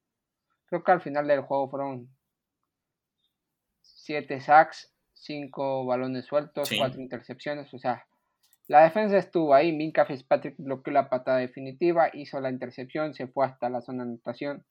creo 0.65 0.83
que 0.83 0.91
al 0.91 1.01
final 1.01 1.27
del 1.27 1.41
juego 1.41 1.69
fueron 1.69 2.09
siete 3.81 4.41
sacks, 4.41 4.91
cinco 5.13 5.85
balones 5.85 6.25
sueltos, 6.25 6.71
cuatro 6.75 6.99
intercepciones, 6.99 7.71
o 7.75 7.77
sea, 7.77 8.07
la 8.67 8.81
defensa 8.81 9.17
estuvo 9.17 9.53
ahí, 9.53 9.71
Minka 9.71 10.05
Fitzpatrick 10.05 10.55
bloqueó 10.57 10.93
la 10.93 11.09
patada 11.09 11.37
definitiva, 11.37 12.09
hizo 12.11 12.41
la 12.41 12.49
intercepción, 12.49 13.13
se 13.13 13.27
fue 13.27 13.45
hasta 13.45 13.69
la 13.69 13.81
zona 13.81 14.03
de 14.03 14.09
anotación 14.09 14.65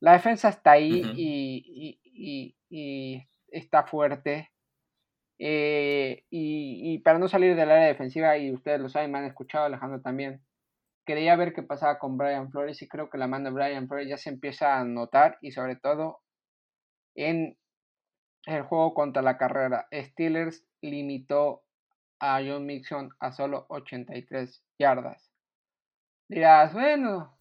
la 0.00 0.12
defensa 0.12 0.48
está 0.48 0.72
ahí 0.72 1.02
y, 1.16 2.56
está 3.48 3.84
fuerte. 3.84 4.50
Eh, 5.38 6.24
y, 6.30 6.98
para 7.00 7.18
no 7.18 7.28
salir 7.28 7.56
del 7.56 7.70
área 7.70 7.86
defensiva, 7.86 8.36
y 8.38 8.52
ustedes 8.52 8.80
lo 8.80 8.88
saben, 8.88 9.12
me 9.12 9.18
han 9.18 9.24
escuchado, 9.24 9.66
Alejandro 9.66 10.00
también, 10.00 10.42
quería 11.04 11.36
ver 11.36 11.52
qué 11.52 11.62
pasaba 11.62 11.98
con 11.98 12.16
Brian 12.18 12.50
Flores 12.50 12.82
y 12.82 12.88
creo 12.88 13.08
que 13.08 13.18
la 13.18 13.28
mano 13.28 13.46
de 13.46 13.54
Brian 13.54 13.88
Flores 13.88 14.08
ya 14.08 14.16
se 14.16 14.30
empieza 14.30 14.78
a 14.78 14.84
notar 14.84 15.38
y 15.40 15.52
sobre 15.52 15.76
todo 15.76 16.20
en 17.14 17.56
el 18.46 18.62
juego 18.62 18.94
contra 18.94 19.22
la 19.22 19.38
carrera. 19.38 19.86
Steelers 19.92 20.66
limitó 20.80 21.62
a 22.18 22.40
John 22.44 22.66
Mixon 22.66 23.10
a 23.20 23.32
solo 23.32 23.66
83 23.68 24.64
yardas. 24.78 25.30
Dirás, 26.28 26.72
bueno, 26.72 27.35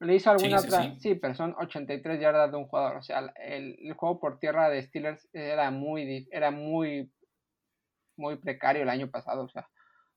le 0.00 0.14
hizo 0.14 0.30
alguna 0.30 0.58
otra. 0.58 0.94
Sí, 0.98 1.14
pero 1.14 1.34
son 1.34 1.54
83 1.58 2.20
yardas 2.20 2.50
de 2.50 2.56
un 2.56 2.66
jugador. 2.66 2.96
O 2.96 3.02
sea, 3.02 3.32
el, 3.36 3.92
juego 3.94 4.20
por 4.20 4.38
tierra 4.38 4.68
de 4.68 4.82
Steelers 4.82 5.28
era 5.32 5.70
muy, 5.70 6.28
era 6.30 6.50
muy, 6.50 7.12
muy 8.16 8.36
precario 8.36 8.82
el 8.82 8.88
año 8.88 9.10
pasado. 9.10 9.44
O 9.44 9.48
sea, 9.48 9.68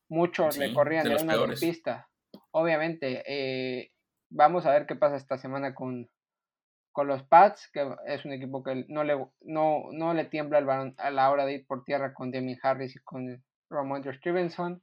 muchos 0.09 0.57
le 0.57 0.73
corrían 0.73 1.07
en 1.07 1.23
una 1.23 1.53
pista. 1.59 2.09
Obviamente, 2.51 3.23
eh, 3.27 3.91
vamos 4.29 4.65
a 4.65 4.71
ver 4.71 4.85
qué 4.85 4.95
pasa 4.95 5.15
esta 5.15 5.37
semana 5.37 5.75
con, 5.75 6.09
con 6.91 7.07
los 7.07 7.23
Pats, 7.23 7.69
que 7.71 7.87
es 8.07 8.25
un 8.25 8.33
equipo 8.33 8.63
que 8.63 8.85
no 8.89 9.03
le, 9.03 9.15
no, 9.41 9.83
no 9.91 10.13
le 10.13 10.25
tiembla 10.25 10.59
el 10.59 10.65
balón 10.65 10.95
a 10.97 11.11
la 11.11 11.29
hora 11.29 11.45
de 11.45 11.53
ir 11.53 11.67
por 11.67 11.83
tierra 11.83 12.13
con 12.13 12.31
Demi 12.31 12.57
Harris 12.61 12.95
y 12.95 12.99
con 12.99 13.43
Ramondre 13.69 14.13
Stevenson 14.17 14.81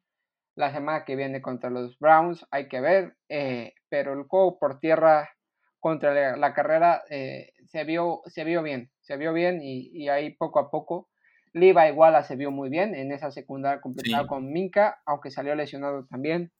la 0.56 0.72
semana 0.72 1.04
que 1.04 1.16
viene 1.16 1.42
contra 1.42 1.70
los 1.70 1.98
Browns, 1.98 2.46
hay 2.50 2.68
que 2.68 2.80
ver, 2.80 3.16
eh, 3.28 3.74
pero 3.94 4.12
el 4.14 4.24
juego 4.24 4.58
por 4.58 4.80
tierra 4.80 5.30
contra 5.78 6.36
la, 6.36 6.52
carrera 6.52 7.04
eh, 7.10 7.52
se, 7.66 7.84
vio, 7.84 8.22
se 8.26 8.42
vio 8.42 8.60
bien, 8.60 8.90
se 9.02 9.16
vio 9.16 9.32
bien 9.32 9.60
y, 9.62 10.08
ahí 10.08 10.30
poco 10.34 10.58
a 10.58 10.68
poco 10.68 11.08
Levi 11.52 11.80
Iguala 11.90 12.24
se 12.24 12.34
vio 12.34 12.50
muy 12.50 12.70
bien 12.70 12.96
en 12.96 13.12
esa 13.12 13.30
secundaria 13.30 13.80
completada 13.80 14.26
con 14.26 14.52
Minka, 14.52 15.00
aunque 15.06 15.30
salió 15.30 15.54
lesionado 15.54 16.06
también. 16.06 16.50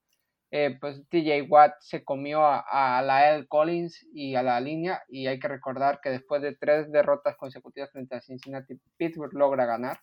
Eh, 0.52 0.78
pues 0.80 1.02
TJ 1.08 1.48
Watt 1.48 1.74
se 1.80 2.04
comió 2.04 2.44
a, 2.44 2.60
a 2.70 3.02
Lael 3.02 3.48
Collins 3.48 4.06
y 4.14 4.36
a 4.36 4.44
la 4.44 4.60
línea 4.60 5.02
y 5.08 5.26
hay 5.26 5.40
que 5.40 5.48
recordar 5.48 5.98
que 6.00 6.10
después 6.10 6.40
de 6.40 6.54
tres 6.54 6.92
derrotas 6.92 7.36
consecutivas 7.36 7.90
frente 7.90 8.14
a 8.14 8.20
Cincinnati, 8.20 8.78
Pittsburgh 8.96 9.34
logra 9.34 9.66
ganar 9.66 9.98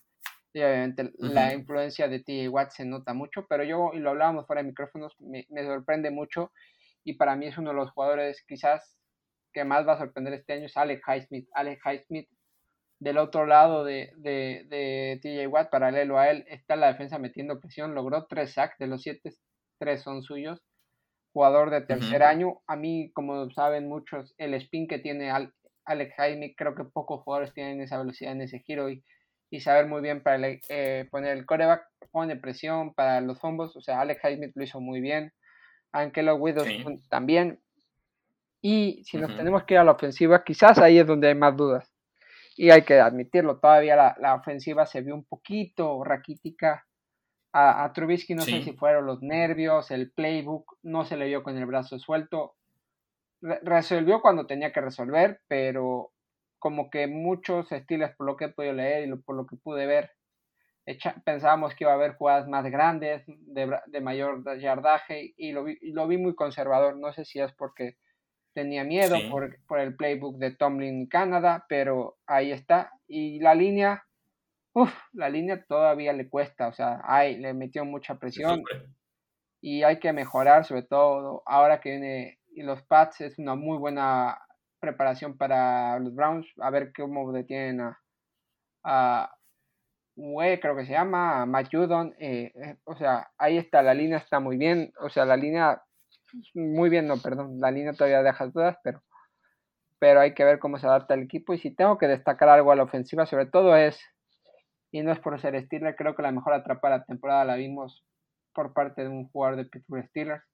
y 0.54 0.60
obviamente 0.60 1.12
la 1.18 1.54
influencia 1.54 2.08
de 2.08 2.20
TJ 2.20 2.48
Watt 2.48 2.72
se 2.72 2.84
nota 2.84 3.14
mucho, 3.14 3.46
pero 3.48 3.64
yo, 3.64 3.92
y 3.94 4.00
lo 4.00 4.10
hablábamos 4.10 4.46
fuera 4.46 4.62
de 4.62 4.68
micrófonos, 4.68 5.14
me, 5.20 5.46
sorprende 5.64 6.10
mucho 6.10 6.52
y 7.04 7.14
para 7.14 7.36
mí 7.36 7.46
es 7.46 7.58
uno 7.58 7.70
de 7.70 7.76
los 7.76 7.90
jugadores 7.90 8.42
quizás 8.46 8.98
que 9.52 9.64
más 9.64 9.86
va 9.86 9.94
a 9.94 9.98
sorprender 9.98 10.34
este 10.34 10.54
año 10.54 10.66
es 10.66 10.76
Alex 10.76 11.02
Highsmith. 11.06 11.48
Alex 11.54 11.80
Highsmith 11.84 12.28
del 13.00 13.18
otro 13.18 13.46
lado 13.46 13.84
de, 13.84 14.12
de, 14.16 14.64
de 14.68 15.18
TJ 15.20 15.48
Watt, 15.48 15.70
paralelo 15.70 16.18
a 16.18 16.30
él, 16.30 16.44
está 16.48 16.76
la 16.76 16.86
defensa 16.86 17.18
metiendo 17.18 17.58
presión, 17.58 17.94
logró 17.94 18.26
tres 18.26 18.52
sacks, 18.52 18.78
de 18.78 18.86
los 18.86 19.02
siete, 19.02 19.32
tres 19.78 20.02
son 20.02 20.22
suyos. 20.22 20.62
Jugador 21.32 21.70
de 21.70 21.80
tercer 21.80 22.22
año, 22.22 22.60
a 22.66 22.76
mí, 22.76 23.10
como 23.12 23.50
saben 23.50 23.88
muchos, 23.88 24.34
el 24.38 24.54
spin 24.54 24.86
que 24.86 24.98
tiene 24.98 25.32
Alex 25.84 26.14
Highsmith, 26.16 26.54
creo 26.56 26.74
que 26.76 26.84
pocos 26.84 27.22
jugadores 27.22 27.52
tienen 27.54 27.80
esa 27.80 27.98
velocidad 27.98 28.32
en 28.32 28.42
ese 28.42 28.60
giro 28.60 28.88
y 28.88 29.02
y 29.52 29.60
saber 29.60 29.86
muy 29.86 30.00
bien 30.00 30.22
para 30.22 30.38
eh, 30.48 31.06
poner 31.10 31.36
el 31.36 31.44
coreback, 31.44 31.82
pone 32.10 32.36
presión 32.36 32.94
para 32.94 33.20
los 33.20 33.38
fombos, 33.38 33.76
o 33.76 33.82
sea, 33.82 34.00
Alex 34.00 34.24
Highsmith 34.24 34.52
lo 34.54 34.64
hizo 34.64 34.80
muy 34.80 35.02
bien, 35.02 35.30
Angelo 35.92 36.36
Widows 36.36 36.68
también, 37.08 37.60
y 38.60 39.02
si 39.04 39.18
nos 39.18 39.36
tenemos 39.36 39.64
que 39.64 39.74
ir 39.74 39.80
a 39.80 39.84
la 39.84 39.92
ofensiva, 39.92 40.44
quizás 40.44 40.78
ahí 40.78 40.98
es 40.98 41.06
donde 41.06 41.28
hay 41.28 41.34
más 41.34 41.56
dudas, 41.56 41.92
y 42.56 42.70
hay 42.70 42.82
que 42.82 43.00
admitirlo, 43.00 43.58
todavía 43.58 44.14
la, 44.18 44.34
ofensiva 44.34 44.86
se 44.86 45.00
vio 45.02 45.14
un 45.14 45.24
poquito 45.24 46.02
raquítica, 46.04 46.86
A, 47.52 47.90
Trubisky 47.92 48.34
no 48.34 48.42
sé 48.42 48.62
si 48.62 48.72
fueron 48.72 49.06
los 49.06 49.20
nervios, 49.22 49.90
el 49.90 50.10
playbook, 50.12 50.78
no 50.82 51.04
se 51.04 51.16
le 51.16 51.26
vio 51.26 51.42
con 51.42 51.56
el 51.56 51.66
brazo 51.66 51.98
suelto. 51.98 52.54
resolvió 53.40 54.22
cuando 54.22 54.46
tenía 54.46 54.72
que 54.72 54.80
resolver, 54.80 55.40
pero 55.48 56.12
como 56.58 56.88
que 56.90 57.08
muchos 57.08 57.70
estilos, 57.72 58.12
por 58.16 58.26
lo 58.26 58.36
que 58.36 58.44
he 58.44 58.48
podido 58.48 58.74
leer 58.74 59.08
y 59.08 59.16
por 59.16 59.34
lo 59.34 59.46
que 59.46 59.56
pude 59.56 59.84
ver, 59.84 60.12
pensábamos 61.24 61.74
que 61.74 61.84
iba 61.84 61.92
a 61.92 61.96
haber 61.96 62.14
jugadas 62.14 62.48
más 62.48 62.64
grandes, 62.64 63.22
de, 63.26 64.00
mayor 64.00 64.42
yardaje, 64.58 65.34
y 65.36 65.52
lo, 65.52 65.64
vi, 65.64 65.78
lo 65.82 66.06
vi 66.06 66.18
muy 66.18 66.34
conservador. 66.34 66.98
No 66.98 67.12
sé 67.12 67.24
si 67.24 67.40
es 67.40 67.52
porque 67.52 67.96
tenía 68.54 68.84
miedo 68.84 69.16
por, 69.30 69.56
por, 69.66 69.78
el 69.80 69.96
playbook 69.96 70.38
de 70.38 70.54
Tomlin 70.54 71.06
Canadá, 71.06 71.64
pero 71.68 72.18
ahí 72.26 72.52
está. 72.52 72.92
Y 73.06 73.38
la 73.40 73.54
línea, 73.54 74.04
uff, 74.74 74.92
la 75.12 75.28
línea 75.28 75.64
todavía 75.64 76.12
le 76.12 76.28
cuesta, 76.28 76.68
o 76.68 76.72
sea, 76.72 77.00
hay, 77.04 77.38
le 77.38 77.54
metió 77.54 77.84
mucha 77.84 78.16
presión 78.16 78.62
y 79.60 79.84
hay 79.84 79.98
que 80.00 80.12
mejorar, 80.12 80.64
sobre 80.64 80.82
todo 80.82 81.42
ahora 81.46 81.80
que 81.80 81.90
viene 81.90 82.38
y 82.54 82.62
los 82.62 82.82
Pats, 82.82 83.20
es 83.22 83.38
una 83.38 83.54
muy 83.54 83.78
buena 83.78 84.38
preparación 84.80 85.38
para 85.38 85.98
los 86.00 86.14
Browns, 86.14 86.46
a 86.60 86.70
ver 86.70 86.92
cómo 86.94 87.32
detienen 87.32 87.80
a, 87.80 87.98
a 88.84 89.34
creo 90.14 90.76
que 90.76 90.86
se 90.86 90.92
llama, 90.92 91.42
a 91.42 91.64
Judon, 91.70 92.14
eh, 92.18 92.52
eh, 92.54 92.76
o 92.84 92.96
sea, 92.96 93.30
ahí 93.38 93.58
está, 93.58 93.82
la 93.82 93.94
línea 93.94 94.18
está 94.18 94.40
muy 94.40 94.56
bien, 94.56 94.92
o 95.00 95.08
sea, 95.08 95.24
la 95.24 95.36
línea, 95.36 95.82
muy 96.54 96.90
bien, 96.90 97.06
no, 97.06 97.16
perdón, 97.18 97.60
la 97.60 97.70
línea 97.70 97.92
todavía 97.92 98.22
deja 98.22 98.46
dudas, 98.46 98.76
pero, 98.82 99.02
pero 99.98 100.20
hay 100.20 100.34
que 100.34 100.44
ver 100.44 100.58
cómo 100.58 100.78
se 100.78 100.86
adapta 100.86 101.14
el 101.14 101.22
equipo, 101.22 101.54
y 101.54 101.58
si 101.58 101.70
tengo 101.74 101.98
que 101.98 102.08
destacar 102.08 102.48
algo 102.48 102.72
a 102.72 102.76
la 102.76 102.82
ofensiva, 102.82 103.26
sobre 103.26 103.46
todo 103.46 103.76
es 103.76 104.00
y 104.92 105.02
no 105.02 105.10
es 105.10 105.18
por 105.18 105.40
ser 105.40 105.60
Steelers, 105.64 105.96
creo 105.96 106.14
que 106.14 106.22
la 106.22 106.30
mejor 106.30 106.52
atrapada 106.52 106.94
de 106.94 107.00
la 107.00 107.04
temporada 107.06 107.44
la 107.46 107.56
vimos 107.56 108.04
por 108.54 108.74
parte 108.74 109.02
de 109.02 109.08
un 109.08 109.26
jugador 109.30 109.56
de 109.56 109.64
Pittsburgh 109.64 110.06
Steelers. 110.08 110.44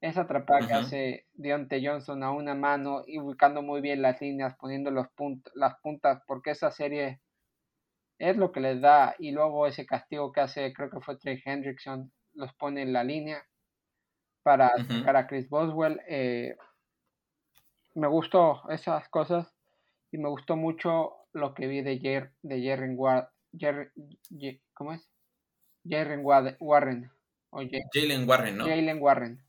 Esa 0.00 0.22
atrapada 0.22 0.66
que 0.66 0.72
hace 0.72 1.26
Deontay 1.34 1.86
Johnson 1.86 2.22
a 2.22 2.30
una 2.30 2.54
mano 2.54 3.02
y 3.06 3.18
ubicando 3.18 3.62
muy 3.62 3.80
bien 3.80 4.00
las 4.00 4.20
líneas, 4.20 4.56
poniendo 4.58 4.90
los 4.90 5.08
las 5.54 5.78
puntas, 5.80 6.22
porque 6.26 6.52
esa 6.52 6.70
serie 6.70 7.20
es 8.18 8.36
lo 8.36 8.52
que 8.52 8.60
les 8.60 8.80
da. 8.80 9.14
Y 9.18 9.30
luego 9.30 9.66
ese 9.66 9.86
castigo 9.86 10.32
que 10.32 10.40
hace, 10.40 10.72
creo 10.72 10.90
que 10.90 11.00
fue 11.00 11.16
Trey 11.18 11.40
Hendrickson, 11.44 12.12
los 12.34 12.52
pone 12.54 12.82
en 12.82 12.92
la 12.92 13.04
línea 13.04 13.44
para 14.42 14.70
sacar 14.84 15.16
a 15.16 15.26
Chris 15.26 15.48
Boswell. 15.48 16.00
Eh, 16.08 16.56
me 17.94 18.08
gustó 18.08 18.62
esas 18.70 19.08
cosas 19.08 19.52
y 20.10 20.18
me 20.18 20.28
gustó 20.28 20.56
mucho 20.56 21.14
lo 21.32 21.54
que 21.54 21.66
vi 21.66 21.82
de, 21.82 21.98
Jer 21.98 22.32
de 22.42 22.60
Jerry 22.60 22.94
Ward, 22.94 23.26
¿cómo 24.74 24.92
es? 24.92 25.08
Jalen 25.88 26.20
Warren. 26.24 27.10
Jalen 27.92 28.28
Warren, 28.28 28.56
¿no? 28.56 28.64
Jalen 28.64 28.98
Warren. 29.00 29.48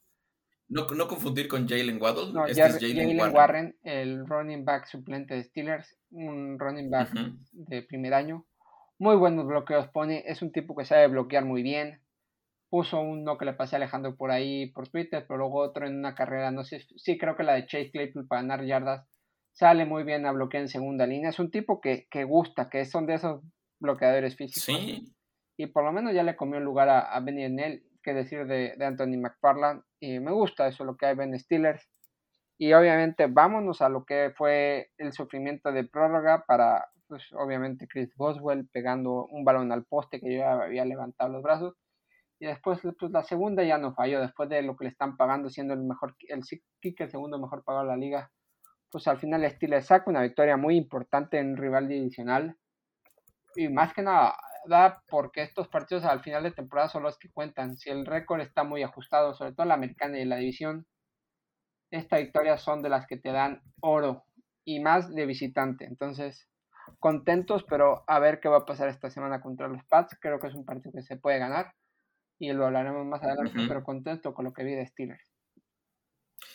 No, 0.69 0.85
no, 0.85 1.07
confundir 1.07 1.47
con 1.47 1.67
Jalen 1.67 1.99
Waddle. 1.99 2.31
No, 2.31 2.45
este 2.45 2.63
es 2.63 2.79
Jalen 2.79 3.33
Warren. 3.33 3.75
el 3.83 4.27
running 4.27 4.63
back 4.63 4.85
suplente 4.85 5.33
de 5.33 5.43
Steelers, 5.43 5.97
un 6.11 6.59
running 6.59 6.91
back 6.91 7.11
de 7.51 7.81
primer 7.81 8.13
año. 8.13 8.45
Muy 8.99 9.15
buenos 9.15 9.47
bloqueos 9.47 9.87
pone, 9.87 10.23
es 10.27 10.41
un 10.41 10.51
tipo 10.51 10.75
que 10.75 10.83
sabe 10.83 11.07
bloquear 11.07 11.45
muy 11.45 11.63
bien. 11.63 12.01
Puso 12.69 12.99
uno 12.99 13.37
que 13.37 13.45
le 13.45 13.53
pasé 13.53 13.75
a 13.75 13.77
Alejandro 13.77 14.17
por 14.17 14.29
ahí 14.29 14.71
por 14.71 14.89
Twitter, 14.89 15.25
pero 15.25 15.37
luego 15.37 15.61
otro 15.61 15.87
en 15.87 15.97
una 15.97 16.13
carrera, 16.15 16.51
no 16.51 16.65
sé, 16.65 16.85
sí 16.97 17.17
creo 17.17 17.37
que 17.37 17.43
la 17.43 17.53
de 17.53 17.65
Chase 17.65 17.91
Claypool 17.91 18.27
para 18.27 18.41
ganar 18.41 18.65
yardas. 18.65 19.07
Sale 19.53 19.85
muy 19.85 20.03
bien 20.03 20.25
a 20.25 20.33
bloquear 20.33 20.63
en 20.63 20.67
segunda 20.67 21.07
línea. 21.07 21.29
Es 21.29 21.39
un 21.39 21.49
tipo 21.49 21.79
que, 21.79 22.07
que 22.11 22.25
gusta, 22.25 22.69
que 22.69 22.83
son 22.85 23.05
de 23.07 23.15
esos 23.15 23.41
bloqueadores 23.79 24.35
físicos. 24.35 24.63
Sí. 24.63 25.13
Y 25.57 25.67
por 25.67 25.85
lo 25.85 25.93
menos 25.93 26.13
ya 26.13 26.23
le 26.23 26.35
comió 26.35 26.59
lugar 26.59 26.89
a, 26.89 26.99
a 26.99 27.21
Benny 27.21 27.45
Enel, 27.45 27.83
que 28.03 28.13
decir 28.13 28.45
de, 28.47 28.75
de, 28.77 28.85
Anthony 28.85 29.17
McFarland. 29.17 29.81
Y 30.01 30.19
me 30.19 30.31
gusta 30.31 30.67
eso, 30.67 30.83
lo 30.83 30.97
que 30.97 31.05
hay 31.05 31.15
Ben 31.15 31.37
Steelers. 31.39 31.89
Y 32.57 32.73
obviamente 32.73 33.27
vámonos 33.27 33.81
a 33.81 33.87
lo 33.87 34.03
que 34.03 34.33
fue 34.37 34.91
el 34.97 35.13
sufrimiento 35.13 35.71
de 35.71 35.85
prórroga 35.85 36.43
para, 36.45 36.89
pues 37.09 37.23
obviamente 37.33 37.87
Chris 37.87 38.15
Boswell 38.15 38.69
pegando 38.71 39.25
un 39.25 39.43
balón 39.43 39.71
al 39.71 39.83
poste 39.83 40.21
que 40.21 40.31
yo 40.31 40.39
ya 40.39 40.53
había 40.53 40.85
levantado 40.85 41.31
los 41.31 41.43
brazos. 41.43 41.75
Y 42.39 42.45
después, 42.45 42.79
pues 42.97 43.11
la 43.11 43.23
segunda 43.23 43.63
ya 43.63 43.77
no 43.77 43.93
falló, 43.93 44.21
después 44.21 44.47
de 44.47 44.61
lo 44.61 44.77
que 44.77 44.85
le 44.85 44.91
están 44.91 45.17
pagando, 45.17 45.49
siendo 45.49 45.73
el 45.73 45.81
mejor, 45.81 46.15
el 46.29 46.41
kick, 46.79 47.01
el 47.01 47.11
segundo 47.11 47.37
mejor 47.37 47.63
pagado 47.65 47.85
de 47.85 47.91
la 47.91 47.97
liga. 47.97 48.31
Pues 48.91 49.07
al 49.07 49.19
final 49.19 49.49
Steelers 49.49 49.87
saca 49.87 50.09
una 50.09 50.21
victoria 50.21 50.55
muy 50.55 50.77
importante 50.77 51.39
en 51.39 51.57
rival 51.57 51.87
divisional 51.87 52.55
y 53.55 53.67
más 53.67 53.93
que 53.93 54.03
nada 54.03 54.35
da 54.67 55.03
porque 55.09 55.41
estos 55.41 55.67
partidos 55.67 56.05
al 56.05 56.21
final 56.21 56.43
de 56.43 56.51
temporada 56.51 56.89
son 56.89 57.03
los 57.03 57.17
que 57.17 57.31
cuentan. 57.31 57.77
Si 57.77 57.89
el 57.89 58.05
récord 58.05 58.41
está 58.41 58.63
muy 58.63 58.83
ajustado, 58.83 59.33
sobre 59.33 59.53
todo 59.53 59.65
la 59.65 59.73
americana 59.73 60.19
y 60.19 60.25
la 60.25 60.37
división, 60.37 60.85
estas 61.91 62.21
victorias 62.21 62.61
son 62.61 62.81
de 62.81 62.89
las 62.89 63.07
que 63.07 63.17
te 63.17 63.31
dan 63.31 63.61
oro 63.81 64.25
y 64.63 64.79
más 64.79 65.13
de 65.13 65.25
visitante. 65.25 65.85
Entonces, 65.85 66.48
contentos, 66.99 67.63
pero 67.67 68.03
a 68.07 68.19
ver 68.19 68.39
qué 68.39 68.49
va 68.49 68.57
a 68.57 68.65
pasar 68.65 68.89
esta 68.89 69.09
semana 69.09 69.41
contra 69.41 69.67
los 69.67 69.83
Pats. 69.85 70.17
Creo 70.19 70.39
que 70.39 70.47
es 70.47 70.55
un 70.55 70.65
partido 70.65 70.91
que 70.91 71.01
se 71.01 71.17
puede 71.17 71.39
ganar 71.39 71.73
y 72.39 72.51
lo 72.53 72.65
hablaremos 72.65 73.05
más 73.05 73.21
adelante, 73.21 73.59
pero 73.67 73.83
contento 73.83 74.33
con 74.33 74.45
lo 74.45 74.53
que 74.53 74.63
vi 74.63 74.73
de 74.73 74.85
Steelers. 74.85 75.31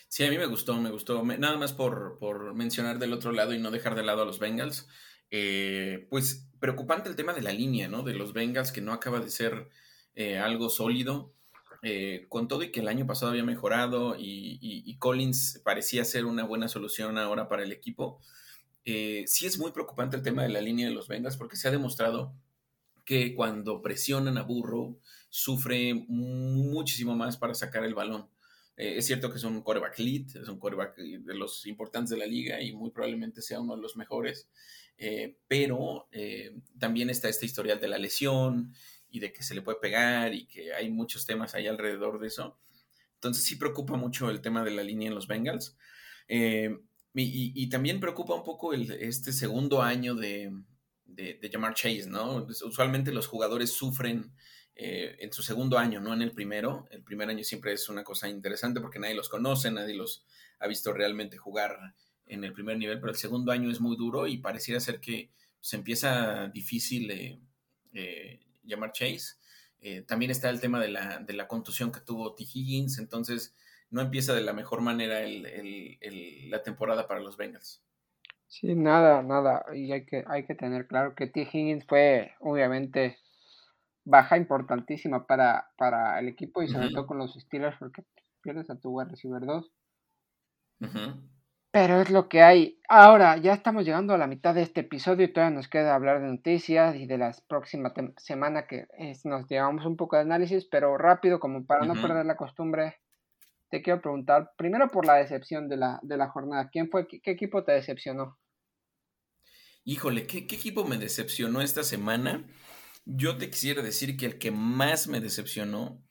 Sí, 0.09 0.25
a 0.25 0.31
mí 0.31 0.39
me 0.39 0.47
gustó, 0.47 0.75
me 0.81 0.91
gustó. 0.91 1.23
Nada 1.25 1.57
más 1.57 1.73
por, 1.73 2.19
por 2.19 2.55
mencionar 2.55 2.99
del 2.99 3.13
otro 3.13 3.33
lado 3.33 3.53
y 3.53 3.59
no 3.59 3.71
dejar 3.71 3.95
de 3.95 4.03
lado 4.03 4.23
a 4.23 4.25
los 4.25 4.39
Bengals. 4.39 4.89
Eh, 5.31 6.07
pues 6.11 6.49
preocupante 6.61 7.09
el 7.09 7.17
tema 7.17 7.33
de 7.33 7.43
la 7.43 7.53
línea, 7.53 7.89
¿no? 7.89 8.03
De 8.03 8.15
los 8.15 8.33
Bengals, 8.33 8.73
que 8.73 8.81
no 8.81 8.93
acaba 8.93 9.21
de 9.21 9.31
ser 9.31 9.69
eh, 10.15 10.39
algo 10.39 10.71
sólido. 10.71 11.35
Eh, 11.87 12.25
con 12.31 12.49
todo 12.49 12.63
y 12.63 12.73
que 12.73 12.81
el 12.81 12.89
año 12.89 13.07
pasado 13.07 13.31
había 13.33 13.45
mejorado 13.45 14.17
y, 14.19 14.97
Collins 14.99 15.61
parecía 15.63 16.03
ser 16.07 16.25
una 16.25 16.43
buena 16.43 16.67
solución 16.67 17.19
ahora 17.19 17.47
para 17.47 17.63
el 17.63 17.73
equipo, 17.73 18.23
sí 18.85 19.47
es 19.47 19.59
muy 19.59 19.73
preocupante 19.73 20.17
el 20.17 20.23
tema 20.23 20.43
de 20.43 20.51
la 20.51 20.61
línea 20.61 20.89
de 20.89 20.95
los 20.95 21.09
Bengals 21.09 21.37
porque 21.37 21.57
se 21.57 21.69
ha 21.69 21.71
demostrado 21.71 22.35
que 23.05 23.35
cuando 23.35 23.83
presionan 23.83 24.39
a 24.39 24.43
Burrow 24.43 24.99
sufre 25.31 25.95
muchísimo 26.09 27.15
más 27.17 27.37
para 27.37 27.55
sacar 27.55 27.85
el 27.85 27.95
balón. 27.95 28.29
es 28.77 29.07
cierto 29.07 29.31
que 29.31 29.37
es 29.39 29.45
un 29.45 29.63
coreback 29.63 29.99
lead, 29.99 30.37
es 30.37 30.49
un 30.49 30.59
coreback 30.59 30.97
de 30.97 31.35
los 31.35 31.67
importantes 31.67 32.11
de 32.11 32.19
la 32.19 32.27
liga 32.27 32.61
y 32.61 32.73
muy 32.73 32.91
probablemente 32.91 33.43
sea 33.43 33.61
uno 33.61 33.77
de 33.77 33.83
los 33.83 33.97
mejores. 33.97 34.49
Eh, 34.97 35.37
pero 35.49 36.09
eh, 36.13 36.57
también 36.79 37.11
está 37.11 37.29
este 37.29 37.47
historial 37.47 37.81
de 37.81 37.89
la 37.89 37.99
lesión 37.99 38.73
y 39.11 39.21
de 39.21 39.33
que 39.33 39.43
se 39.43 39.55
le 39.55 39.63
puede 39.63 39.79
pegar 39.79 40.35
y 40.35 40.47
que 40.47 40.73
hay 40.73 40.91
muchos 40.91 41.27
temas 41.27 41.55
ahí 41.55 41.67
alrededor 41.67 42.19
de 42.21 42.29
eso. 42.29 42.59
Entonces 43.15 43.45
sí 43.45 43.57
preocupa 43.57 43.97
mucho 43.97 44.31
el 44.31 44.41
tema 44.41 44.65
de 44.65 44.71
la 44.71 44.83
línea 44.83 45.09
en 45.09 45.15
los 45.15 45.27
Bengals. 45.27 45.77
Eh, 46.29 46.79
y, 47.15 47.69
también 47.69 48.01
preocupa 48.01 48.35
un 48.35 48.45
poco 48.45 48.73
el, 48.73 48.91
este 48.91 49.33
segundo 49.33 49.83
año 49.83 50.15
de, 50.15 50.53
de, 51.07 51.51
Jamar 51.53 51.75
Chase, 51.75 52.07
¿no? 52.09 52.45
Pues, 52.45 52.63
usualmente 52.63 53.13
los 53.13 53.27
jugadores 53.27 53.71
sufren 53.71 54.33
en 54.77 55.33
su 55.33 55.45
segundo 55.45 55.79
año, 55.79 56.01
no 56.01 56.13
en 56.13 56.23
el 56.23 56.33
primero. 56.33 56.89
El 56.91 57.05
primer 57.05 57.29
año 57.29 57.45
siempre 57.45 57.73
es 57.73 57.89
una 57.89 58.03
cosa 58.03 58.29
interesante 58.29 58.81
porque 58.81 58.99
nadie 58.99 59.15
los 59.15 59.29
conoce, 59.29 59.71
nadie 59.71 59.95
los 59.95 60.25
ha 60.59 60.67
visto 60.67 60.93
realmente 60.93 61.37
jugar 61.37 61.79
en 62.27 62.45
el 62.45 62.53
primer 62.53 62.79
nivel, 62.79 63.01
pero 63.01 63.13
el 63.13 63.19
segundo 63.19 63.53
año 63.53 63.71
es 63.71 63.81
muy 63.81 63.97
duro 63.97 64.27
y 64.27 64.39
pareciera 64.39 64.81
ser 64.81 65.01
que 65.01 65.31
se 65.61 65.77
empieza 65.77 66.49
difícil 66.49 67.11
eh, 67.11 67.41
eh, 67.93 68.41
llamar 68.63 68.93
Chase. 68.93 69.37
Eh, 69.81 70.03
también 70.03 70.31
está 70.31 70.49
el 70.51 70.61
tema 70.61 70.81
de 70.81 70.89
la, 70.89 71.19
de 71.19 71.35
la, 71.35 71.47
contusión 71.47 71.93
que 71.93 72.01
tuvo 72.01 72.35
T. 72.35 72.45
Higgins, 72.45 72.99
entonces 72.99 73.55
no 73.95 74.01
empieza 74.01 74.35
de 74.35 74.41
la 74.41 74.53
mejor 74.53 74.81
manera 74.81 75.21
la 75.21 76.63
temporada 76.65 77.07
para 77.07 77.21
los 77.21 77.37
Bengals. 77.37 77.81
Sí, 78.49 78.75
nada, 78.75 79.23
nada. 79.23 79.65
Y 79.73 79.93
hay 79.93 80.05
que, 80.05 80.25
hay 80.27 80.45
que 80.47 80.57
tener 80.57 80.89
claro 80.89 81.15
que 81.15 81.29
T. 81.29 81.43
Higgins 81.43 81.87
fue 81.87 82.33
obviamente 82.41 83.19
baja 84.05 84.37
importantísima 84.37 85.29
para, 85.29 85.71
para 85.77 86.19
el 86.19 86.27
equipo 86.27 86.61
y 86.61 86.69
sobre 86.69 86.91
todo 86.91 87.07
con 87.07 87.19
los 87.19 87.35
Steelers 87.35 87.77
porque 87.79 88.03
pierdes 88.43 88.69
a 88.69 88.81
tu 88.81 88.91
wide 88.91 89.11
receiver 89.11 89.43
2. 89.47 89.73
Pero 91.71 92.01
es 92.01 92.11
lo 92.11 92.29
que 92.29 92.43
hay. 92.43 92.81
Ahora, 92.89 93.37
ya 93.37 93.53
estamos 93.53 93.85
llegando 93.85 94.13
a 94.13 94.19
la 94.19 94.27
mitad 94.27 94.57
de 94.57 94.63
este 94.63 94.81
episodio 94.81 95.27
y 95.27 95.33
todavía 95.33 95.55
nos 95.55 95.69
queda 95.69 95.95
hablar 95.95 96.21
de 96.21 96.33
noticias 96.33 96.97
y 96.97 97.07
de 97.07 97.19
las 97.19 97.43
próximas 97.43 97.93
semanas 98.17 98.65
que 98.69 98.89
nos 99.23 99.47
llevamos 99.47 99.87
un 99.87 99.97
poco 99.97 100.17
de 100.17 100.23
análisis, 100.23 100.65
pero 100.65 100.99
rápido, 100.99 101.39
como 101.39 101.65
para 101.65 101.87
no 101.87 101.95
perder 101.95 102.27
la 102.27 102.37
costumbre, 102.37 102.97
te 103.71 103.83
quiero 103.83 104.01
preguntar, 104.01 104.53
primero 104.57 104.89
por 104.89 105.07
la 105.07 105.15
decepción 105.15 105.69
de 105.69 105.77
la, 105.77 105.99
de 106.03 106.17
la 106.17 106.29
jornada. 106.29 106.69
¿Quién 106.71 106.91
fue, 106.91 107.07
qué, 107.07 107.31
equipo 107.31 107.65
te 107.65 107.73
decepcionó? 107.73 108.39
Híjole, 109.85 110.27
¿qué, 110.27 110.47
¿qué, 110.47 110.57
equipo 110.57 110.85
me 110.85 110.97
decepcionó 110.97 111.61
esta 111.61 111.83
semana? 111.83 112.47
Yo 113.05 113.37
te 113.37 113.51
quisiera 113.51 113.83
decir 113.83 114.17
que 114.17 114.27
el 114.27 114.39
que 114.39 114.51
más 114.51 115.09
me 115.09 115.21
decepcionó 115.21 116.03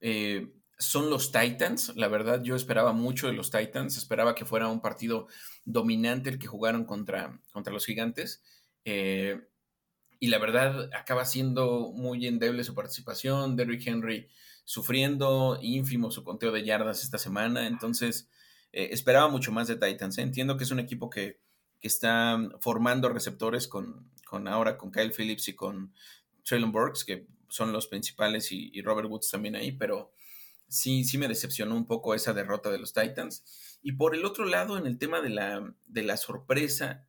eh, 0.00 0.52
son 0.78 1.10
los 1.10 1.32
Titans. 1.32 1.94
La 1.96 2.08
verdad, 2.08 2.42
yo 2.42 2.56
esperaba 2.56 2.92
mucho 2.92 3.26
de 3.26 3.32
los 3.32 3.50
Titans. 3.50 3.96
Esperaba 3.96 4.34
que 4.34 4.44
fuera 4.44 4.68
un 4.68 4.80
partido 4.80 5.28
dominante 5.64 6.30
el 6.30 6.38
que 6.38 6.46
jugaron 6.46 6.84
contra, 6.84 7.40
contra 7.52 7.72
los 7.72 7.86
Gigantes. 7.86 8.42
Eh, 8.84 9.40
y 10.18 10.28
la 10.28 10.38
verdad 10.38 10.90
acaba 10.94 11.24
siendo 11.24 11.92
muy 11.92 12.26
endeble 12.26 12.64
su 12.64 12.74
participación. 12.74 13.56
Derrick 13.56 13.86
Henry 13.86 14.28
sufriendo, 14.66 15.58
ínfimo 15.62 16.10
su 16.10 16.24
conteo 16.24 16.52
de 16.52 16.64
yardas 16.64 17.02
esta 17.02 17.16
semana. 17.16 17.66
Entonces, 17.66 18.28
eh, 18.72 18.88
esperaba 18.90 19.28
mucho 19.28 19.52
más 19.52 19.68
de 19.68 19.76
Titans. 19.76 20.18
¿eh? 20.18 20.22
Entiendo 20.22 20.58
que 20.58 20.64
es 20.64 20.70
un 20.70 20.80
equipo 20.80 21.08
que, 21.08 21.40
está 21.82 22.36
formando 22.58 23.08
receptores 23.08 23.68
con, 23.68 24.10
con, 24.24 24.48
ahora 24.48 24.76
con 24.76 24.90
Kyle 24.90 25.12
Phillips 25.12 25.46
y 25.46 25.54
con 25.54 25.94
Traylon 26.42 26.72
Burks, 26.72 27.04
que 27.04 27.28
son 27.48 27.72
los 27.72 27.86
principales, 27.86 28.50
y, 28.50 28.82
Robert 28.82 29.08
Woods 29.08 29.30
también 29.30 29.54
ahí, 29.54 29.70
pero 29.70 30.12
sí, 30.66 31.04
sí 31.04 31.16
me 31.16 31.28
decepcionó 31.28 31.76
un 31.76 31.86
poco 31.86 32.12
esa 32.12 32.32
derrota 32.32 32.72
de 32.72 32.78
los 32.78 32.92
Titans. 32.92 33.78
Y 33.82 33.92
por 33.92 34.16
el 34.16 34.24
otro 34.24 34.46
lado, 34.46 34.76
en 34.78 34.86
el 34.88 34.98
tema 34.98 35.20
de 35.20 35.30
la, 35.30 35.76
de 35.86 36.02
la 36.02 36.16
sorpresa, 36.16 37.06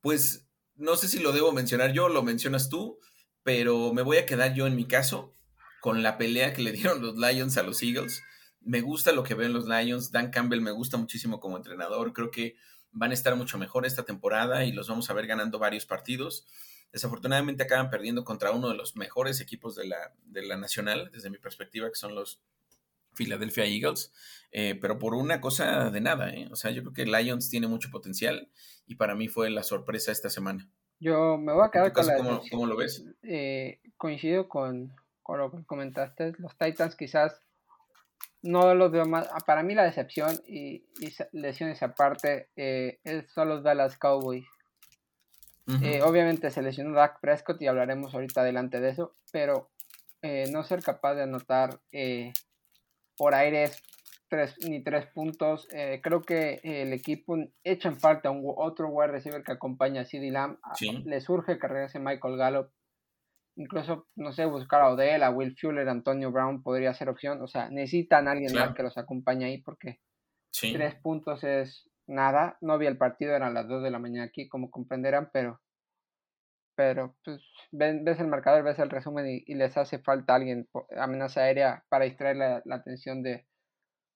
pues 0.00 0.46
no 0.76 0.94
sé 0.94 1.08
si 1.08 1.18
lo 1.18 1.32
debo 1.32 1.50
mencionar 1.50 1.92
yo, 1.92 2.08
lo 2.08 2.22
mencionas 2.22 2.68
tú, 2.68 3.00
pero 3.42 3.92
me 3.92 4.02
voy 4.02 4.18
a 4.18 4.26
quedar 4.26 4.54
yo 4.54 4.68
en 4.68 4.76
mi 4.76 4.86
caso 4.86 5.34
con 5.82 6.04
la 6.04 6.16
pelea 6.16 6.52
que 6.52 6.62
le 6.62 6.70
dieron 6.70 7.02
los 7.02 7.16
Lions 7.16 7.58
a 7.58 7.64
los 7.64 7.82
Eagles. 7.82 8.22
Me 8.60 8.80
gusta 8.80 9.10
lo 9.10 9.24
que 9.24 9.34
ven 9.34 9.52
los 9.52 9.66
Lions. 9.66 10.12
Dan 10.12 10.30
Campbell 10.30 10.60
me 10.60 10.70
gusta 10.70 10.96
muchísimo 10.96 11.40
como 11.40 11.56
entrenador. 11.56 12.12
Creo 12.12 12.30
que 12.30 12.54
van 12.92 13.10
a 13.10 13.14
estar 13.14 13.34
mucho 13.34 13.58
mejor 13.58 13.84
esta 13.84 14.04
temporada 14.04 14.64
y 14.64 14.70
los 14.70 14.86
vamos 14.86 15.10
a 15.10 15.12
ver 15.12 15.26
ganando 15.26 15.58
varios 15.58 15.84
partidos. 15.84 16.46
Desafortunadamente 16.92 17.64
acaban 17.64 17.90
perdiendo 17.90 18.24
contra 18.24 18.52
uno 18.52 18.68
de 18.68 18.76
los 18.76 18.94
mejores 18.94 19.40
equipos 19.40 19.74
de 19.74 19.88
la, 19.88 20.14
de 20.24 20.42
la 20.42 20.56
nacional, 20.56 21.10
desde 21.12 21.30
mi 21.30 21.38
perspectiva, 21.38 21.88
que 21.88 21.96
son 21.96 22.14
los 22.14 22.40
Philadelphia 23.14 23.64
Eagles, 23.64 24.12
eh, 24.52 24.78
pero 24.80 25.00
por 25.00 25.14
una 25.14 25.40
cosa 25.40 25.90
de 25.90 26.00
nada. 26.00 26.30
¿eh? 26.30 26.48
O 26.52 26.54
sea, 26.54 26.70
yo 26.70 26.82
creo 26.82 26.92
que 26.92 27.06
Lions 27.06 27.50
tiene 27.50 27.66
mucho 27.66 27.90
potencial 27.90 28.48
y 28.86 28.94
para 28.94 29.16
mí 29.16 29.26
fue 29.26 29.50
la 29.50 29.64
sorpresa 29.64 30.12
esta 30.12 30.30
semana. 30.30 30.70
Yo 31.00 31.38
me 31.38 31.52
voy 31.52 31.66
a 31.66 31.70
quedar 31.72 31.92
con 31.92 32.06
la. 32.06 32.40
¿cómo, 32.52 32.66
lo 32.66 32.76
ves? 32.76 33.04
Eh, 33.24 33.80
coincido 33.96 34.48
con, 34.48 34.94
con, 35.22 35.38
lo 35.38 35.50
que 35.50 35.64
comentaste. 35.64 36.32
Los 36.38 36.56
Titans 36.56 36.96
quizás 36.96 37.42
no 38.42 38.74
los 38.74 38.90
veo 38.90 39.04
más. 39.06 39.28
Ah, 39.32 39.40
para 39.46 39.62
mí 39.62 39.74
la 39.74 39.84
decepción 39.84 40.36
y, 40.46 40.84
lesiones 41.32 41.82
aparte 41.82 42.48
eh, 42.56 42.98
son 43.34 43.48
los 43.48 43.62
Dallas 43.62 43.96
Cowboys. 43.98 44.46
Eh, 45.80 46.02
obviamente 46.02 46.50
se 46.50 46.60
lesionó 46.60 46.92
Dak 46.92 47.20
Prescott 47.20 47.62
y 47.62 47.68
hablaremos 47.68 48.12
ahorita 48.12 48.40
adelante 48.40 48.80
de 48.80 48.90
eso, 48.90 49.14
pero 49.30 49.70
no 50.50 50.64
ser 50.64 50.82
capaz 50.82 51.14
de 51.14 51.22
anotar 51.22 51.80
por 53.16 53.34
aires 53.34 53.80
ni 54.66 54.82
tres 54.82 55.06
puntos. 55.06 55.68
Eh, 55.72 56.00
creo 56.02 56.22
que 56.22 56.60
el 56.62 56.92
equipo 56.92 57.36
echa 57.64 57.88
en 57.88 57.98
falta 57.98 58.30
un 58.30 58.42
otro 58.56 58.88
wide 58.88 59.12
receiver 59.12 59.42
que 59.42 59.52
acompaña 59.52 60.02
a 60.02 60.04
CD 60.04 60.30
Lamb. 60.30 60.58
Ah, 60.62 60.74
le 61.04 61.20
surge 61.20 61.58
que 61.58 61.68
regrese 61.68 61.98
Michael 61.98 62.36
Gallup. 62.36 62.70
Incluso, 63.56 64.06
no 64.16 64.32
sé, 64.32 64.46
buscar 64.46 64.80
a 64.80 64.90
Odell, 64.90 65.22
a 65.22 65.30
Will 65.30 65.56
Fuller, 65.58 65.88
Antonio 65.88 66.32
Brown 66.32 66.62
podría 66.62 66.94
ser 66.94 67.08
opción. 67.08 67.42
O 67.42 67.46
sea, 67.46 67.68
necesitan 67.70 68.28
a 68.28 68.32
alguien 68.32 68.54
más 68.54 68.74
que 68.74 68.82
los 68.82 68.96
acompañe 68.96 69.44
ahí 69.44 69.58
porque 69.62 70.00
tres 70.50 70.94
puntos 70.96 71.44
es 71.44 71.88
nada. 72.06 72.56
No 72.60 72.78
vi 72.78 72.86
el 72.86 72.96
partido, 72.96 73.34
eran 73.34 73.54
las 73.54 73.68
dos 73.68 73.82
de 73.82 73.90
la 73.90 73.98
mañana 73.98 74.24
aquí, 74.24 74.48
como 74.48 74.70
comprenderán, 74.70 75.30
pero 75.32 75.60
pero 76.74 77.14
pues 77.22 77.40
ves 77.70 78.18
el 78.18 78.28
marcador, 78.28 78.64
ves 78.64 78.78
el 78.78 78.90
resumen 78.90 79.26
y, 79.28 79.54
les 79.54 79.76
hace 79.76 79.98
falta 79.98 80.34
alguien, 80.34 80.68
amenaza 80.96 81.42
aérea 81.42 81.84
para 81.90 82.06
distraer 82.06 82.36
la, 82.36 82.62
la 82.64 82.76
atención 82.76 83.22
de, 83.22 83.46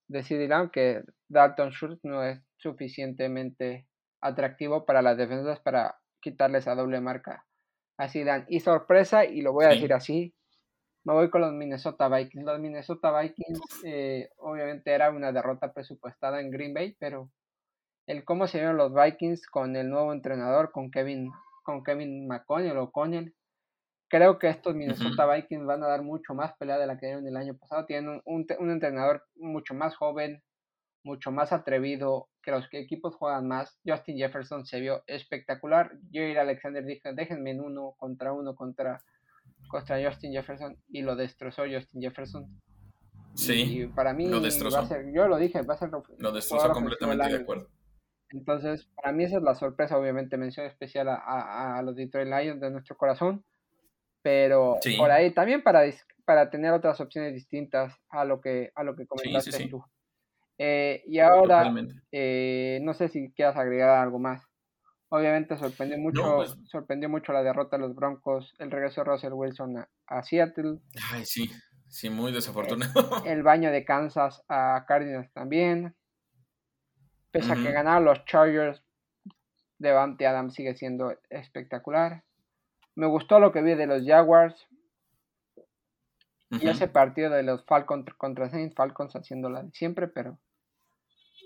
decidirán 0.09 0.71
que 0.71 1.03
Dalton 1.29 1.71
Schultz 1.71 2.01
no 2.05 2.25
es 2.25 2.41
suficientemente 2.57 3.87
atractivo 4.21 4.87
para 4.87 5.03
las 5.03 5.17
defensas 5.17 5.61
para 5.61 5.97
quitarles 6.21 6.67
a 6.67 6.75
doble 6.75 7.01
marca 7.01 7.46
así 7.97 8.25
dan 8.25 8.45
Y 8.49 8.61
sorpresa, 8.61 9.25
y 9.25 9.43
lo 9.43 9.53
voy 9.53 9.67
a 9.67 9.69
decir 9.69 9.93
así, 9.93 10.35
me 11.05 11.15
voy 11.15 11.31
con 11.31 11.41
los 11.41 11.53
Minnesota 11.53 12.09
Vikings. 12.09 12.45
Los 12.45 12.61
Minnesota 12.61 13.19
Vikings 13.19 13.61
eh, 13.85 14.29
obviamente 14.39 14.91
era 14.91 15.11
una 15.11 15.33
derrota 15.33 15.73
presupuestada 15.73 16.41
en 16.41 16.51
Green 16.51 16.75
Bay, 16.75 16.97
pero 16.99 17.31
el 18.07 18.25
cómo 18.25 18.47
se 18.47 18.59
vieron 18.59 18.77
los 18.77 18.93
Vikings 18.95 19.47
con 19.47 19.77
el 19.77 19.91
nuevo 19.91 20.13
entrenador, 20.13 20.73
con 20.73 20.91
Kevin, 20.91 21.31
con 21.63 21.83
Kevin 21.83 22.27
McConnell 22.27 22.79
o 22.79 22.91
Connell, 22.91 23.35
Creo 24.09 24.39
que 24.39 24.49
estos 24.49 24.75
Minnesota 24.75 25.27
Vikings 25.27 25.67
van 25.67 25.83
a 25.83 25.89
dar 25.89 26.03
mucho 26.03 26.33
más 26.33 26.57
pelea 26.57 26.79
de 26.79 26.87
la 26.87 26.97
que 26.97 27.07
dieron 27.07 27.27
el 27.27 27.37
año 27.37 27.57
pasado. 27.57 27.87
Tienen 27.87 28.23
un, 28.25 28.47
entrenador 28.71 29.25
mucho 29.35 29.75
más 29.75 29.97
joven, 29.97 30.43
mucho 31.03 31.33
más 31.33 31.53
atrevido, 31.53 32.29
que 32.47 32.53
los 32.53 32.67
equipos 32.71 33.17
juegan 33.17 33.49
más. 33.49 33.77
Justin 33.85 34.19
Jefferson 34.19 34.65
se 34.65 34.81
vio 34.81 35.03
espectacular. 35.09 35.91
Jair 36.13 36.39
Alexander 36.39 36.85
dijo, 36.85 37.13
déjenme 37.13 37.51
en 37.51 37.61
uno 37.61 37.97
contra 37.99 38.33
uno 38.33 38.55
contra, 38.55 39.03
contra 39.69 40.01
Justin 40.01 40.33
Jefferson 40.33 40.79
y 40.89 41.03
lo 41.03 41.17
destrozó 41.17 41.65
Justin 41.69 42.03
Jefferson. 42.03 42.47
Sí. 43.35 43.83
Y 43.83 43.87
para 43.89 44.15
mí, 44.15 44.31
Va 44.31 44.39
a 44.39 44.87
ser, 44.87 45.13
yo 45.13 45.27
lo 45.27 45.39
dije, 45.39 45.61
va 45.63 45.75
a 45.75 45.77
ser... 45.77 45.91
Lo 46.19 46.31
destrozó 46.31 46.71
completamente 46.71 47.29
de 47.29 47.43
acuerdo. 47.43 47.69
Entonces, 48.31 48.89
para 48.95 49.13
mí 49.13 49.25
esa 49.25 49.39
es 49.39 49.43
la 49.43 49.57
sorpresa, 49.57 49.99
obviamente, 49.99 50.37
mención 50.37 50.67
especial 50.67 51.09
a, 51.09 51.77
a 51.77 51.83
los 51.83 51.97
Detroit 51.97 52.29
Lions 52.29 52.61
de 52.61 52.71
nuestro 52.71 52.97
corazón 52.97 53.45
pero 54.27 54.81
por 54.99 55.13
ahí 55.13 55.33
también 55.33 55.63
para, 55.63 55.85
para 56.25 56.51
tener 56.51 56.73
otras 56.73 57.01
opciones 57.01 57.33
distintas 57.33 57.95
a 58.09 58.25
lo 58.25 58.41
que, 58.41 58.73
a 58.75 58.83
lo 58.83 58.97
que 58.97 59.07
comentaste 59.07 59.69
tú. 59.69 59.85
Eh, 60.59 61.03
y 61.07 61.19
ahora, 61.19 61.73
eh, 62.13 62.79
no 62.83 62.95
sé 62.95 63.09
si 63.09 63.31
quieras 63.33 63.57
agregar 63.57 63.91
algo 63.91 64.19
más. 64.19 64.43
Obviamente 65.09 65.57
sorprendió 65.57 65.99
mucho, 65.99 66.37
pues 66.37 66.57
sorprendió 66.65 67.09
mucho 67.09 67.33
la 67.33 67.43
derrota 67.43 67.77
de 67.77 67.83
los 67.83 67.95
Broncos, 67.95 68.55
el 68.59 68.71
regreso 68.71 69.03
de 69.03 69.11
Russell 69.11 69.33
Wilson 69.33 69.87
a, 70.07 70.23
Seattle. 70.25 70.79
Ay, 71.13 71.25
sí, 71.25 71.51
sí, 71.89 72.11
muy 72.11 72.33
desafortunado. 72.33 73.25
El, 73.25 73.43
baño 73.43 73.71
de 73.71 73.85
Kansas 73.85 74.43
a 74.49 74.85
Cardinals 74.87 75.33
también. 75.33 75.95
Pese 77.31 77.53
a 77.53 77.55
que 77.55 77.71
ganaron 77.71 78.05
los 78.05 78.25
Chargers, 78.25 78.83
Devante 79.79 80.27
Adams 80.27 80.55
sigue 80.55 80.75
siendo 80.75 81.15
espectacular. 81.29 82.25
Me 82.95 83.07
gustó 83.07 83.39
lo 83.39 83.53
que 83.53 83.63
vi 83.63 83.75
de 83.75 83.87
los 83.87 84.05
Jaguars. 84.05 84.57
Y 86.51 86.69
ese 86.69 86.89
partido 86.89 87.31
de 87.31 87.43
los 87.43 87.65
Falcons 87.65 88.07
contra 88.17 88.49
Saints, 88.49 88.75
Falcons 88.75 89.15
haciendo 89.15 89.51
la 89.51 89.65
de 89.65 89.71
siempre, 89.73 90.09
pero 90.09 90.39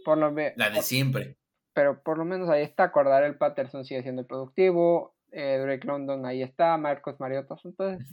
por 0.05 0.19
lo 0.19 0.31
menos. 0.31 0.55
La 0.57 0.71
de 0.71 0.83
siempre. 0.83 1.37
Pero 1.73 2.03
por 2.03 2.19
lo 2.19 2.25
menos 2.25 2.49
ahí 2.49 2.63
está. 2.63 2.93
el 3.25 3.37
Patterson 3.37 3.85
sigue 3.85 4.03
siendo 4.03 4.27
productivo. 4.27 5.15
Eh, 5.33 5.59
Drake 5.59 5.87
London 5.87 6.27
ahí 6.27 6.43
está. 6.43 6.77
Marcos 6.77 7.19
Mariota. 7.21 7.57
Entonces. 7.65 8.07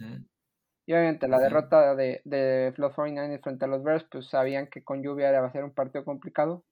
Y 0.86 0.94
obviamente 0.94 1.28
la 1.28 1.40
derrota 1.40 1.96
de, 1.96 2.22
de 2.24 2.74
los 2.78 2.94
49ers 2.94 3.42
frente 3.42 3.66
a 3.66 3.68
los 3.68 3.84
Bears, 3.84 4.06
pues 4.10 4.30
sabían 4.30 4.68
que 4.68 4.84
con 4.84 5.04
lluvia 5.04 5.30
iba 5.30 5.46
a 5.46 5.52
ser 5.52 5.66
un 5.66 5.74
partido 5.74 6.06
complicado. 6.06 6.64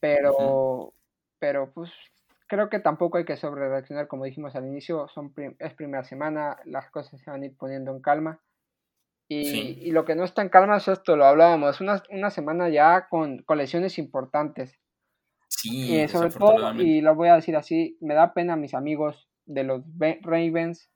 Pero, 0.00 0.92
pero 1.38 1.72
pues 1.72 1.90
creo 2.48 2.68
que 2.68 2.80
tampoco 2.80 3.18
hay 3.18 3.24
que 3.24 3.36
sobre 3.36 3.68
reaccionar, 3.68 4.08
como 4.08 4.24
dijimos 4.24 4.54
al 4.56 4.66
inicio, 4.66 5.08
son 5.08 5.32
es 5.58 5.74
primera 5.74 6.04
semana, 6.04 6.58
las 6.64 6.90
cosas 6.90 7.20
se 7.20 7.30
van 7.30 7.42
a 7.42 7.46
ir 7.46 7.56
poniendo 7.56 7.92
en 7.92 8.00
calma. 8.00 8.40
Y, 9.30 9.90
lo 9.90 10.04
que 10.04 10.14
no 10.14 10.24
está 10.24 10.42
en 10.42 10.48
calma 10.48 10.78
es 10.78 10.88
esto, 10.88 11.16
lo 11.16 11.26
hablábamos, 11.26 11.80
una, 11.82 12.02
una 12.10 12.30
semana 12.30 12.70
ya 12.70 13.08
con, 13.10 13.42
con 13.42 13.58
lesiones 13.58 13.98
importantes. 13.98 14.78
Sí, 15.48 15.94
y 15.94 16.08
sobre 16.08 16.30
todo, 16.30 16.74
y 16.74 17.00
lo 17.00 17.14
voy 17.14 17.28
a 17.28 17.34
decir 17.34 17.56
así, 17.56 17.98
me 18.00 18.14
da 18.14 18.32
pena 18.32 18.54
a 18.54 18.56
mis 18.56 18.74
amigos 18.74 19.28
de 19.44 19.64
los 19.64 19.82
Ravens, 20.22 20.90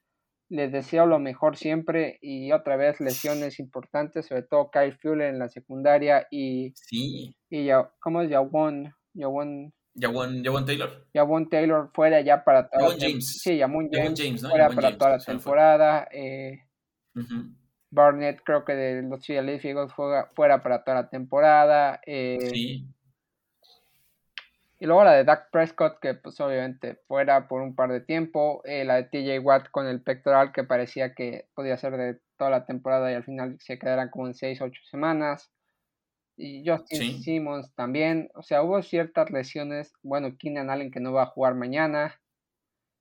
les 0.48 0.72
deseo 0.72 1.06
lo 1.06 1.18
mejor 1.18 1.56
siempre 1.56 2.18
y 2.20 2.52
otra 2.52 2.76
vez 2.76 3.00
lesiones 3.00 3.58
importantes, 3.58 4.26
sobre 4.26 4.42
todo 4.42 4.70
Kyle 4.70 4.96
Fuller 4.98 5.28
en 5.28 5.38
la 5.38 5.48
secundaria 5.48 6.26
y, 6.30 6.72
sí. 6.74 7.34
y 7.50 7.66
ya, 7.66 7.90
¿cómo 8.00 8.22
es 8.22 8.30
Yawon? 8.30 8.94
Yawon 9.14 9.72
Javon, 10.00 10.64
Taylor. 10.64 11.06
Javon 11.12 11.48
Taylor 11.48 11.90
fuera 11.92 12.20
ya 12.22 12.44
para 12.44 12.68
toda 12.68 12.90
la 12.90 12.96
James. 12.98 13.40
Sí, 13.42 13.58
Javon 13.58 13.90
James, 13.90 14.40
fuera 14.40 14.70
para 14.70 14.96
toda 14.96 15.10
la 15.12 15.18
temporada. 15.18 16.08
Eh, 16.10 16.60
Barnett 17.92 18.42
creo 18.42 18.64
que 18.64 18.74
de 18.74 19.02
los 19.02 19.24
Philadelphia 19.24 19.86
fuera, 19.88 20.28
fuera 20.34 20.62
para 20.62 20.82
toda 20.82 21.02
la 21.02 21.10
temporada. 21.10 22.00
Eh, 22.06 22.38
sí. 22.52 22.86
Y 24.80 24.86
luego 24.86 25.04
la 25.04 25.12
de 25.12 25.22
Dak 25.22 25.50
Prescott, 25.52 26.00
que 26.00 26.14
pues 26.14 26.40
obviamente 26.40 26.96
fuera 27.06 27.46
por 27.46 27.62
un 27.62 27.76
par 27.76 27.92
de 27.92 28.00
tiempo. 28.00 28.62
Eh, 28.64 28.84
la 28.84 28.96
de 28.96 29.04
TJ 29.04 29.38
Watt 29.38 29.70
con 29.70 29.86
el 29.86 30.02
pectoral, 30.02 30.50
que 30.52 30.64
parecía 30.64 31.14
que 31.14 31.46
podía 31.54 31.76
ser 31.76 31.96
de 31.96 32.18
toda 32.36 32.50
la 32.50 32.66
temporada 32.66 33.12
y 33.12 33.14
al 33.14 33.22
final 33.22 33.56
se 33.60 33.78
quedaran 33.78 34.10
como 34.10 34.26
en 34.26 34.34
6 34.34 34.60
8 34.60 34.82
semanas 34.90 35.52
y 36.36 36.68
Justin 36.68 37.22
Simmons 37.22 37.72
también. 37.74 38.30
O 38.34 38.42
sea, 38.42 38.62
hubo 38.62 38.82
ciertas 38.82 39.30
lesiones. 39.30 39.92
Bueno, 40.02 40.36
Keenan 40.38 40.70
Allen 40.70 40.90
que 40.90 41.00
no 41.00 41.12
va 41.12 41.24
a 41.24 41.26
jugar 41.26 41.54
mañana. 41.54 42.20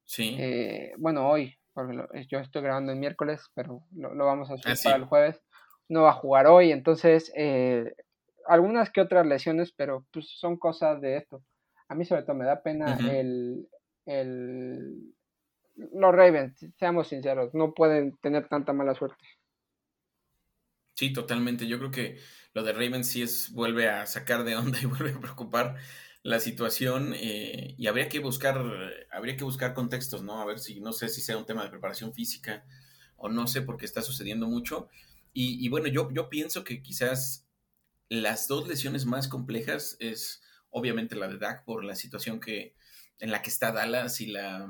Sí. 0.03 0.35
Eh, 0.37 0.93
bueno, 0.97 1.27
hoy, 1.27 1.57
porque 1.73 2.25
yo 2.29 2.39
estoy 2.39 2.61
grabando 2.61 2.91
el 2.91 2.99
miércoles, 2.99 3.41
pero 3.53 3.83
lo, 3.95 4.25
vamos 4.25 4.49
a 4.49 4.57
subir 4.57 4.75
ah, 4.77 4.81
para 4.83 4.95
el 4.97 5.05
jueves. 5.05 5.41
No 5.89 6.03
va 6.03 6.11
a 6.11 6.13
jugar 6.13 6.47
hoy, 6.47 6.71
entonces 6.71 7.31
eh, 7.35 7.93
algunas 8.47 8.89
que 8.89 9.01
otras 9.01 9.25
lesiones, 9.25 9.73
pero 9.73 10.05
pues 10.11 10.29
son 10.39 10.57
cosas 10.57 11.01
de 11.01 11.17
esto. 11.17 11.43
A 11.87 11.95
mí 11.95 12.05
sobre 12.05 12.23
todo 12.23 12.35
me 12.35 12.45
da 12.45 12.61
pena 12.61 12.97
el, 13.09 13.67
el 14.05 15.13
los 15.75 16.13
Ravens, 16.13 16.65
seamos 16.77 17.07
sinceros, 17.07 17.53
no 17.53 17.73
pueden 17.73 18.17
tener 18.17 18.47
tanta 18.47 18.73
mala 18.73 18.95
suerte. 18.95 19.25
Sí, 20.95 21.13
totalmente. 21.13 21.67
Yo 21.67 21.79
creo 21.79 21.91
que 21.91 22.17
lo 22.53 22.63
de 22.63 22.73
Ravens 22.73 23.07
sí 23.07 23.21
es, 23.21 23.51
vuelve 23.53 23.89
a 23.89 24.05
sacar 24.05 24.43
de 24.43 24.55
onda 24.55 24.79
y 24.81 24.85
vuelve 24.85 25.11
a 25.11 25.19
preocupar 25.19 25.77
la 26.23 26.39
situación 26.39 27.13
eh, 27.15 27.75
y 27.77 27.87
habría 27.87 28.07
que 28.09 28.19
buscar, 28.19 28.63
habría 29.11 29.37
que 29.37 29.43
buscar 29.43 29.73
contextos, 29.73 30.23
¿no? 30.23 30.41
A 30.41 30.45
ver 30.45 30.59
si, 30.59 30.79
no 30.79 30.93
sé 30.93 31.09
si 31.09 31.21
sea 31.21 31.37
un 31.37 31.45
tema 31.45 31.63
de 31.63 31.69
preparación 31.69 32.13
física 32.13 32.65
o 33.15 33.29
no 33.29 33.47
sé 33.47 33.61
por 33.61 33.77
qué 33.77 33.85
está 33.85 34.01
sucediendo 34.01 34.47
mucho. 34.47 34.89
Y, 35.33 35.69
bueno, 35.69 35.87
yo, 35.87 36.09
yo 36.11 36.29
pienso 36.29 36.65
que 36.65 36.81
quizás 36.81 37.47
las 38.09 38.49
dos 38.49 38.67
lesiones 38.67 39.05
más 39.05 39.29
complejas 39.29 39.95
es 39.99 40.43
obviamente 40.69 41.15
la 41.15 41.29
de 41.29 41.37
Dak 41.37 41.63
por 41.63 41.85
la 41.85 41.95
situación 41.95 42.41
que, 42.41 42.75
en 43.19 43.31
la 43.31 43.41
que 43.41 43.49
está 43.49 43.71
Dallas 43.71 44.19
y 44.19 44.27
la 44.27 44.67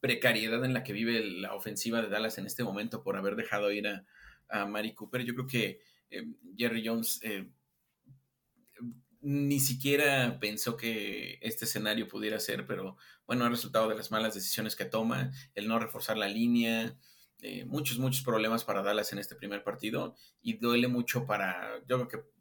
precariedad 0.00 0.64
en 0.64 0.72
la 0.72 0.84
que 0.84 0.92
vive 0.92 1.24
la 1.24 1.54
ofensiva 1.54 2.00
de 2.00 2.08
Dallas 2.08 2.38
en 2.38 2.46
este 2.46 2.62
momento 2.62 3.02
por 3.02 3.16
haber 3.16 3.34
dejado 3.34 3.72
ir 3.72 3.88
a, 3.88 4.06
a 4.48 4.66
Mari 4.66 4.94
Cooper. 4.94 5.24
Yo 5.24 5.34
creo 5.34 5.46
que 5.48 5.80
eh, 6.10 6.24
Jerry 6.56 6.86
Jones 6.86 7.18
eh, 7.22 7.50
ni 9.20 9.60
siquiera 9.60 10.38
pensó 10.40 10.76
que 10.76 11.38
este 11.42 11.64
escenario 11.64 12.08
pudiera 12.08 12.38
ser, 12.40 12.66
pero 12.66 12.96
bueno, 13.26 13.44
ha 13.44 13.48
resultado 13.48 13.88
de 13.88 13.96
las 13.96 14.10
malas 14.10 14.34
decisiones 14.34 14.76
que 14.76 14.84
toma, 14.84 15.32
el 15.54 15.68
no 15.68 15.78
reforzar 15.78 16.16
la 16.16 16.28
línea, 16.28 16.96
eh, 17.42 17.64
muchos, 17.64 17.98
muchos 17.98 18.22
problemas 18.22 18.64
para 18.64 18.82
Dallas 18.82 19.12
en 19.12 19.18
este 19.18 19.36
primer 19.36 19.62
partido 19.62 20.16
y 20.40 20.54
duele 20.54 20.88
mucho 20.88 21.26
para, 21.26 21.80
yo 21.86 22.06
creo 22.06 22.08
que 22.08 22.36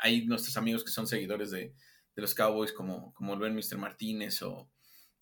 hay 0.00 0.26
nuestros 0.26 0.56
amigos 0.56 0.84
que 0.84 0.90
son 0.90 1.06
seguidores 1.06 1.50
de, 1.50 1.74
los 2.14 2.34
Cowboys 2.34 2.72
como, 2.72 3.12
como 3.12 3.34
el 3.34 3.38
buen 3.38 3.54
Mr. 3.54 3.76
Martínez 3.76 4.40
o, 4.40 4.70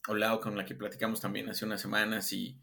o 0.06 0.40
con 0.40 0.56
la 0.56 0.64
que 0.64 0.76
platicamos 0.76 1.20
también 1.20 1.48
hace 1.48 1.64
unas 1.64 1.80
semanas 1.80 2.32
y, 2.32 2.60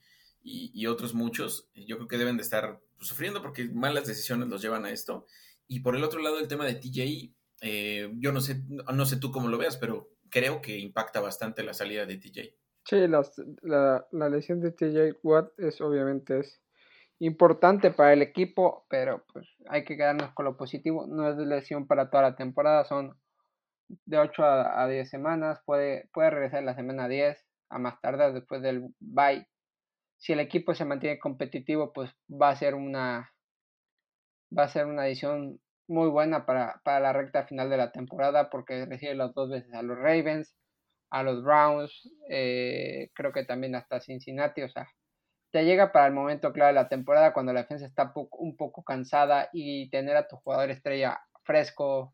otros 0.88 1.14
muchos, 1.14 1.70
yo 1.76 1.98
creo 1.98 2.08
que 2.08 2.18
deben 2.18 2.38
de 2.38 2.44
estar 2.44 2.82
sufriendo 3.02 3.42
porque 3.42 3.66
malas 3.66 4.08
decisiones 4.08 4.48
los 4.48 4.62
llevan 4.62 4.86
a 4.86 4.92
esto. 4.92 5.26
Y 5.68 5.82
por 5.82 5.98
el 5.98 6.04
otro 6.04 6.22
lado, 6.22 6.40
el 6.40 6.48
tema 6.48 6.66
de 6.66 6.76
TJ, 6.76 7.34
eh, 7.62 8.12
yo 8.16 8.32
no 8.32 8.42
sé, 8.42 8.64
no 8.68 9.06
sé 9.06 9.18
tú 9.18 9.32
cómo 9.32 9.48
lo 9.48 9.58
veas, 9.58 9.78
pero 9.78 10.10
creo 10.30 10.62
que 10.62 10.78
impacta 10.78 11.20
bastante 11.20 11.64
la 11.64 11.74
salida 11.74 12.06
de 12.06 12.18
TJ. 12.18 12.56
Sí, 12.84 13.08
la, 13.08 14.08
la, 14.12 14.30
lesión 14.30 14.60
de 14.60 14.72
TJ 14.72 15.20
Watt 15.24 15.52
es 15.60 15.80
obviamente 15.82 16.40
es 16.40 16.62
importante 17.20 17.92
para 17.92 18.14
el 18.14 18.24
equipo, 18.24 18.86
pero 18.90 19.24
pues 19.32 19.48
hay 19.70 19.86
que 19.86 19.96
quedarnos 19.96 20.34
con 20.34 20.46
lo 20.46 20.58
positivo. 20.58 21.06
No 21.08 21.30
es 21.30 21.38
lesión 21.38 21.86
para 21.86 22.10
toda 22.10 22.24
la 22.24 22.36
temporada, 22.36 22.86
son 22.86 23.16
de 23.88 24.18
8 24.18 24.44
a, 24.44 24.84
a 24.84 24.88
10 24.88 25.10
semanas, 25.10 25.62
puede, 25.66 26.10
puede 26.14 26.32
regresar 26.32 26.64
la 26.64 26.76
semana 26.76 27.08
10 27.08 27.38
a 27.70 27.78
más 27.78 28.02
tardar 28.02 28.34
después 28.34 28.62
del 28.62 28.88
bye 29.00 29.48
si 30.22 30.34
el 30.34 30.40
equipo 30.40 30.76
se 30.76 30.86
mantiene 30.86 31.20
competitivo, 31.20 31.92
pues 31.94 32.12
va 32.30 32.50
a 32.50 32.56
ser 32.56 32.76
una 32.76 33.34
va 34.56 34.64
a 34.64 34.70
ser 34.70 34.86
una 34.86 35.08
edición 35.08 35.60
muy 35.88 36.10
buena 36.10 36.46
para, 36.46 36.82
la 36.86 37.14
recta 37.14 37.46
final 37.46 37.70
de 37.70 37.78
la 37.78 37.92
temporada 37.92 38.50
porque 38.50 38.86
recibe 38.86 39.16
las 39.16 39.34
dos 39.34 39.50
veces 39.50 39.74
a 39.74 39.82
los 39.82 39.98
Ravens, 39.98 40.56
a 41.10 41.24
los 41.24 41.44
Browns, 41.44 42.10
eh, 42.30 43.10
creo 43.14 43.32
que 43.32 43.44
también 43.44 43.76
hasta 43.76 44.00
Cincinnati, 44.00 44.62
o 44.62 44.70
sea, 44.70 44.88
te 45.52 45.66
llega 45.66 45.92
para 45.92 46.08
el 46.08 46.14
momento 46.14 46.54
clave 46.54 46.70
de 46.70 46.76
la 46.82 46.88
temporada 46.88 47.34
cuando 47.34 47.52
la 47.52 47.64
defensa 47.64 47.86
está 47.86 48.14
un 48.16 48.56
poco 48.56 48.84
cansada 48.84 49.50
y 49.52 49.90
tener 49.90 50.16
a 50.16 50.28
tu 50.28 50.38
jugador 50.38 50.70
estrella 50.70 51.20
fresco 51.44 52.14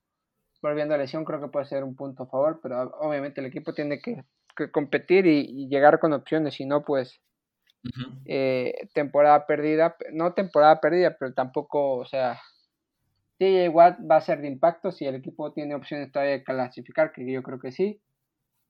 volviendo 0.62 0.96
a 0.96 0.98
lesión 0.98 1.24
creo 1.24 1.40
que 1.40 1.50
puede 1.50 1.66
ser 1.66 1.84
un 1.84 1.96
punto 1.96 2.24
a 2.24 2.28
favor, 2.28 2.60
pero 2.62 2.92
obviamente 3.00 3.42
el 3.42 3.48
equipo 3.48 3.74
tiene 3.74 4.00
que, 4.00 4.24
competir 4.72 5.28
y, 5.28 5.46
y, 5.48 5.70
llegar 5.70 6.00
con 6.00 6.14
opciones, 6.14 6.56
si 6.56 6.66
no 6.66 6.84
pues 6.84 7.22
eh, 8.26 8.74
temporada 8.94 9.46
perdida, 9.46 9.96
no 10.12 10.34
temporada 10.34 10.82
perdida, 10.82 11.16
pero 11.18 11.34
tampoco, 11.34 11.98
o 11.98 12.06
sea, 12.06 12.42
TJ 13.40 13.70
Watt 13.70 14.00
va 14.00 14.18
a 14.18 14.22
ser 14.22 14.42
de 14.42 14.48
impacto 14.48 14.92
si 14.92 15.06
el 15.06 15.16
equipo 15.16 15.54
tiene 15.54 15.76
opciones 15.76 16.12
todavía 16.12 16.34
de 16.34 16.44
clasificar, 16.44 17.12
que 17.12 17.32
yo 17.32 17.44
creo 17.44 17.60
que 17.60 17.72
sí. 17.72 18.02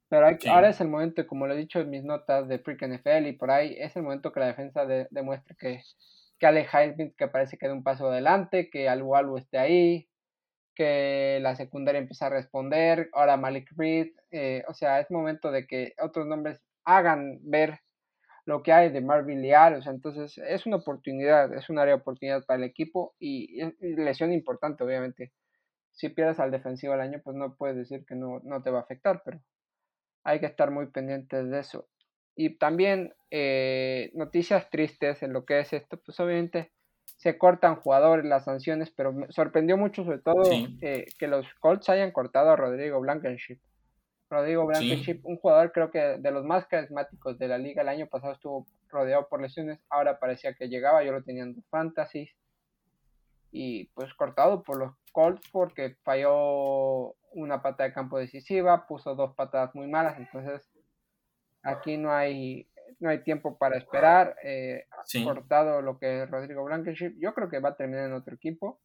Pero 0.09 0.27
ahora 0.49 0.69
es 0.69 0.79
el 0.79 0.87
momento, 0.87 1.27
como 1.27 1.47
lo 1.47 1.53
he 1.53 1.57
dicho 1.57 1.79
en 1.79 1.89
mis 1.89 2.03
notas 2.03 2.47
de 2.47 2.59
Freak 2.59 2.81
NFL 2.87 3.27
y 3.27 3.33
por 3.33 3.51
ahí, 3.51 3.75
es 3.77 3.95
el 3.95 4.03
momento 4.03 4.31
que 4.31 4.39
la 4.39 4.47
defensa 4.47 4.85
demuestre 5.09 5.55
que, 5.59 5.81
que 6.39 6.47
Ale 6.47 6.65
Highsmith 6.65 7.15
que 7.17 7.27
parece 7.27 7.57
que 7.57 7.67
da 7.67 7.73
un 7.73 7.83
paso 7.83 8.09
adelante, 8.09 8.69
que 8.69 8.87
algo 8.87 9.17
algo 9.17 9.37
esté 9.37 9.57
ahí, 9.57 10.07
que 10.75 11.39
la 11.41 11.55
secundaria 11.55 11.99
empieza 11.99 12.27
a 12.27 12.29
responder, 12.29 13.09
ahora 13.13 13.35
Malik 13.35 13.69
Reed, 13.75 14.11
eh, 14.31 14.63
o 14.67 14.73
sea, 14.73 14.99
es 15.01 15.11
momento 15.11 15.51
de 15.51 15.67
que 15.67 15.93
otros 16.01 16.25
nombres 16.25 16.61
hagan 16.85 17.39
ver 17.41 17.81
lo 18.47 18.63
que 18.63 18.71
hay 18.71 18.89
de 18.89 19.01
Marvin 19.01 19.41
Leal, 19.41 19.75
o 19.75 19.81
sea, 19.81 19.91
entonces 19.91 20.37
es 20.37 20.65
una 20.65 20.77
oportunidad, 20.77 21.53
es 21.53 21.69
un 21.69 21.79
área 21.79 21.95
de 21.95 21.99
oportunidad 21.99 22.45
para 22.45 22.57
el 22.57 22.63
equipo 22.63 23.13
y, 23.19 23.61
lesión 23.81 24.31
importante, 24.31 24.85
obviamente. 24.85 25.33
Si 25.91 26.07
pierdes 26.07 26.39
al 26.39 26.49
defensivo 26.49 26.93
al 26.93 27.01
año, 27.01 27.19
pues 27.21 27.35
no 27.35 27.55
puedes 27.57 27.75
decir 27.75 28.05
que 28.07 28.15
no, 28.15 28.39
no 28.45 28.63
te 28.63 28.69
va 28.69 28.79
a 28.79 28.83
afectar, 28.83 29.21
pero 29.25 29.41
hay 30.23 30.39
que 30.39 30.45
estar 30.45 30.71
muy 30.71 30.87
pendientes 30.87 31.49
de 31.49 31.59
eso. 31.59 31.89
Y 32.37 32.57
también 32.57 33.13
eh, 33.31 34.11
noticias 34.13 34.69
tristes 34.69 35.23
en 35.23 35.33
lo 35.33 35.43
que 35.43 35.59
es 35.59 35.73
esto, 35.73 35.99
pues 36.05 36.17
obviamente 36.21 36.71
se 37.17 37.37
cortan 37.37 37.75
jugadores, 37.75 38.23
las 38.23 38.45
sanciones, 38.45 38.91
pero 38.91 39.11
me 39.11 39.29
sorprendió 39.29 39.75
mucho 39.75 40.05
sobre 40.05 40.19
todo 40.19 40.43
eh, 40.81 41.05
que 41.19 41.27
los 41.27 41.45
Colts 41.59 41.89
hayan 41.89 42.11
cortado 42.11 42.51
a 42.51 42.55
Rodrigo 42.55 43.01
Blankenship. 43.01 43.59
Rodrigo 44.29 44.65
Blankenship, 44.65 45.21
un 45.23 45.37
jugador 45.37 45.71
creo 45.71 45.89
que 45.89 45.99
de 46.17 46.31
los 46.31 46.43
más 46.43 46.67
carismáticos 46.67 47.37
de 47.37 47.47
la 47.47 47.57
liga. 47.57 47.81
El 47.81 47.89
año 47.89 48.07
pasado 48.07 48.33
estuvo 48.33 48.67
rodeado 48.89 49.27
por 49.29 49.41
lesiones, 49.41 49.79
ahora 49.89 50.19
parecía 50.19 50.53
que 50.53 50.67
llegaba, 50.69 51.03
yo 51.03 51.11
lo 51.11 51.23
tenía 51.23 51.43
en 51.43 51.63
fantasy. 51.69 52.29
Y 53.51 53.85
pues 53.93 54.13
cortado 54.13 54.63
por 54.63 54.77
los 54.77 54.93
Colts 55.13 55.49
porque 55.51 55.95
falló 56.03 57.15
una 57.31 57.61
pata 57.61 57.83
de 57.83 57.93
campo 57.93 58.17
decisiva, 58.17 58.85
puso 58.87 59.15
dos 59.15 59.33
patadas 59.35 59.73
muy 59.73 59.87
malas, 59.87 60.17
entonces 60.17 60.69
aquí 61.63 61.97
no 61.97 62.11
hay 62.11 62.67
no 62.99 63.09
hay 63.09 63.23
tiempo 63.23 63.57
para 63.57 63.77
esperar. 63.77 64.35
Eh, 64.43 64.85
Cortado 65.23 65.81
lo 65.81 65.97
que 65.99 66.23
es 66.23 66.29
Rodrigo 66.29 66.63
Blankenship, 66.63 67.15
yo 67.19 67.33
creo 67.33 67.49
que 67.49 67.59
va 67.59 67.69
a 67.69 67.75
terminar 67.75 68.05
en 68.05 68.13
otro 68.13 68.35
equipo 68.35 68.79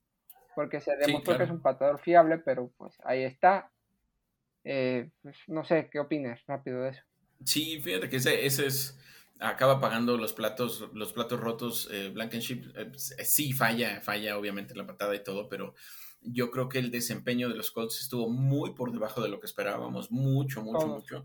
porque 0.54 0.80
se 0.80 0.96
demostró 0.96 1.36
que 1.36 1.44
es 1.44 1.50
un 1.50 1.62
patador 1.62 2.00
fiable, 2.00 2.38
pero 2.38 2.70
pues 2.76 2.94
ahí 3.04 3.24
está. 3.24 3.70
Eh, 4.64 5.10
pues, 5.22 5.36
no 5.48 5.64
sé, 5.64 5.88
¿qué 5.90 5.98
opinas 5.98 6.40
rápido 6.46 6.82
de 6.82 6.90
eso? 6.90 7.02
Sí, 7.44 7.80
fíjate 7.80 8.08
que 8.08 8.16
ese, 8.16 8.46
ese 8.46 8.66
es 8.66 8.98
acaba 9.42 9.80
pagando 9.80 10.16
los 10.16 10.32
platos, 10.32 10.88
los 10.94 11.12
platos 11.12 11.40
rotos. 11.40 11.88
Eh, 11.90 12.10
Blankenship 12.10 12.72
eh, 12.76 12.86
pues, 12.86 13.14
eh, 13.18 13.24
sí 13.24 13.52
falla, 13.52 14.00
falla 14.00 14.38
obviamente 14.38 14.74
la 14.74 14.86
patada 14.86 15.14
y 15.14 15.22
todo, 15.22 15.48
pero 15.48 15.74
yo 16.20 16.50
creo 16.50 16.68
que 16.68 16.78
el 16.78 16.90
desempeño 16.90 17.48
de 17.48 17.56
los 17.56 17.70
Colts 17.72 18.00
estuvo 18.00 18.28
muy 18.28 18.74
por 18.74 18.92
debajo 18.92 19.20
de 19.20 19.28
lo 19.28 19.40
que 19.40 19.46
esperábamos, 19.46 20.10
mucho, 20.10 20.62
mucho, 20.62 20.86
mucho. 20.86 21.24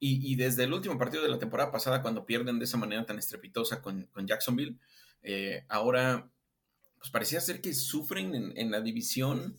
Y, 0.00 0.32
y, 0.32 0.36
desde 0.36 0.64
el 0.64 0.72
último 0.72 0.98
partido 0.98 1.22
de 1.22 1.28
la 1.28 1.38
temporada 1.38 1.70
pasada, 1.70 2.02
cuando 2.02 2.26
pierden 2.26 2.58
de 2.58 2.64
esa 2.64 2.76
manera 2.76 3.06
tan 3.06 3.18
estrepitosa 3.18 3.80
con, 3.80 4.06
con 4.06 4.26
Jacksonville, 4.26 4.78
ahora 5.68 6.30
pues 6.98 7.10
parecía 7.10 7.40
ser 7.40 7.62
que 7.62 7.72
sufren 7.72 8.34
en, 8.34 8.52
en 8.56 8.70
la 8.70 8.80
división 8.80 9.56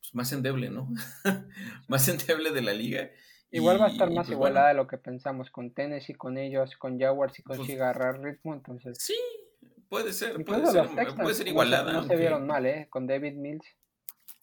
pues, 0.00 0.14
más 0.14 0.32
endeble, 0.32 0.70
¿no? 0.70 0.88
más 1.88 2.08
endeble 2.08 2.50
de 2.50 2.62
la 2.62 2.72
liga. 2.72 3.10
Igual 3.50 3.80
va 3.80 3.86
a 3.86 3.90
estar 3.90 4.08
más 4.08 4.26
pues, 4.26 4.36
igualada 4.36 4.68
de 4.68 4.74
lo 4.74 4.86
que 4.86 4.98
pensamos 4.98 5.50
con 5.50 5.72
Tennessee, 5.72 6.14
con 6.14 6.36
ellos, 6.36 6.76
con 6.76 6.98
Jaguars 6.98 7.38
y 7.38 7.42
con 7.42 7.56
pues, 7.56 7.70
agarrar 7.70 8.20
ritmo, 8.20 8.52
entonces. 8.52 8.98
Sí, 9.00 9.16
puede 9.88 10.12
ser, 10.12 10.44
puede 10.44 10.66
ser, 10.66 10.88
puede 11.16 11.34
ser, 11.34 11.48
igualada. 11.48 11.92
No, 11.92 12.04
se 12.04 12.16
vieron 12.16 12.46
mal, 12.46 12.66
¿eh? 12.66 12.88
Con 12.90 13.06
David 13.06 13.34
Mills. 13.34 13.66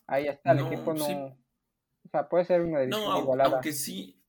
Ahí 0.08 0.28
está, 0.28 0.52
el 0.52 0.60
equipo 0.60 0.94
no. 0.94 1.06
O 1.06 2.10
sea, 2.10 2.30
puede 2.30 2.46
ser 2.46 2.62
una 2.62 2.80
división 2.80 3.04
no, 3.04 3.20
igualada. 3.20 3.56
Aunque 3.56 3.74
sí, 3.74 4.22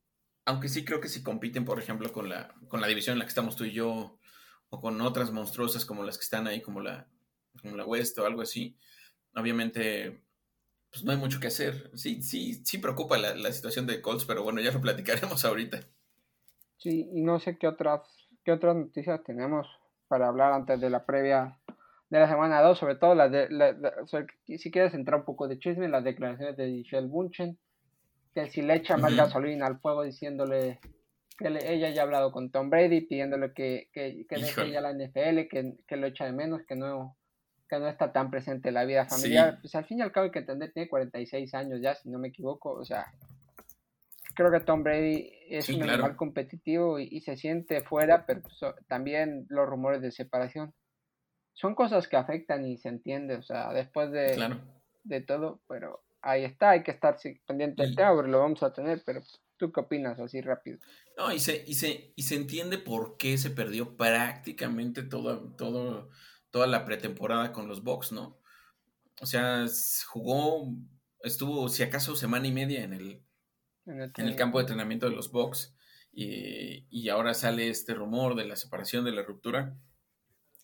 aunque 0.45 0.69
sí 0.69 0.85
creo 0.85 1.01
que 1.01 1.09
si 1.09 1.23
compiten, 1.23 1.65
por 1.65 1.79
ejemplo, 1.79 2.13
con 2.13 2.29
la, 2.29 2.55
con 2.69 2.81
la 2.81 2.87
división 2.87 3.15
en 3.15 3.19
la 3.21 3.25
que 3.25 3.31
estamos 3.31 3.57
tú 3.57 3.65
y 3.65 3.73
yo, 3.73 4.19
o 4.69 4.81
con 4.81 5.01
otras 5.01 5.33
monstruosas 5.33 5.85
como 5.85 6.03
las 6.03 6.19
que 6.19 6.25
están 6.25 6.47
ahí, 6.47 6.61
como 6.61 6.81
la, 6.81 7.09
como 7.61 7.77
la 7.77 7.85
West 7.85 8.19
o 8.19 8.27
algo 8.27 8.43
así, 8.43 8.77
obviamente 9.35 10.26
pues 10.97 11.05
no 11.05 11.13
hay 11.13 11.19
mucho 11.19 11.41
que 11.41 11.49
hacer. 11.49 11.91
Sí, 11.95 12.23
sí, 12.23 12.55
sí 12.65 12.79
preocupa 12.79 13.19
la, 13.19 13.53
situación 13.53 13.87
de 13.87 14.01
Colts, 14.01 14.25
pero 14.25 14.43
bueno, 14.43 14.63
ya 14.63 14.73
lo 14.73 14.81
platicaremos 14.81 15.45
ahorita. 15.45 15.81
Sí, 16.79 17.11
y 17.13 17.21
no 17.21 17.39
sé 17.39 17.59
qué 17.59 17.69
otras, 17.69 18.01
qué 18.45 18.53
otras 18.53 18.77
noticias 18.77 19.23
tenemos 19.25 19.67
para 20.09 20.29
hablar 20.29 20.55
antes 20.55 20.81
de 20.81 20.89
la 20.89 21.05
previa 21.05 21.59
de 22.09 22.19
la 22.19 22.29
semana 22.29 22.63
2, 22.63 22.79
sobre 22.79 22.95
todo 22.95 23.15
las 23.15 23.31
de, 23.31 23.49
si 24.57 24.71
quieres 24.71 24.95
entrar 24.95 25.21
un 25.21 25.27
poco 25.27 25.49
de 25.49 25.59
chisme, 25.59 25.89
las 25.89 26.05
declaraciones 26.05 26.57
de 26.57 26.69
Michelle 26.69 27.09
Bunchen, 27.09 27.59
que 28.35 28.49
si 28.49 28.63
le 28.63 28.77
echa 28.77 28.97
más 28.97 29.15
gasolina 29.15 29.67
al 29.67 29.81
fuego 29.81 30.03
diciéndole 30.03 30.81
que 31.37 31.49
ella 31.49 31.91
ya 31.91 32.01
ha 32.01 32.05
hablado 32.05 32.33
con 32.33 32.51
Tom 32.51 32.71
Brady, 32.71 33.03
pidiéndole 33.03 33.53
que, 33.53 33.91
que, 33.93 34.25
que 34.27 34.37
deje 34.37 34.71
ya 34.71 34.81
la 34.81 34.95
NFL, 34.95 35.49
que, 35.51 35.75
que 35.87 35.97
lo 35.97 36.07
echa 36.07 36.25
de 36.25 36.33
menos, 36.33 36.63
que 36.67 36.77
no, 36.77 37.16
que 37.69 37.79
no 37.79 37.89
está 37.89 38.13
tan 38.13 38.31
presente 38.31 38.69
en 38.69 38.75
la 38.75 38.85
vida 38.85 39.07
familiar. 39.07 39.59
Pues 39.61 39.75
al 39.75 39.85
fin 39.85 39.99
y 39.99 40.03
al 40.03 40.13
cabo 40.13 40.25
hay 40.25 40.31
que 40.31 40.41
entender, 40.41 40.73
tiene 40.73 40.89
46 40.89 41.55
años 41.55 41.81
ya, 41.83 41.95
si 41.95 42.09
no 42.09 42.19
me 42.19 42.29
equivoco, 42.29 42.73
o 42.73 42.85
sea, 42.85 43.13
creo 44.35 44.51
que 44.51 44.61
Tom 44.61 44.83
Brady 44.83 45.33
es 45.49 45.69
un 45.71 45.83
animal 45.83 46.15
competitivo 46.17 46.99
y, 46.99 47.21
se 47.21 47.37
siente 47.37 47.83
fuera, 47.83 48.27
pero 48.27 48.43
pues, 48.43 48.61
también 48.87 49.47
los 49.49 49.69
rumores 49.69 50.03
de 50.03 50.13
separación. 50.13 50.75
Son 51.55 51.75
cosas 51.75 52.07
que 52.07 52.17
afectan 52.17 52.67
y 52.67 52.77
se 52.77 52.91
entiende, 52.91 53.37
o 53.37 53.43
sea, 53.43 53.73
después 53.73 54.11
de, 54.13 54.59
de 55.05 55.21
todo, 55.23 55.61
pero 55.67 56.05
ahí 56.21 56.45
está, 56.45 56.71
hay 56.71 56.83
que 56.83 56.91
estar 56.91 57.17
pendiente 57.47 57.83
del 57.83 57.97
tema, 57.97 58.11
lo 58.23 58.41
vamos 58.41 58.63
a 58.63 58.73
tener, 58.73 59.03
pero 59.07 59.23
¿tú 59.57 59.73
qué 59.73 59.81
opinas 59.81 60.21
así 60.21 60.41
rápido? 60.41 60.79
No, 61.17 61.33
y 61.33 61.39
se, 61.39 61.65
y 61.67 61.75
se, 61.75 62.13
y 62.15 62.23
se 62.23 62.35
entiende 62.35 62.79
por 62.79 63.17
qué 63.17 63.39
se 63.39 63.51
perdió 63.51 63.97
prácticamente 63.97 65.03
toda, 65.03 65.41
todo, 65.57 66.11
toda 66.57 66.67
la 66.67 66.87
pretemporada 66.87 67.53
con 67.53 67.69
los 67.69 67.83
Bucks, 67.83 68.13
¿no? 68.13 68.41
O 69.21 69.27
sea, 69.27 69.67
jugó, 70.07 70.73
estuvo 71.23 71.69
si 71.69 71.83
acaso 71.83 72.17
semana 72.17 72.49
y 72.49 72.53
media 72.53 72.83
en 72.83 72.95
el, 72.95 73.23
en 73.85 74.27
el, 74.27 74.37
campo 74.37 74.57
de 74.57 74.63
entrenamiento 74.63 75.05
de 75.05 75.15
los 75.15 75.31
Bucks 75.31 75.77
y, 76.15 76.87
y, 76.89 77.11
ahora 77.11 77.35
sale 77.35 77.69
este 77.69 77.93
rumor 77.93 78.37
de 78.37 78.47
la 78.47 78.57
separación, 78.57 79.05
de 79.05 79.13
la 79.13 79.23
ruptura. 79.23 79.77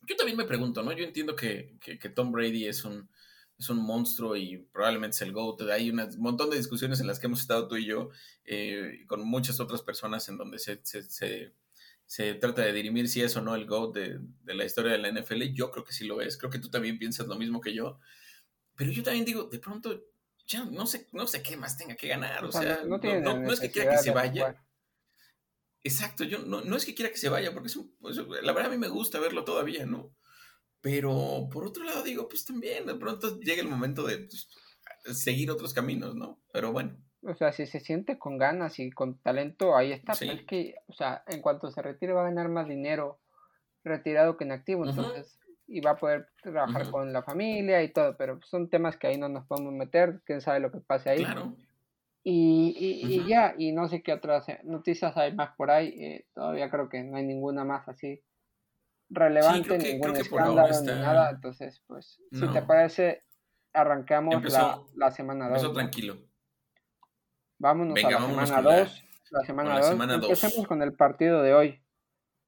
Yo 0.08 0.16
también 0.16 0.38
me 0.38 0.46
pregunto, 0.46 0.82
¿no? 0.82 0.92
Yo 0.92 1.04
entiendo 1.04 1.36
que, 1.36 1.76
que, 1.78 1.98
que 1.98 2.08
Tom 2.08 2.32
Brady 2.32 2.68
es 2.68 2.86
un, 2.86 3.10
es 3.58 3.68
un 3.68 3.84
monstruo 3.84 4.34
y 4.34 4.66
probablemente 4.72 5.16
es 5.16 5.20
el 5.20 5.34
GOAT. 5.34 5.60
Hay 5.72 5.90
un 5.90 6.08
montón 6.20 6.48
de 6.48 6.56
discusiones 6.56 7.00
en 7.00 7.06
las 7.06 7.20
que 7.20 7.26
hemos 7.26 7.42
estado 7.42 7.68
tú 7.68 7.76
y 7.76 7.84
yo, 7.84 8.08
eh, 8.46 9.04
con 9.06 9.28
muchas 9.28 9.60
otras 9.60 9.82
personas, 9.82 10.26
en 10.30 10.38
donde 10.38 10.58
se, 10.58 10.80
se, 10.84 11.52
trata 12.40 12.62
de 12.62 12.72
dirimir 12.72 13.08
si 13.08 13.22
es 13.22 13.36
o 13.36 13.40
no 13.40 13.54
el 13.54 13.66
GOAT 13.66 13.94
de, 13.94 14.20
la 14.54 14.64
historia 14.64 14.92
de 14.92 14.98
la 14.98 15.10
NFL. 15.10 15.42
Yo 15.54 15.70
creo 15.70 15.84
que 15.84 15.92
sí 15.92 16.04
lo 16.04 16.20
es. 16.20 16.36
Creo 16.36 16.50
que 16.50 16.58
tú 16.58 16.68
también 16.68 16.98
piensas 16.98 17.26
lo 17.26 17.36
mismo 17.36 17.60
que 17.60 17.74
yo. 17.74 17.98
Pero 18.76 18.90
yo 18.90 19.02
también 19.02 19.24
digo, 19.24 19.44
de 19.44 19.58
pronto, 19.58 20.02
ya 20.46 20.64
no 20.64 20.86
sé, 20.86 21.08
no 21.12 21.26
sé 21.26 21.42
qué 21.42 21.56
más 21.56 21.76
tenga 21.76 21.96
que 21.96 22.08
ganar. 22.08 22.44
O 22.44 22.52
sea, 22.52 22.82
no, 22.84 23.52
es 23.52 23.60
que 23.60 23.70
quiera 23.70 23.92
que 23.92 23.98
se 23.98 24.10
vaya. 24.10 24.62
Exacto, 25.84 26.24
yo 26.24 26.38
no, 26.40 26.60
no 26.60 26.76
es 26.76 26.84
que 26.84 26.94
quiera 26.94 27.10
que 27.10 27.18
se 27.18 27.28
vaya, 27.28 27.52
porque 27.52 27.68
es 27.68 27.78
pues, 27.98 28.16
la 28.16 28.52
verdad 28.52 28.70
a 28.70 28.74
mí 28.74 28.78
me 28.78 28.88
gusta 28.88 29.18
verlo 29.18 29.44
todavía, 29.44 29.84
¿no? 29.84 30.14
Pero 30.80 31.48
por 31.50 31.64
otro 31.64 31.82
lado 31.82 32.02
digo, 32.02 32.28
pues 32.28 32.44
también 32.44 32.86
de 32.86 32.94
pronto 32.94 33.40
llega 33.40 33.62
el 33.62 33.68
momento 33.68 34.04
de 34.04 34.18
pues, 34.18 34.48
seguir 35.18 35.50
otros 35.50 35.72
caminos, 35.72 36.14
¿no? 36.14 36.42
Pero 36.52 36.72
bueno. 36.72 37.02
O 37.24 37.34
sea, 37.34 37.52
si 37.52 37.66
se 37.66 37.80
siente 37.80 38.18
con 38.18 38.36
ganas 38.36 38.78
y 38.78 38.90
con 38.90 39.18
talento, 39.18 39.76
ahí 39.76 39.92
está. 39.92 40.12
Pero 40.18 40.32
es 40.32 40.44
que, 40.44 40.74
o 40.88 40.92
sea, 40.92 41.22
en 41.28 41.40
cuanto 41.40 41.70
se 41.70 41.80
retire 41.80 42.12
va 42.12 42.22
a 42.22 42.30
ganar 42.30 42.48
más 42.48 42.68
dinero 42.68 43.20
retirado 43.84 44.36
que 44.36 44.44
en 44.44 44.52
activo, 44.52 44.86
entonces, 44.86 45.38
y 45.66 45.80
va 45.80 45.92
a 45.92 45.96
poder 45.96 46.28
trabajar 46.42 46.90
con 46.90 47.12
la 47.12 47.22
familia 47.22 47.82
y 47.82 47.92
todo, 47.92 48.16
pero 48.16 48.40
son 48.42 48.68
temas 48.68 48.96
que 48.96 49.06
ahí 49.06 49.18
no 49.18 49.28
nos 49.28 49.46
podemos 49.46 49.72
meter, 49.72 50.20
quién 50.24 50.40
sabe 50.40 50.60
lo 50.60 50.70
que 50.70 50.80
pase 50.80 51.10
ahí. 51.10 51.24
Claro. 51.24 51.54
Y, 52.24 52.76
y, 52.78 53.26
ya, 53.26 53.54
y 53.58 53.72
no 53.72 53.88
sé 53.88 54.00
qué 54.02 54.12
otras 54.12 54.46
noticias 54.62 55.16
hay 55.16 55.34
más 55.34 55.56
por 55.56 55.72
ahí, 55.72 55.88
eh, 55.88 56.26
todavía 56.34 56.70
creo 56.70 56.88
que 56.88 57.02
no 57.02 57.16
hay 57.16 57.24
ninguna 57.24 57.64
más 57.64 57.88
así 57.88 58.22
relevante, 59.10 59.76
ningún 59.78 60.16
escándalo 60.16 60.80
ni 60.80 60.86
nada. 60.86 61.30
Entonces, 61.30 61.82
pues, 61.86 62.20
si 62.30 62.46
te 62.48 62.62
parece, 62.62 63.24
arrancamos 63.72 64.42
la, 64.52 64.80
la, 64.94 65.10
semana 65.10 65.48
2. 65.48 65.58
Empezó 65.58 65.72
tranquilo. 65.72 66.16
Vámonos 67.62 67.96
a 67.96 68.10
la 68.10 68.18
semana 68.46 68.60
2. 68.60 69.04
La, 69.30 69.44
semana 69.44 70.16
2. 70.18 70.24
Empecemos 70.24 70.66
con 70.66 70.82
el 70.82 70.94
partido 70.94 71.42
de 71.42 71.54
hoy. 71.54 71.80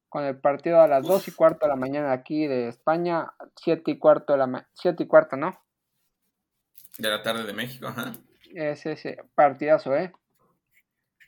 Con 0.09 0.25
el 0.25 0.37
partido 0.37 0.81
a 0.81 0.89
las 0.89 1.07
2 1.07 1.29
y 1.29 1.31
cuarto 1.31 1.65
de 1.65 1.69
la 1.69 1.77
mañana 1.77 2.11
aquí 2.11 2.47
de 2.47 2.67
España, 2.67 3.31
7 3.55 3.91
y 3.91 3.97
cuarto 3.97 4.33
de 4.33 4.39
la 4.39 4.67
7 4.73 5.03
y 5.03 5.07
cuarto, 5.07 5.37
¿no? 5.37 5.57
De 6.97 7.09
la 7.09 7.23
tarde 7.23 7.45
de 7.45 7.53
México, 7.53 7.87
ajá. 7.87 8.11
Es 8.53 8.85
ese 8.85 9.17
partidazo, 9.35 9.95
¿eh? 9.95 10.11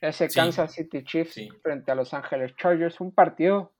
Ese 0.02 0.28
Kansas 0.28 0.72
City 0.72 1.02
Chiefs 1.02 1.40
frente 1.62 1.90
a 1.90 1.94
Los 1.94 2.12
Ángeles 2.12 2.54
Chargers, 2.56 3.00
un 3.00 3.12
partido 3.12 3.72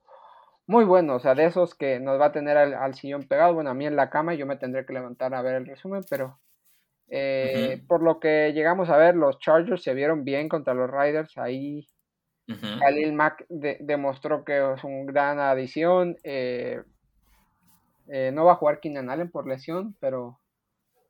muy 0.66 0.84
bueno, 0.84 1.16
o 1.16 1.20
sea, 1.20 1.34
de 1.34 1.44
esos 1.44 1.74
que 1.74 2.00
nos 2.00 2.18
va 2.18 2.26
a 2.26 2.32
tener 2.32 2.56
al, 2.56 2.94
sillón 2.94 3.24
pegado, 3.24 3.52
bueno, 3.52 3.68
a 3.68 3.74
mí 3.74 3.86
en 3.86 3.96
la 3.96 4.08
cama 4.08 4.34
yo 4.34 4.46
me 4.46 4.56
tendré 4.56 4.86
que 4.86 4.94
levantar 4.94 5.34
a 5.34 5.42
ver 5.42 5.56
el 5.56 5.66
resumen, 5.66 6.02
pero 6.08 6.40
eh, 7.08 7.82
por 7.88 8.02
lo 8.02 8.20
que 8.20 8.52
llegamos 8.52 8.90
a 8.90 8.96
ver, 8.96 9.16
los 9.16 9.38
Chargers 9.38 9.82
se 9.82 9.94
vieron 9.94 10.24
bien 10.24 10.48
contra 10.48 10.74
los 10.74 10.90
Riders, 10.90 11.36
ahí 11.38 11.86
Khalil 12.46 13.12
Mack 13.12 13.44
demostró 13.48 14.44
que 14.44 14.56
es 14.56 14.84
una 14.84 15.04
gran 15.04 15.38
adición, 15.38 16.16
eh, 16.24 16.82
eh, 18.08 18.30
no 18.32 18.44
va 18.44 18.52
a 18.52 18.56
jugar 18.56 18.80
Keenan 18.80 19.10
Allen 19.10 19.30
por 19.30 19.46
lesión, 19.46 19.96
pero 20.00 20.40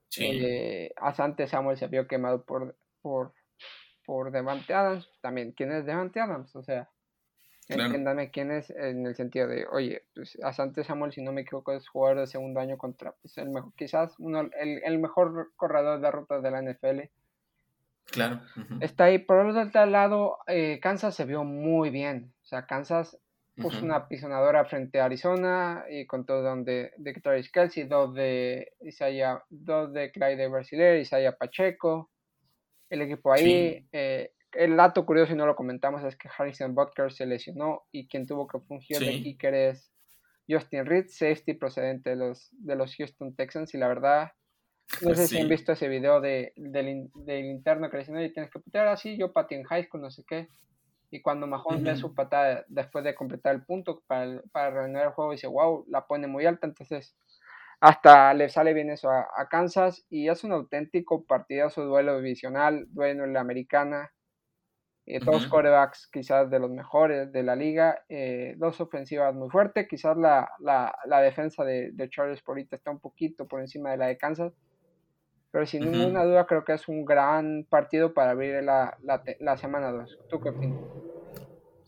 sí. 0.09 0.90
Asante 0.96 1.46
Samuel 1.46 1.78
se 1.78 1.86
vio 1.86 2.09
quemado 2.09 2.44
por, 2.44 2.76
por, 3.03 3.32
por 4.05 4.32
Devante 4.32 4.74
Adams, 4.74 5.09
también, 5.20 5.53
¿quién 5.53 5.72
es 5.72 5.86
Devante 5.86 6.20
Adams? 6.20 6.55
O 6.57 6.62
sea... 6.62 6.88
Entiéndame 7.68 8.30
quién 8.30 8.50
es 8.50 8.70
en 8.70 9.06
el 9.06 9.14
sentido 9.14 9.46
de, 9.46 9.66
oye, 9.66 10.02
pues 10.14 10.38
Asante 10.42 10.84
Samuel, 10.84 11.12
si 11.12 11.22
no 11.22 11.32
me 11.32 11.42
equivoco, 11.42 11.72
es 11.72 11.86
jugador 11.86 12.20
de 12.20 12.26
segundo 12.26 12.60
año 12.60 12.78
contra, 12.78 13.12
pues 13.20 13.36
el 13.36 13.50
mejor, 13.50 13.72
quizás 13.76 14.14
uno, 14.18 14.48
el, 14.58 14.98
mejor 14.98 15.52
corredor 15.54 16.00
de 16.00 16.10
rutas 16.10 16.42
de 16.42 16.50
la 16.50 16.62
NFL. 16.62 17.00
Claro. 18.06 18.40
Está 18.80 19.04
ahí. 19.04 19.18
Por 19.18 19.46
el 19.46 19.54
otro 19.54 19.84
lado, 19.84 20.38
eh, 20.46 20.80
Kansas 20.80 21.14
se 21.14 21.26
vio 21.26 21.44
muy 21.44 21.90
bien. 21.90 22.32
O 22.42 22.46
sea, 22.46 22.64
Kansas 22.64 23.18
puso 23.60 23.84
una 23.84 24.08
pisonadora 24.08 24.64
frente 24.64 25.00
a 25.00 25.04
Arizona 25.04 25.84
y 25.90 26.06
con 26.06 26.24
todo 26.24 26.42
donde 26.42 26.92
de 26.96 27.12
Travis 27.14 27.50
Kelsey, 27.50 27.84
dos 27.84 28.14
de 28.14 28.72
Isaiah, 28.80 29.42
dos 29.50 29.92
de 29.92 30.10
Clyde 30.10 30.48
Brasiler, 30.48 31.00
Isaiah 31.00 31.36
Pacheco. 31.36 32.08
El 32.88 33.02
equipo 33.02 33.30
ahí. 33.30 33.86
Eh, 33.92 34.32
el 34.53 34.76
dato 34.76 35.05
curioso, 35.05 35.32
y 35.32 35.36
no 35.36 35.46
lo 35.46 35.57
comentamos, 35.57 36.03
es 36.05 36.16
que 36.16 36.28
Harrison 36.36 36.74
Butker 36.74 37.12
se 37.12 37.26
lesionó 37.26 37.82
y 37.92 38.09
quien 38.09 38.26
tuvo 38.26 38.46
que 38.46 38.59
fungir 38.61 38.99
de 38.99 39.22
kicker 39.22 39.55
es 39.55 39.92
Justin 40.49 40.86
Reed, 40.86 41.07
safety 41.09 41.55
procedente 41.55 42.11
de 42.11 42.16
los, 42.16 42.49
de 42.53 42.76
los 42.76 42.94
Houston 42.96 43.34
Texans. 43.34 43.74
Y 43.74 43.78
la 43.78 43.88
verdad, 43.88 44.32
no 45.03 45.14
sé 45.14 45.26
si 45.26 45.38
han 45.38 45.49
visto 45.49 45.72
ese 45.72 45.88
video 45.88 46.20
de, 46.20 46.53
del, 46.57 47.11
del, 47.14 47.44
interno 47.44 47.90
que 47.90 47.99
le 47.99 48.05
dice, 48.05 48.24
y 48.24 48.32
tienes 48.32 48.51
que 48.51 48.61
putear 48.61 48.88
así, 48.88 49.18
yo 49.18 49.32
patí 49.32 49.55
en 49.55 49.64
high 49.64 49.84
school, 49.84 50.01
no 50.01 50.11
sé 50.11 50.24
qué. 50.26 50.49
Y 51.11 51.22
cuando 51.22 51.46
Mahomes 51.46 51.82
ve 51.82 51.96
su 51.96 52.14
patada 52.14 52.64
después 52.68 53.05
de 53.05 53.14
completar 53.14 53.55
el 53.55 53.64
punto 53.64 54.03
para, 54.07 54.42
para 54.53 54.84
el 54.84 55.11
juego, 55.11 55.32
dice, 55.32 55.46
wow, 55.46 55.86
la 55.88 56.07
pone 56.07 56.26
muy 56.26 56.44
alta. 56.44 56.66
Entonces, 56.66 57.16
hasta 57.80 58.34
le 58.34 58.49
sale 58.49 58.74
bien 58.74 58.90
eso 58.90 59.11
a, 59.11 59.49
Kansas. 59.51 60.05
Y 60.11 60.28
es 60.28 60.44
un 60.44 60.53
auténtico 60.53 61.24
partidazo, 61.24 61.84
duelo 61.84 62.18
divisional, 62.18 62.86
duelo 62.90 63.24
en 63.24 63.32
la 63.32 63.40
americana. 63.40 64.12
Eh, 65.11 65.20
dos 65.24 65.46
corebacks 65.46 66.06
quizás 66.12 66.50
de 66.50 66.59
los 66.59 66.70
mejores 66.70 67.32
de 67.32 67.42
la 67.42 67.56
liga, 67.56 68.04
eh, 68.11 68.54
dos 68.59 68.78
ofensivas 68.78 69.34
muy 69.34 69.48
fuertes, 69.48 69.88
quizás 69.88 70.18
la, 70.18 70.50
la, 70.61 71.20
defensa 71.22 71.64
de, 71.64 71.92
de, 71.92 72.11
Charles 72.11 72.42
por 72.42 72.52
ahorita 72.52 72.76
está 72.76 72.90
un 72.90 73.00
poquito 73.00 73.48
por 73.48 73.62
encima 73.62 73.90
de 73.90 73.96
la 73.96 74.06
de 74.09 74.18
Kansas, 74.18 74.52
pero 75.50 75.64
sin 75.64 75.90
ninguna 75.90 76.24
duda 76.24 76.46
creo 76.46 76.62
que 76.62 76.74
es 76.74 76.88
un 76.88 77.06
gran 77.06 77.64
partido 77.70 78.12
para 78.12 78.32
abrir 78.32 78.62
la, 78.62 78.98
la 79.40 79.56
semana 79.56 79.92
2. 79.92 80.18
¿Tú 80.28 80.40
qué 80.40 80.50
opinas? 80.50 80.78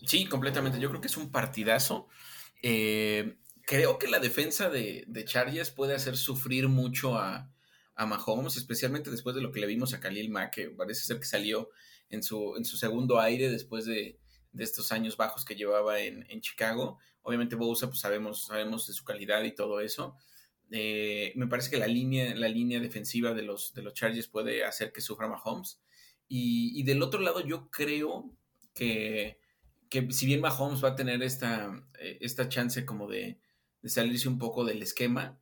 Sí, 0.07 0.27
completamente, 0.27 0.81
yo 0.81 0.89
creo 0.89 1.03
que 1.03 1.09
es 1.09 1.17
un 1.19 1.31
partidazo. 1.31 2.09
Eh, 2.63 3.37
creo 3.67 3.99
que 3.99 4.09
la 4.09 4.19
defensa 4.19 4.71
de, 4.71 5.05
de 5.07 5.25
Chargers 5.27 5.71
puede 5.71 5.95
hacer 5.95 6.17
sufrir 6.17 6.69
mucho 6.69 7.19
a, 7.19 7.51
a 8.01 8.07
Mahomes, 8.07 8.57
especialmente 8.57 9.11
después 9.11 9.37
de 9.37 9.43
lo 9.43 9.53
que 9.53 9.61
le 9.61 9.67
vimos 9.67 9.93
a 9.93 10.01
Khalil 10.01 10.31
Mack, 10.31 10.55
que 10.55 10.71
parece 10.71 11.05
ser 11.05 11.19
que 11.19 11.27
salió 11.27 11.69
en 12.09 12.23
su, 12.23 12.57
en 12.57 12.65
su 12.65 12.79
segundo 12.79 13.21
aire 13.21 13.51
después 13.51 13.85
de, 13.85 14.19
estos 14.59 14.91
años 14.91 15.19
bajos 15.19 15.45
que 15.45 15.55
llevaba 15.55 16.01
en, 16.01 16.41
Chicago. 16.41 16.99
Obviamente 17.21 17.57
Bosa, 17.57 17.89
pues 17.89 18.01
sabemos, 18.01 18.47
sabemos 18.47 18.87
de 18.87 18.95
su 18.95 19.05
calidad 19.05 19.45
y 19.45 19.55
todo 19.55 19.83
eso. 19.83 20.17
Eh, 20.71 21.35
me 21.37 21.47
parece 21.47 21.71
que 21.71 21.77
la 21.77 21.87
línea, 21.87 22.35
la 22.35 22.49
línea 22.49 22.81
defensiva 22.81 23.35
de 23.35 23.43
los, 23.43 23.75
de 23.75 23.83
los 23.83 23.93
Chargers 23.93 24.29
puede 24.29 24.65
hacer 24.65 24.93
que 24.93 25.03
sufra 25.03 25.29
Mahomes. 25.29 25.83
Y, 26.27 26.73
y 26.81 26.85
del 26.85 27.03
otro 27.03 27.21
lado, 27.21 27.45
yo 27.47 27.69
creo 27.71 28.35
que, 28.73 29.39
que, 29.91 30.11
si 30.11 30.25
bien 30.25 30.41
Mahomes 30.41 30.83
va 30.83 30.89
a 30.89 30.97
tener 30.97 31.23
esta, 31.23 31.87
eh, 31.99 32.17
esta 32.23 32.49
chance 32.49 32.87
como 32.87 33.09
de, 33.09 33.39
de, 33.83 33.89
salirse 33.91 34.27
un 34.27 34.39
poco 34.39 34.65
del 34.65 34.83
esquema, 34.83 35.39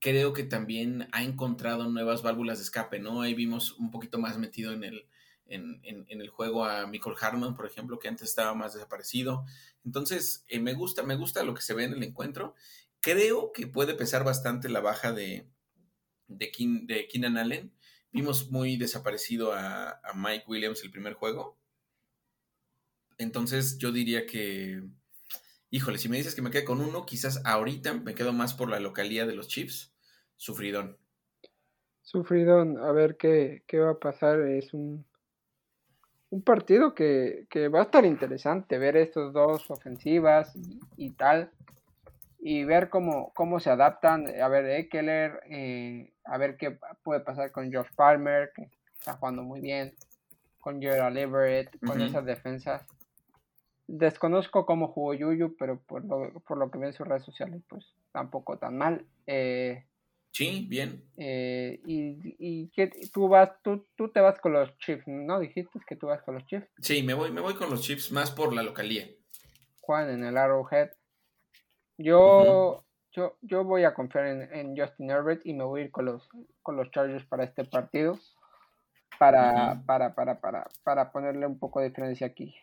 creo 0.00 0.32
que 0.32 0.44
también 0.44 1.08
ha 1.12 1.22
encontrado 1.22 1.88
nuevas 1.88 2.22
válvulas 2.22 2.58
de 2.58 2.64
escape, 2.64 2.98
¿no? 2.98 3.22
Ahí 3.22 3.34
vimos 3.34 3.72
un 3.78 3.90
poquito 3.90 4.18
más 4.18 4.38
metido 4.38 4.72
en 4.72 4.84
el, 4.84 5.06
en, 5.48 5.80
el 6.08 6.28
juego 6.28 6.64
a 6.64 6.86
Michael 6.86 7.16
Harman, 7.20 7.54
por 7.54 7.66
ejemplo, 7.66 7.98
que 7.98 8.08
antes 8.08 8.28
estaba 8.28 8.54
más 8.54 8.74
desaparecido. 8.74 9.44
Entonces, 9.84 10.44
eh, 10.48 10.60
me 10.60 10.74
gusta, 10.74 11.02
me 11.02 11.16
gusta 11.16 11.44
lo 11.44 11.54
que 11.54 11.62
se 11.62 11.74
ve 11.74 11.84
en 11.84 11.94
el 11.94 12.02
encuentro. 12.02 12.54
Creo 13.00 13.52
que 13.52 13.66
puede 13.66 13.94
pesar 13.94 14.24
bastante 14.24 14.68
la 14.68 14.80
baja 14.80 15.12
de, 15.12 15.46
de, 16.26 16.52
de 16.82 17.08
Keenan 17.08 17.36
Allen. 17.36 17.72
Vimos 18.12 18.50
muy 18.50 18.76
desaparecido 18.76 19.52
a, 19.52 20.00
Mike 20.14 20.44
Williams 20.48 20.82
el 20.82 20.90
primer 20.90 21.14
juego. 21.14 21.58
Entonces, 23.18 23.78
yo 23.78 23.92
diría 23.92 24.26
que, 24.26 24.82
híjole, 25.70 25.98
si 25.98 26.08
me 26.08 26.16
dices 26.16 26.34
que 26.34 26.42
me 26.42 26.50
quede 26.50 26.64
con 26.64 26.80
uno, 26.80 27.06
quizás 27.06 27.42
ahorita 27.44 27.94
me 27.94 28.14
quedo 28.14 28.32
más 28.32 28.54
por 28.54 28.70
la 28.70 28.80
localía 28.80 29.26
de 29.26 29.34
los 29.34 29.48
Chiefs. 29.48 29.94
Sufridón. 30.36 30.98
Sufridón, 32.02 32.78
a 32.78 32.92
ver 32.92 33.16
qué, 33.16 33.62
qué 33.66 33.78
va 33.78 33.92
a 33.92 33.98
pasar. 33.98 34.40
Es 34.40 34.74
un 34.74 35.04
un 36.30 36.42
partido 36.42 36.94
que, 36.94 37.46
va 37.74 37.80
a 37.80 37.84
estar 37.84 38.04
interesante 38.04 38.78
ver 38.78 38.96
estos 38.96 39.32
dos 39.32 39.70
ofensivas 39.70 40.52
y, 40.96 41.10
tal 41.10 41.50
y 42.38 42.64
ver 42.64 42.90
cómo, 42.90 43.32
cómo 43.34 43.60
se 43.60 43.70
adaptan, 43.70 44.26
a 44.40 44.48
ver 44.48 44.66
Eckler, 44.66 45.40
eh, 45.48 46.12
a 46.24 46.38
ver 46.38 46.56
qué 46.56 46.78
puede 47.02 47.20
pasar 47.20 47.50
con 47.52 47.72
Josh 47.72 47.88
Palmer, 47.96 48.52
que 48.54 48.68
está 48.98 49.14
jugando 49.14 49.42
muy 49.42 49.60
bien, 49.60 49.94
con 50.60 50.80
Gerald 50.80 51.16
Everett, 51.16 51.70
con 51.84 52.00
esas 52.00 52.24
defensas. 52.24 52.84
Desconozco 53.88 54.66
cómo 54.66 54.88
jugó 54.88 55.14
Yuyu, 55.14 55.56
pero 55.56 55.80
por 55.80 56.04
lo, 56.04 56.40
por 56.40 56.58
lo 56.58 56.70
que 56.70 56.78
ven 56.78 56.88
en 56.88 56.94
sus 56.94 57.06
redes 57.06 57.24
sociales, 57.24 57.62
pues 57.68 57.84
tampoco 58.12 58.58
tan 58.58 58.76
mal. 58.76 59.06
Eh, 59.26 59.84
Sí, 60.36 60.66
bien. 60.68 61.02
Eh, 61.16 61.80
y, 61.86 62.18
y 62.38 62.68
que 62.68 62.90
tú 63.10 63.26
vas, 63.26 63.52
tú, 63.62 63.86
tú 63.96 64.10
te 64.10 64.20
vas 64.20 64.38
con 64.38 64.52
los 64.52 64.76
Chiefs, 64.76 65.08
¿no? 65.08 65.40
Dijiste 65.40 65.80
que 65.88 65.96
tú 65.96 66.08
vas 66.08 66.20
con 66.24 66.34
los 66.34 66.44
Chiefs. 66.44 66.68
Sí, 66.82 67.02
me 67.02 67.14
voy, 67.14 67.32
me 67.32 67.40
voy 67.40 67.54
con 67.54 67.70
los 67.70 67.80
Chiefs 67.80 68.12
más 68.12 68.30
por 68.30 68.52
la 68.52 68.62
localía. 68.62 69.08
Juan 69.80 70.10
en 70.10 70.24
el 70.24 70.36
Arrowhead. 70.36 70.90
Yo, 71.96 72.84
yo, 73.12 73.38
yo 73.40 73.64
voy 73.64 73.84
a 73.84 73.94
confiar 73.94 74.26
en, 74.26 74.76
Justin 74.76 75.08
Herbert 75.08 75.40
y 75.46 75.54
me 75.54 75.64
voy 75.64 75.80
a 75.80 75.84
ir 75.84 75.90
con 75.90 76.04
los, 76.04 76.28
con 76.60 76.76
los 76.76 76.90
Chargers 76.90 77.24
para 77.24 77.44
este 77.44 77.64
partido. 77.64 78.18
Para, 79.18 79.82
para, 79.86 80.14
para, 80.14 80.38
para, 80.38 80.68
para 80.84 81.12
ponerle 81.12 81.46
un 81.46 81.58
poco 81.58 81.80
de 81.80 81.88
diferencia 81.88 82.26
aquí. 82.26 82.54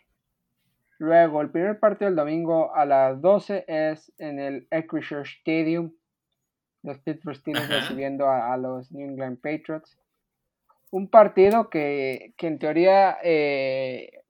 Luego, 1.04 1.42
el 1.42 1.50
primer 1.50 1.82
partido 1.82 2.06
del 2.10 2.16
domingo 2.16 2.74
a 2.74 2.86
las 2.86 3.20
12 3.20 3.66
es 3.68 4.14
en 4.20 4.40
el 4.40 4.70
Acrisure 4.72 5.24
Stadium 5.24 5.92
los 6.82 6.98
Pittsburgh 7.00 7.36
Steelers 7.36 7.68
recibiendo 7.68 8.30
a, 8.30 8.56
los 8.56 8.90
New 8.90 9.10
England 9.10 9.42
Patriots. 9.42 10.00
Un 10.92 11.10
partido 11.10 11.70
que, 11.70 12.34
en 12.38 12.58
teoría, 12.58 13.18
eh, 13.22 14.24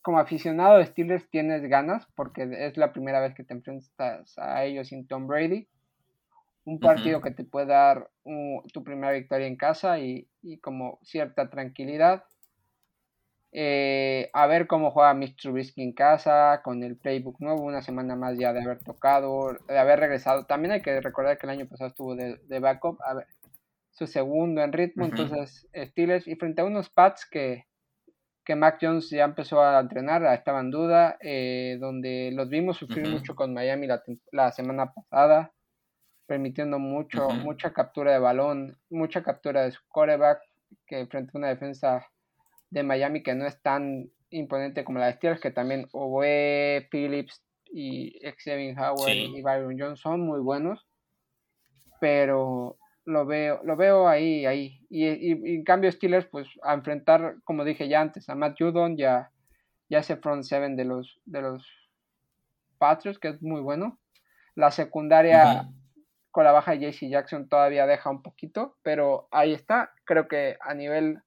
como 0.00 0.18
aficionado 0.18 0.78
de 0.78 0.86
Steelers, 0.86 1.28
tienes 1.28 1.60
ganas, 1.68 2.06
porque 2.14 2.48
es 2.50 2.78
la 2.78 2.94
primera 2.94 3.20
vez 3.20 3.34
que 3.34 3.44
te 3.44 3.52
enfrentas 3.52 4.38
a 4.38 4.64
ellos 4.64 4.88
sin 4.88 5.06
Tom 5.06 5.26
Brady. 5.26 5.68
Un 6.64 6.80
partido 6.80 7.20
que 7.20 7.32
te 7.32 7.44
puede 7.44 7.66
dar 7.66 8.08
tu 8.72 8.82
primera 8.82 9.12
victoria 9.12 9.46
en 9.46 9.56
casa 9.56 9.98
y, 9.98 10.26
y 10.40 10.56
como 10.60 11.00
cierta 11.02 11.50
tranquilidad. 11.50 12.24
Eh, 13.56 14.30
a 14.32 14.48
ver 14.48 14.66
cómo 14.66 14.90
juega 14.90 15.14
Mitch 15.14 15.40
Trubisky 15.40 15.80
en 15.80 15.92
casa, 15.92 16.60
con 16.64 16.82
el 16.82 16.96
playbook 16.96 17.40
nuevo, 17.40 17.62
una 17.62 17.82
semana 17.82 18.16
más 18.16 18.36
ya 18.36 18.52
de 18.52 18.60
haber 18.60 18.80
tocado, 18.80 19.56
de 19.68 19.78
haber 19.78 20.00
regresado. 20.00 20.44
También 20.44 20.72
hay 20.72 20.82
que 20.82 21.00
recordar 21.00 21.38
que 21.38 21.46
el 21.46 21.50
año 21.50 21.68
pasado 21.68 21.88
estuvo 21.90 22.16
de, 22.16 22.58
backup, 22.58 23.00
a 23.02 23.14
ver, 23.14 23.28
su 23.92 24.08
segundo 24.08 24.60
en 24.60 24.72
ritmo, 24.72 25.04
entonces 25.04 25.68
Steelers, 25.72 26.26
y 26.26 26.34
frente 26.34 26.62
a 26.62 26.64
unos 26.64 26.90
Pats 26.90 27.24
que, 27.30 27.66
que 28.44 28.56
Mac 28.56 28.78
Jones 28.82 29.08
ya 29.10 29.24
empezó 29.24 29.62
a 29.62 29.78
entrenar, 29.78 30.24
estaba 30.34 30.58
en 30.58 30.72
duda, 30.72 31.16
eh, 31.20 31.78
donde 31.78 32.32
los 32.34 32.48
vimos 32.48 32.76
sufrir 32.76 33.08
mucho 33.08 33.36
con 33.36 33.54
Miami 33.54 33.86
la, 34.32 34.50
semana 34.50 34.92
pasada, 34.92 35.52
permitiendo 36.26 36.80
mucho, 36.80 37.28
mucha 37.28 37.72
captura 37.72 38.10
de 38.10 38.18
balón, 38.18 38.76
mucha 38.90 39.22
captura 39.22 39.62
de 39.62 39.70
su 39.70 39.80
coreback, 39.86 40.40
que 40.88 41.06
frente 41.06 41.30
a 41.34 41.38
una 41.38 41.48
defensa 41.50 42.08
de 42.74 42.82
Miami 42.82 43.22
que 43.22 43.34
no 43.34 43.46
es 43.46 43.62
tan 43.62 44.10
imponente 44.30 44.84
como 44.84 44.98
la 44.98 45.06
de 45.06 45.12
Steelers, 45.12 45.40
que 45.40 45.52
también 45.52 45.86
Owe, 45.92 46.88
Phillips 46.90 47.40
y 47.72 48.18
Xavier 48.36 48.76
Howard 48.76 49.14
y 49.14 49.42
Byron 49.42 49.78
Jones 49.78 50.00
son 50.00 50.22
muy 50.22 50.40
buenos, 50.40 50.84
pero 52.00 52.76
lo 53.04 53.26
veo, 53.26 53.60
lo 53.62 53.76
veo 53.76 54.08
ahí, 54.08 54.44
ahí. 54.44 54.84
Y, 54.90 55.06
en 55.56 55.62
cambio 55.62 55.92
Steelers, 55.92 56.26
pues 56.26 56.48
a 56.64 56.74
enfrentar, 56.74 57.36
como 57.44 57.64
dije 57.64 57.86
ya 57.86 58.00
antes, 58.00 58.28
a 58.28 58.34
Matt 58.34 58.56
Judon, 58.58 58.96
ya, 58.96 59.30
ya 59.88 60.00
ese 60.00 60.16
front 60.16 60.42
seven 60.42 60.74
de 60.74 60.84
los, 60.84 61.20
de 61.26 61.42
los 61.42 61.64
Patriots, 62.78 63.20
que 63.20 63.28
es 63.28 63.40
muy 63.40 63.60
bueno. 63.60 64.00
La 64.56 64.72
secundaria 64.72 65.68
con 66.32 66.42
la 66.42 66.50
baja 66.50 66.72
de 66.72 66.90
JC 66.90 67.08
Jackson 67.08 67.48
todavía 67.48 67.86
deja 67.86 68.10
un 68.10 68.22
poquito, 68.22 68.76
pero 68.82 69.28
ahí 69.30 69.52
está. 69.52 69.92
Creo 70.04 70.26
que 70.26 70.56
a 70.60 70.74
nivel 70.74 71.20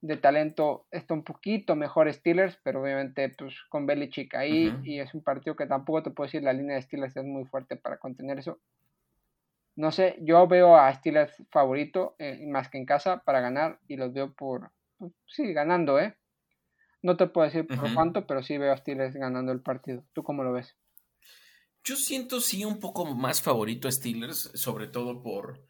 de 0.00 0.16
talento 0.16 0.86
está 0.90 1.14
un 1.14 1.24
poquito 1.24 1.74
mejor 1.74 2.12
Steelers, 2.12 2.58
pero 2.62 2.82
obviamente 2.82 3.28
pues 3.30 3.54
con 3.68 3.86
Belichick 3.86 4.34
ahí 4.34 4.74
y 4.84 5.00
es 5.00 5.14
un 5.14 5.22
partido 5.22 5.56
que 5.56 5.66
tampoco 5.66 6.02
te 6.02 6.10
puedo 6.10 6.26
decir 6.26 6.42
la 6.42 6.52
línea 6.52 6.76
de 6.76 6.82
Steelers 6.82 7.16
es 7.16 7.24
muy 7.24 7.44
fuerte 7.44 7.76
para 7.76 7.98
contener 7.98 8.38
eso. 8.38 8.60
No 9.74 9.92
sé, 9.92 10.16
yo 10.20 10.46
veo 10.46 10.76
a 10.76 10.92
Steelers 10.94 11.34
favorito 11.50 12.14
eh, 12.18 12.46
más 12.46 12.68
que 12.68 12.78
en 12.78 12.86
casa 12.86 13.22
para 13.24 13.40
ganar 13.40 13.78
y 13.88 13.96
los 13.96 14.12
veo 14.12 14.32
por, 14.32 14.70
pues, 14.98 15.12
sí, 15.26 15.52
ganando, 15.52 15.98
¿eh? 15.98 16.16
No 17.02 17.16
te 17.16 17.26
puedo 17.26 17.46
decir 17.46 17.66
por 17.66 17.92
cuánto, 17.94 18.26
pero 18.26 18.42
sí 18.42 18.56
veo 18.56 18.72
a 18.72 18.76
Steelers 18.78 19.14
ganando 19.14 19.52
el 19.52 19.60
partido. 19.60 20.04
¿Tú 20.12 20.22
cómo 20.22 20.42
lo 20.42 20.52
ves? 20.52 20.74
Yo 21.84 21.94
siento 21.94 22.40
sí 22.40 22.64
un 22.64 22.80
poco 22.80 23.04
más 23.04 23.42
favorito 23.42 23.86
a 23.86 23.92
Steelers, 23.92 24.50
sobre 24.54 24.88
todo 24.88 25.22
por, 25.22 25.62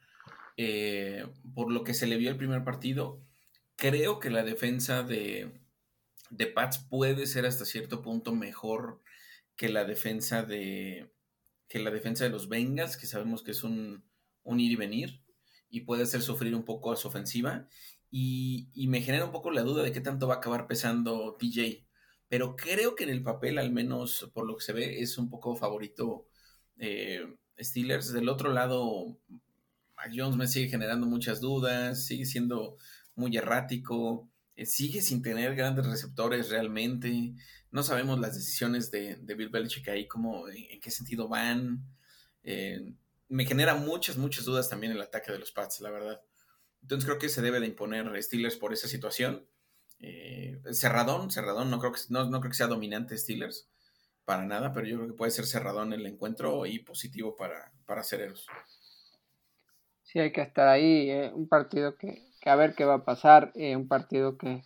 eh, 0.57 1.27
por 1.55 1.71
lo 1.71 1.83
que 1.85 1.93
se 1.93 2.07
le 2.07 2.17
vio 2.17 2.31
el 2.31 2.39
primer 2.39 2.65
partido 2.65 3.26
creo 3.77 4.19
que 4.19 4.31
la 4.31 4.43
defensa 4.43 5.03
de, 5.03 5.61
de 6.31 6.47
Pats 6.47 6.79
puede 6.79 7.27
ser 7.27 7.47
hasta 7.47 7.65
cierto 7.65 8.03
punto 8.03 8.35
mejor 8.35 9.03
que 9.57 9.69
la 9.69 9.85
defensa 9.85 10.43
de 10.43 11.13
que 11.69 11.79
la 11.81 11.91
defensa 11.91 12.25
de 12.25 12.31
los 12.31 12.49
Bengals, 12.49 12.97
que 12.97 13.07
sabemos 13.07 13.43
que 13.43 13.51
es 13.51 13.65
un, 13.65 14.05
un 14.45 14.61
ir 14.61 14.73
y 14.73 14.77
venir 14.77 15.23
y 15.69 15.81
puede 15.83 16.05
hacer 16.05 16.23
sufrir 16.23 16.55
un 16.55 16.65
poco 16.65 16.93
a 16.93 16.97
su 16.97 17.09
ofensiva. 17.09 17.69
Y, 18.11 18.71
me 18.89 19.03
genera 19.03 19.25
un 19.25 19.33
poco 19.33 19.51
la 19.51 19.63
duda 19.63 19.83
de 19.83 19.93
qué 19.93 20.01
tanto 20.01 20.29
va 20.29 20.35
a 20.35 20.37
acabar 20.39 20.67
pesando 20.67 21.37
TJ. 21.39 21.87
Pero 22.29 22.57
creo 22.57 22.95
que 22.95 23.05
en 23.05 23.11
el 23.11 23.23
papel, 23.23 23.59
al 23.59 23.73
menos 23.73 24.31
por 24.33 24.47
lo 24.47 24.57
que 24.57 24.65
se 24.65 24.73
ve, 24.73 25.01
es 25.01 25.19
un 25.19 25.29
poco 25.29 25.57
favorito 25.57 26.29
eh, 26.79 27.27
Steelers. 27.59 28.13
Del 28.13 28.29
otro 28.29 28.53
lado, 28.53 29.19
Jones 30.15 30.37
me 30.37 30.47
sigue 30.47 30.69
generando 30.69 31.07
muchas 31.07 31.41
dudas, 31.41 32.07
sigue 32.07 32.27
siendo 32.27 32.77
muy 33.17 33.37
errático, 33.37 34.31
eh, 34.55 34.67
sigue 34.67 35.03
sin 35.03 35.23
tener 35.23 35.55
grandes 35.55 35.87
receptores 35.87 36.51
realmente. 36.51 37.35
No 37.71 37.83
sabemos 37.83 38.21
las 38.21 38.35
decisiones 38.35 38.91
de, 38.91 39.17
Bill 39.17 39.49
Belichick 39.49 39.89
ahí, 39.89 40.07
cómo, 40.07 40.49
en, 40.49 40.81
qué 40.81 40.91
sentido 40.91 41.29
van. 41.29 41.85
Eh, 42.43 42.95
me 43.29 43.45
genera 43.45 43.75
muchas, 43.75 44.17
muchas 44.17 44.45
dudas 44.45 44.69
también 44.69 44.93
el 44.93 45.01
ataque 45.01 45.33
de 45.33 45.39
los 45.39 45.53
Pats, 45.53 45.81
la 45.81 45.91
verdad. 45.91 46.21
Entonces 46.83 47.05
creo 47.05 47.19
que 47.19 47.29
se 47.29 47.43
debe 47.43 47.61
de 47.61 47.67
imponer 47.67 48.23
Steelers 48.23 48.57
por 48.57 48.73
esa 48.73 48.89
situación. 48.89 49.47
Eh, 49.99 50.61
cerradón, 50.73 51.31
cerradón, 51.31 51.71
no 51.71 51.79
creo, 51.79 51.93
que, 51.93 52.01
no, 52.11 52.29
creo 52.41 52.51
que 52.51 52.57
sea 52.57 52.67
dominante 52.67 53.19
Steelers, 53.19 53.69
para 54.25 54.45
nada, 54.45 54.73
pero 54.73 54.87
yo 54.87 54.97
creo 54.97 55.09
que 55.09 55.15
puede 55.15 55.33
ser 55.33 55.47
cerradón 55.47 55.93
el 55.93 56.07
encuentro 56.07 56.67
y 56.67 56.81
positivo 56.81 57.35
para, 57.37 57.73
para 57.87 58.05
Cereros. 58.05 58.47
Sí, 60.07 60.19
hay 60.19 60.33
que 60.33 60.41
estar 60.41 60.67
ahí, 60.69 61.11
un 61.35 61.49
partido 61.49 61.97
que 61.97 62.27
a 62.51 62.57
ver 62.57 62.75
qué 62.75 62.85
va 62.85 62.95
a 62.95 63.05
pasar. 63.05 63.53
en 63.55 63.79
un 63.79 63.89
partido 63.89 64.39
que, 64.39 64.63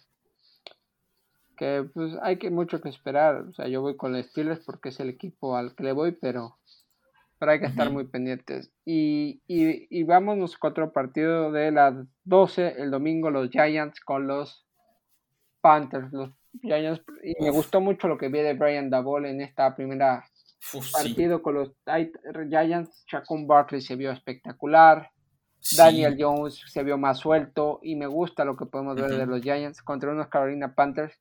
que 1.57 1.89
pues 1.93 2.17
hay 2.23 2.39
que 2.39 2.51
mucho 2.51 2.81
que 2.81 2.89
esperar. 2.89 3.37
O 3.49 3.53
sea, 3.53 3.69
yo 3.69 3.81
voy 3.81 3.97
con 3.97 4.13
los 4.13 4.27
Steelers 4.27 4.65
porque 4.65 4.91
es 4.91 5.01
el 5.01 5.09
equipo 5.09 5.57
al 5.57 5.75
que 5.75 5.85
le 5.85 5.93
voy, 5.93 6.13
pero, 6.13 6.59
pero 7.39 7.53
hay 7.53 7.61
que 7.61 7.67
estar 7.67 7.91
muy 7.91 8.07
pendientes. 8.07 8.71
Y, 8.85 9.43
y, 9.47 9.87
y 9.91 10.05
vámonos 10.05 10.57
con 10.57 10.73
otro 10.73 10.93
partido 10.93 11.51
de 11.53 11.71
las 11.71 11.95
12 12.25 12.83
el 12.83 12.91
domingo, 12.91 13.31
los 13.31 13.51
Giants 13.51 14.01
con 14.01 14.27
los 14.27 14.67
Panthers. 15.61 16.13
Los 16.13 16.31
Giants, 16.61 17.03
y 17.23 17.43
me 17.43 17.51
gustó 17.51 17.81
mucho 17.81 18.09
lo 18.09 18.19
que 18.19 18.29
vi 18.29 18.41
de 18.41 18.55
Brian 18.55 18.91
Dabol 18.91 19.27
en 19.27 19.41
esta 19.41 19.75
primera 19.75 20.25
partido 20.93 21.43
con 21.43 21.55
los 21.55 21.73
Giants. 21.87 23.07
Chacon 23.07 23.47
Barkley 23.47 23.81
se 23.81 23.97
vio 23.97 24.11
espectacular. 24.11 25.11
Daniel 25.77 26.17
Jones 26.19 26.63
se 26.67 26.83
vio 26.83 26.99
más 26.99 27.19
suelto 27.19 27.81
y 27.83 27.97
me 27.97 28.07
gusta 28.07 28.45
lo 28.45 28.57
que 28.57 28.67
podemos 28.67 28.97
ver 28.97 29.11
de 29.11 29.27
los 29.27 29.43
Giants 29.43 29.83
contra 29.83 30.11
unos 30.11 30.29
Carolina 30.29 30.75
Panthers 30.75 31.21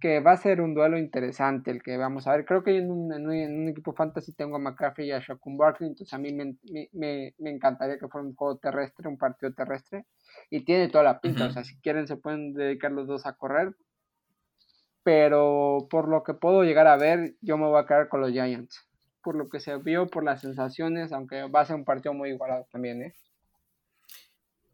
que 0.00 0.20
va 0.20 0.32
a 0.32 0.36
ser 0.36 0.60
un 0.60 0.74
duelo 0.74 0.98
interesante 0.98 1.70
el 1.70 1.82
que 1.82 1.96
vamos 1.96 2.26
a 2.26 2.32
ver. 2.32 2.44
Creo 2.44 2.62
que 2.62 2.76
en 2.76 2.90
un, 2.90 3.68
equipo 3.68 3.92
fantasy 3.92 4.32
tengo 4.32 4.56
a 4.56 4.58
McCaffrey 4.58 5.08
y 5.08 5.12
a 5.12 5.20
Shaquem 5.20 5.56
Barkley, 5.56 5.88
entonces 5.88 6.12
a 6.12 6.18
mí 6.18 6.32
me, 6.32 7.34
encantaría 7.38 7.98
que 7.98 8.08
fuera 8.08 8.26
un 8.26 8.34
juego 8.34 8.58
terrestre, 8.58 9.08
un 9.08 9.18
partido 9.18 9.52
terrestre, 9.54 10.04
y 10.50 10.64
tiene 10.64 10.88
toda 10.88 11.04
la 11.04 11.20
pinta, 11.20 11.46
o 11.46 11.50
sea, 11.50 11.64
si 11.64 11.78
quieren 11.80 12.06
se 12.06 12.16
pueden 12.16 12.52
dedicar 12.52 12.92
los 12.92 13.06
dos 13.06 13.26
a 13.26 13.34
correr, 13.34 13.74
pero 15.02 15.86
por 15.90 16.08
lo 16.08 16.22
que 16.22 16.34
puedo 16.34 16.62
llegar 16.62 16.86
a 16.86 16.96
ver, 16.96 17.34
yo 17.40 17.56
me 17.56 17.66
voy 17.66 17.80
a 17.80 17.86
quedar 17.86 18.08
con 18.08 18.20
los 18.20 18.32
Giants, 18.32 18.86
por 19.22 19.34
lo 19.34 19.48
que 19.48 19.60
se 19.60 19.76
vio, 19.78 20.08
por 20.08 20.24
las 20.24 20.40
sensaciones, 20.40 21.12
aunque 21.12 21.48
va 21.48 21.60
a 21.60 21.66
ser 21.66 21.76
un 21.76 21.84
partido 21.84 22.12
muy 22.12 22.30
igualado 22.30 22.66
también, 22.70 23.02
¿eh? 23.02 23.14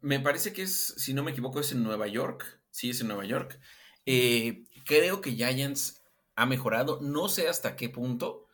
Me 0.03 0.19
parece 0.19 0.53
que 0.53 0.63
es, 0.63 0.93
si 0.97 1.13
no 1.13 1.23
me 1.23 1.31
equivoco, 1.31 1.59
es 1.61 1.71
en 1.71 1.81
Nueva 1.81 2.07
York. 2.07 2.61
Sí, 2.69 2.89
es 2.89 3.01
en 3.01 3.07
Nueva 3.07 3.25
York. 3.25 3.59
Eh, 4.05 4.65
creo 4.85 5.21
que 5.21 5.31
Giants 5.31 6.03
ha 6.35 6.45
mejorado. 6.45 6.99
No 7.01 7.29
sé 7.29 7.47
hasta 7.47 7.77
qué 7.77 7.87
punto, 7.87 8.47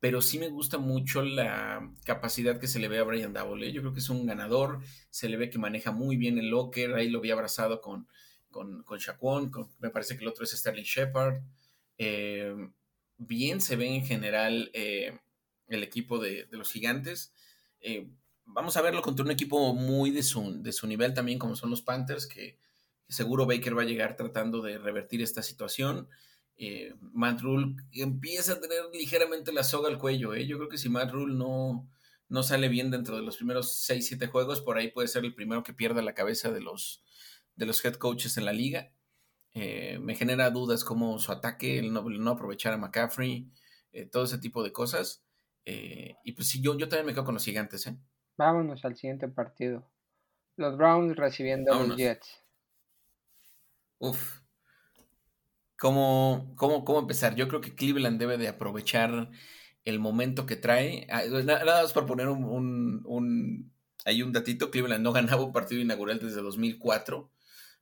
pero 0.00 0.20
sí 0.20 0.40
me 0.40 0.48
gusta 0.48 0.78
mucho 0.78 1.22
la 1.22 1.88
capacidad 2.04 2.58
que 2.58 2.66
se 2.66 2.80
le 2.80 2.88
ve 2.88 2.98
a 2.98 3.04
Brian 3.04 3.32
Double. 3.32 3.72
Yo 3.72 3.80
creo 3.80 3.92
que 3.92 4.00
es 4.00 4.10
un 4.10 4.26
ganador. 4.26 4.80
Se 5.10 5.28
le 5.28 5.36
ve 5.36 5.50
que 5.50 5.58
maneja 5.58 5.92
muy 5.92 6.16
bien 6.16 6.36
el 6.36 6.50
locker. 6.50 6.94
Ahí 6.94 7.08
lo 7.08 7.20
vi 7.20 7.30
abrazado 7.30 7.80
con, 7.80 8.08
con, 8.50 8.98
Shaquon, 8.98 9.52
me 9.78 9.90
parece 9.90 10.16
que 10.16 10.24
el 10.24 10.28
otro 10.28 10.44
es 10.44 10.50
Sterling 10.50 10.82
Shepard. 10.82 11.42
Eh, 11.96 12.54
bien 13.18 13.60
se 13.60 13.76
ve 13.76 13.86
en 13.86 14.04
general 14.04 14.70
eh, 14.72 15.16
el 15.68 15.84
equipo 15.84 16.18
de, 16.18 16.48
los 16.50 16.72
gigantes. 16.72 17.32
Eh, 17.80 18.08
vamos 18.48 18.76
a 18.76 18.82
verlo 18.82 19.02
contra 19.02 19.24
un 19.24 19.30
equipo 19.30 19.74
muy 19.74 20.10
de 20.10 20.22
su, 20.22 20.62
de 20.62 20.72
su 20.72 20.86
nivel 20.86 21.14
también, 21.14 21.38
como 21.38 21.56
son 21.56 21.70
los 21.70 21.82
Panthers, 21.82 22.26
que, 22.26 22.58
seguro 23.08 23.46
Baker 23.46 23.76
va 23.76 23.82
a 23.82 23.86
llegar 23.86 24.16
tratando 24.16 24.60
de 24.60 24.78
revertir 24.78 25.22
esta 25.22 25.42
situación. 25.42 26.08
Matt 27.12 27.40
Rule 27.40 27.76
empieza 27.92 28.54
a 28.54 28.60
tener 28.60 28.82
ligeramente 28.92 29.52
la 29.52 29.62
soga 29.62 29.88
al 29.88 29.98
cuello. 29.98 30.34
Yo 30.34 30.58
creo 30.58 30.68
que 30.68 30.76
si 30.76 30.88
Matt 30.88 31.12
Rule 31.12 31.34
no, 31.34 31.88
no 32.28 32.42
sale 32.42 32.68
bien 32.68 32.90
dentro 32.90 33.16
de 33.16 33.22
los 33.22 33.36
primeros 33.36 33.88
6-7 33.88 34.28
juegos, 34.28 34.60
por 34.60 34.76
ahí 34.76 34.90
puede 34.90 35.08
ser 35.08 35.24
el 35.24 35.34
primero 35.34 35.62
que 35.62 35.72
pierda 35.72 36.02
la 36.02 36.14
cabeza 36.14 36.50
de 36.50 36.60
los, 36.60 37.02
de 37.56 37.66
los 37.66 37.84
head 37.84 37.94
coaches 37.94 38.36
en 38.36 38.44
la 38.44 38.52
liga. 38.52 38.92
Eh, 39.54 39.98
me 40.00 40.14
genera 40.14 40.50
dudas 40.50 40.84
como 40.84 41.18
su 41.18 41.32
ataque, 41.32 41.78
el 41.78 41.92
no, 41.92 42.30
aprovechar 42.30 42.74
a 42.74 42.76
McCaffrey, 42.76 43.50
eh, 43.92 44.06
todo 44.06 44.24
ese 44.24 44.38
tipo 44.38 44.62
de 44.62 44.72
cosas. 44.72 45.24
Eh, 45.64 46.16
y 46.22 46.32
pues 46.32 46.48
sí, 46.48 46.60
yo, 46.60 46.76
yo 46.76 46.88
también 46.88 47.06
me 47.06 47.12
quedo 47.14 47.24
con 47.24 47.34
los 47.34 47.44
gigantes. 47.44 47.86
¿eh? 47.86 47.96
Vámonos 48.38 48.84
al 48.86 48.96
siguiente 48.96 49.28
partido. 49.28 49.86
Los 50.56 50.78
Browns 50.78 51.16
recibiendo 51.16 51.74
a 51.74 51.84
los 51.84 51.96
Jets. 51.96 52.42
Uf. 53.98 54.40
¿Cómo, 55.78 56.54
cómo, 56.56 56.84
¿Cómo 56.84 57.00
empezar? 57.00 57.34
Yo 57.34 57.48
creo 57.48 57.60
que 57.60 57.74
Cleveland 57.74 58.18
debe 58.18 58.38
de 58.38 58.48
aprovechar 58.48 59.30
el 59.84 59.98
momento 60.00 60.46
que 60.46 60.56
trae. 60.56 61.06
Ah, 61.10 61.22
nada 61.44 61.82
más 61.82 61.92
por 61.92 62.06
poner 62.06 62.28
un, 62.28 63.02
un, 63.04 63.72
hay 64.06 64.22
un 64.22 64.32
datito, 64.32 64.70
Cleveland 64.70 65.04
no 65.04 65.12
ganaba 65.12 65.44
un 65.44 65.52
partido 65.52 65.82
inaugural 65.82 66.18
desde 66.18 66.40
2004 66.40 67.30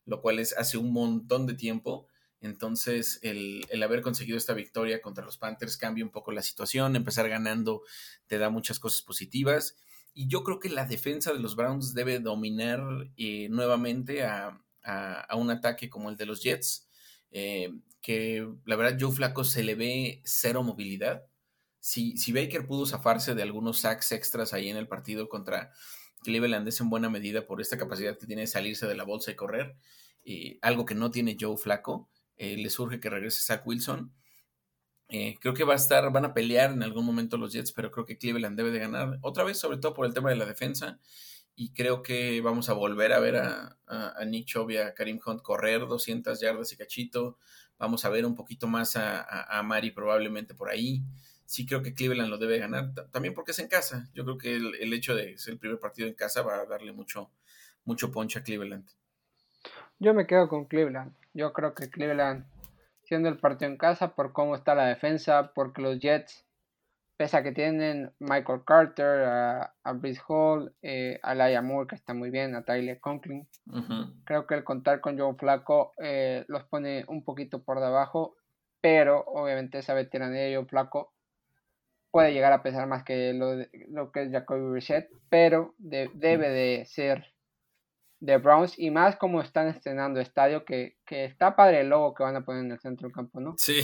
lo 0.06 0.22
cual 0.22 0.38
es 0.38 0.56
hace 0.56 0.78
un 0.78 0.92
montón 0.92 1.46
de 1.46 1.54
tiempo. 1.54 2.06
Entonces, 2.40 3.18
el, 3.22 3.64
haber 3.82 4.02
conseguido 4.02 4.38
esta 4.38 4.54
victoria 4.54 5.02
contra 5.02 5.24
los 5.24 5.36
Panthers 5.36 5.76
cambia 5.76 6.04
un 6.04 6.10
poco 6.10 6.32
la 6.32 6.42
situación. 6.42 6.96
Empezar 6.96 7.28
ganando 7.28 7.82
te 8.26 8.38
da 8.38 8.48
muchas 8.48 8.78
cosas 8.78 9.02
positivas. 9.02 9.76
Y 10.18 10.28
yo 10.28 10.42
creo 10.42 10.58
que 10.58 10.70
la 10.70 10.86
defensa 10.86 11.30
de 11.34 11.40
los 11.40 11.56
Browns 11.56 11.92
debe 11.92 12.20
dominar 12.20 12.80
eh, 13.18 13.48
nuevamente 13.50 14.24
a, 14.24 14.58
un 15.34 15.50
ataque 15.50 15.90
como 15.90 16.08
el 16.08 16.16
de 16.16 16.24
los 16.24 16.42
Jets. 16.42 16.88
Eh, 17.30 17.70
que 18.00 18.48
la 18.64 18.76
verdad, 18.76 18.96
Joe 18.98 19.12
Flaco 19.12 19.44
se 19.44 19.62
le 19.62 19.74
ve 19.74 20.22
cero 20.24 20.62
movilidad. 20.62 21.26
Si, 21.80 22.16
si 22.16 22.32
Baker 22.32 22.66
pudo 22.66 22.86
zafarse 22.86 23.34
de 23.34 23.42
algunos 23.42 23.80
sacks 23.80 24.12
extras 24.12 24.54
ahí 24.54 24.70
en 24.70 24.78
el 24.78 24.88
partido 24.88 25.28
contra 25.28 25.70
Cleveland 26.22 26.66
es 26.66 26.80
en 26.80 26.88
buena 26.88 27.10
medida 27.10 27.46
por 27.46 27.60
esta 27.60 27.76
capacidad 27.76 28.16
que 28.18 28.26
tiene 28.26 28.42
de 28.42 28.46
salirse 28.46 28.86
de 28.86 28.96
la 28.96 29.04
bolsa 29.04 29.32
y 29.32 29.36
correr, 29.36 29.76
y 30.24 30.58
algo 30.62 30.86
que 30.86 30.94
no 30.94 31.10
tiene 31.10 31.36
Joe 31.38 31.58
Flaco. 31.58 32.08
Eh, 32.38 32.56
le 32.56 32.70
surge 32.70 33.00
que 33.00 33.10
regrese 33.10 33.42
Zach 33.42 33.66
Wilson. 33.66 34.14
Eh, 35.08 35.36
creo 35.40 35.54
que 35.54 35.64
va 35.64 35.74
a 35.74 35.76
estar, 35.76 36.10
van 36.12 36.24
a 36.24 36.34
pelear 36.34 36.72
en 36.72 36.82
algún 36.82 37.04
momento 37.04 37.36
los 37.36 37.52
Jets, 37.52 37.72
pero 37.72 37.90
creo 37.90 38.06
que 38.06 38.18
Cleveland 38.18 38.56
debe 38.56 38.70
de 38.70 38.80
ganar 38.80 39.18
otra 39.22 39.44
vez, 39.44 39.58
sobre 39.58 39.78
todo 39.78 39.94
por 39.94 40.06
el 40.06 40.14
tema 40.14 40.30
de 40.30 40.36
la 40.36 40.46
defensa. 40.46 40.98
Y 41.54 41.72
creo 41.72 42.02
que 42.02 42.40
vamos 42.40 42.68
a 42.68 42.74
volver 42.74 43.12
a 43.12 43.20
ver 43.20 43.36
a, 43.36 43.78
Nick 44.26 44.46
Chubb 44.46 44.70
y 44.70 44.76
a 44.76 44.94
Karim 44.94 45.20
Hunt 45.24 45.42
correr 45.42 45.86
200 45.86 46.40
yardas 46.40 46.72
y 46.72 46.76
cachito. 46.76 47.38
Vamos 47.78 48.04
a 48.04 48.10
ver 48.10 48.26
un 48.26 48.34
poquito 48.34 48.66
más 48.66 48.96
a, 48.96 49.58
a 49.58 49.62
Mari 49.62 49.90
probablemente 49.90 50.54
por 50.54 50.68
ahí 50.68 51.02
sí 51.46 51.64
creo 51.64 51.82
que 51.82 51.94
Cleveland 51.94 52.28
lo 52.28 52.38
debe 52.38 52.58
ganar, 52.58 52.92
también 53.10 53.32
porque 53.32 53.52
es 53.52 53.58
en 53.60 53.68
casa. 53.68 54.08
Yo 54.12 54.24
creo 54.24 54.36
que 54.36 54.56
el, 54.56 54.92
hecho 54.92 55.14
de 55.14 55.38
ser 55.38 55.54
el 55.54 55.58
primer 55.58 55.78
partido 55.78 56.06
en 56.08 56.14
casa 56.14 56.42
va 56.42 56.56
a 56.56 56.66
darle 56.66 56.92
mucho, 56.92 57.30
mucho 57.84 58.10
ponche 58.10 58.40
a 58.40 58.42
Cleveland. 58.42 58.86
Yo 59.98 60.12
me 60.12 60.26
quedo 60.26 60.48
con 60.48 60.66
Cleveland. 60.66 61.14
Yo 61.32 61.52
creo 61.52 61.74
que 61.74 61.88
Cleveland, 61.88 62.44
siendo 63.06 63.28
el 63.28 63.38
partido 63.38 63.70
en 63.70 63.78
casa, 63.78 64.14
por 64.14 64.32
cómo 64.32 64.54
está 64.54 64.74
la 64.74 64.86
defensa, 64.86 65.52
porque 65.54 65.80
los 65.80 65.98
Jets, 65.98 66.44
pese 67.16 67.36
a 67.36 67.42
que 67.42 67.52
tienen 67.52 68.12
Michael 68.18 68.62
Carter, 68.66 69.24
a, 69.24 69.74
a 69.84 69.92
Brice 69.92 70.20
Hall, 70.28 70.74
eh, 70.82 71.18
a 71.22 71.34
Laia 71.34 71.62
Moore, 71.62 71.86
que 71.86 71.94
está 71.94 72.14
muy 72.14 72.30
bien, 72.30 72.54
a 72.54 72.64
Tyler 72.64 73.00
Conklin, 73.00 73.48
creo 74.24 74.46
que 74.46 74.54
el 74.54 74.64
contar 74.64 75.00
con 75.00 75.18
Joe 75.18 75.34
Flaco 75.34 75.94
eh, 76.02 76.44
los 76.48 76.64
pone 76.64 77.04
un 77.08 77.24
poquito 77.24 77.62
por 77.62 77.80
debajo, 77.80 78.36
pero 78.80 79.24
obviamente 79.24 79.78
esa 79.78 79.94
veteranía 79.94 80.42
de 80.42 80.56
Joe 80.56 80.66
Flaco 80.66 81.14
puede 82.10 82.32
llegar 82.32 82.52
a 82.52 82.62
pesar 82.62 82.88
más 82.88 83.04
que 83.04 83.32
lo, 83.34 83.54
lo 83.88 84.10
que 84.10 84.22
es 84.22 84.32
Jacoby 84.32 84.70
Brissett, 84.70 85.08
pero 85.28 85.74
debe 85.78 86.48
de 86.48 86.84
ser 86.86 87.35
de 88.20 88.38
Browns 88.38 88.78
y 88.78 88.90
más 88.90 89.16
como 89.16 89.40
están 89.40 89.68
estrenando 89.68 90.20
estadio, 90.20 90.64
que, 90.64 90.96
está 91.08 91.56
padre 91.56 91.80
el 91.80 91.88
logo 91.88 92.14
que 92.14 92.22
van 92.22 92.36
a 92.36 92.44
poner 92.44 92.64
en 92.64 92.72
el 92.72 92.80
centro 92.80 93.06
del 93.06 93.14
campo, 93.14 93.40
¿no? 93.40 93.54
Sí, 93.58 93.80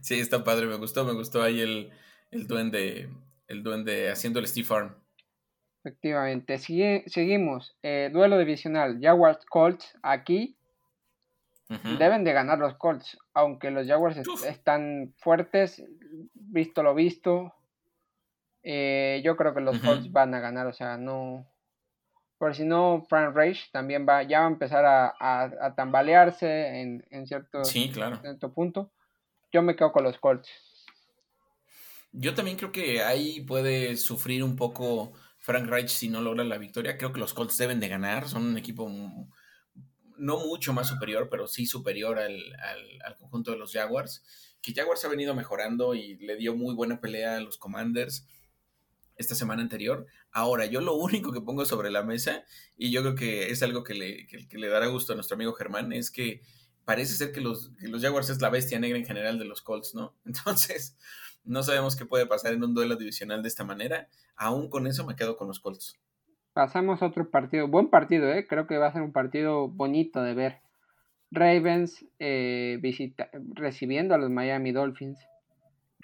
sí, 0.00 0.20
está 0.20 0.44
padre, 0.44 0.66
me 0.66 0.76
gustó, 0.76 1.04
me 1.04 1.12
gustó 1.12 1.42
ahí 1.42 1.60
el, 1.60 1.90
el 2.30 2.46
duende, 2.46 3.08
el 3.48 3.62
duende 3.62 4.10
haciendo 4.10 4.38
el 4.38 4.46
Steve 4.46 4.66
Farm. 4.66 4.94
Efectivamente, 5.84 6.58
seguimos, 6.58 7.76
eh, 7.82 8.10
duelo 8.12 8.38
divisional, 8.38 8.98
Jaguars 9.00 9.44
Colts, 9.46 9.96
aquí 10.02 10.56
deben 11.98 12.24
de 12.24 12.32
ganar 12.32 12.58
los 12.58 12.74
Colts, 12.74 13.18
aunque 13.34 13.70
los 13.70 13.86
Jaguars 13.86 14.18
están 14.46 15.14
fuertes, 15.18 15.84
visto 16.34 16.82
lo 16.82 16.94
visto, 16.94 17.54
eh, 18.62 19.20
yo 19.24 19.36
creo 19.36 19.54
que 19.54 19.60
los 19.60 19.78
Colts 19.78 20.10
van 20.10 20.34
a 20.34 20.40
ganar, 20.40 20.66
o 20.66 20.72
sea, 20.72 20.96
no... 20.96 21.46
Por 22.38 22.54
si 22.54 22.64
no, 22.64 23.04
Frank 23.08 23.34
Reich 23.34 23.70
también 23.72 24.06
va, 24.08 24.22
ya 24.22 24.40
va 24.40 24.46
a 24.46 24.50
empezar 24.50 24.84
a, 24.86 25.74
tambalearse 25.74 26.80
en, 26.80 27.26
cierto, 27.26 27.64
cierto 27.64 28.54
punto. 28.54 28.92
Yo 29.52 29.60
me 29.62 29.74
quedo 29.74 29.90
con 29.90 30.04
los 30.04 30.18
Colts. 30.18 30.48
Yo 32.12 32.34
también 32.34 32.56
creo 32.56 32.70
que 32.70 33.02
ahí 33.02 33.40
puede 33.40 33.96
sufrir 33.96 34.44
un 34.44 34.54
poco 34.54 35.12
Frank 35.38 35.68
Reich 35.68 35.88
si 35.88 36.08
no 36.08 36.20
logra 36.20 36.44
la 36.44 36.58
victoria. 36.58 36.96
Creo 36.96 37.12
que 37.12 37.20
los 37.20 37.34
Colts 37.34 37.58
deben 37.58 37.80
de 37.80 37.88
ganar. 37.88 38.28
Son 38.28 38.44
un 38.44 38.56
equipo 38.56 38.88
no 40.16 40.38
mucho 40.38 40.72
más 40.72 40.86
superior, 40.88 41.28
pero 41.28 41.48
sí 41.48 41.66
superior 41.66 42.18
al, 42.18 42.40
al, 43.04 43.16
conjunto 43.16 43.50
de 43.50 43.58
los 43.58 43.72
Jaguars. 43.72 44.22
Que 44.62 44.72
Jaguars 44.72 45.04
ha 45.04 45.08
venido 45.08 45.34
mejorando 45.34 45.94
y 45.94 46.16
le 46.18 46.36
dio 46.36 46.54
muy 46.54 46.74
buena 46.74 47.00
pelea 47.00 47.36
a 47.36 47.40
los 47.40 47.58
Commanders 47.58 48.26
esta 49.18 49.34
semana 49.34 49.60
anterior. 49.62 50.06
Ahora, 50.30 50.66
yo 50.66 50.80
lo 50.80 50.94
único 50.94 51.32
que 51.32 51.40
pongo 51.40 51.64
sobre 51.64 51.90
la 51.90 52.02
mesa, 52.02 52.44
y 52.76 52.90
yo 52.90 53.02
creo 53.02 53.14
que 53.14 53.50
es 53.50 53.62
algo 53.62 53.84
que 53.84 53.94
le, 53.94 54.26
que, 54.26 54.58
le 54.58 54.68
dará 54.68 54.86
gusto 54.86 55.12
a 55.12 55.16
nuestro 55.16 55.34
amigo 55.34 55.52
Germán, 55.52 55.92
es 55.92 56.10
que 56.10 56.40
parece 56.84 57.14
ser 57.14 57.32
que 57.32 57.40
los, 57.40 57.72
los 57.80 58.00
Jaguars 58.00 58.30
es 58.30 58.40
la 58.40 58.48
bestia 58.48 58.78
negra 58.78 58.98
en 58.98 59.04
general 59.04 59.38
de 59.38 59.44
los 59.44 59.60
Colts, 59.60 59.94
¿no? 59.94 60.16
Entonces, 60.24 60.96
no 61.44 61.62
sabemos 61.62 61.96
qué 61.96 62.06
puede 62.06 62.26
pasar 62.26 62.54
en 62.54 62.64
un 62.64 62.74
duelo 62.74 62.96
divisional 62.96 63.42
de 63.42 63.48
esta 63.48 63.64
manera. 63.64 64.08
Aún 64.36 64.70
con 64.70 64.86
eso 64.86 65.04
me 65.04 65.16
quedo 65.16 65.36
con 65.36 65.48
los 65.48 65.60
Colts. 65.60 65.98
Pasamos 66.52 67.02
a 67.02 67.06
otro 67.06 67.30
partido. 67.30 67.68
Buen 67.68 67.88
partido, 67.88 68.32
¿eh? 68.32 68.46
Creo 68.48 68.66
que 68.66 68.78
va 68.78 68.88
a 68.88 68.92
ser 68.92 69.02
un 69.02 69.12
partido 69.12 69.68
bonito 69.68 70.22
de 70.22 70.34
ver. 70.34 70.60
Ravens 71.30 72.06
eh, 72.18 72.78
visita, 72.80 73.30
recibiendo 73.54 74.14
a 74.14 74.18
los 74.18 74.30
Miami 74.30 74.72
Dolphins. 74.72 75.18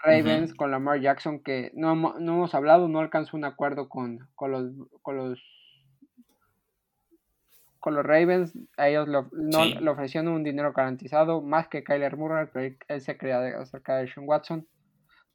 Ravens 0.04 0.54
con 0.54 0.70
Lamar 0.70 1.00
Jackson, 1.00 1.40
que 1.40 1.70
no, 1.74 1.94
no, 1.94 2.34
hemos 2.34 2.54
hablado, 2.54 2.88
no 2.88 3.00
alcanzó 3.00 3.36
un 3.36 3.44
acuerdo 3.44 3.88
con, 3.88 4.28
con 4.34 4.52
los, 4.52 4.72
con 5.02 5.16
los 5.16 5.42
con 7.80 7.94
los 7.94 8.04
Ravens. 8.04 8.56
A 8.78 8.88
ellos 8.88 9.06
no, 9.08 9.64
le 9.64 9.90
ofrecieron 9.90 10.32
un 10.32 10.42
dinero 10.42 10.72
garantizado, 10.72 11.42
más 11.42 11.68
que 11.68 11.84
Kyler 11.84 12.16
Murray, 12.16 12.46
pero 12.52 12.74
él 12.88 13.00
se 13.00 13.18
creía 13.18 13.58
acerca 13.58 13.96
de 13.96 14.08
Sean 14.08 14.26
Watson. 14.26 14.66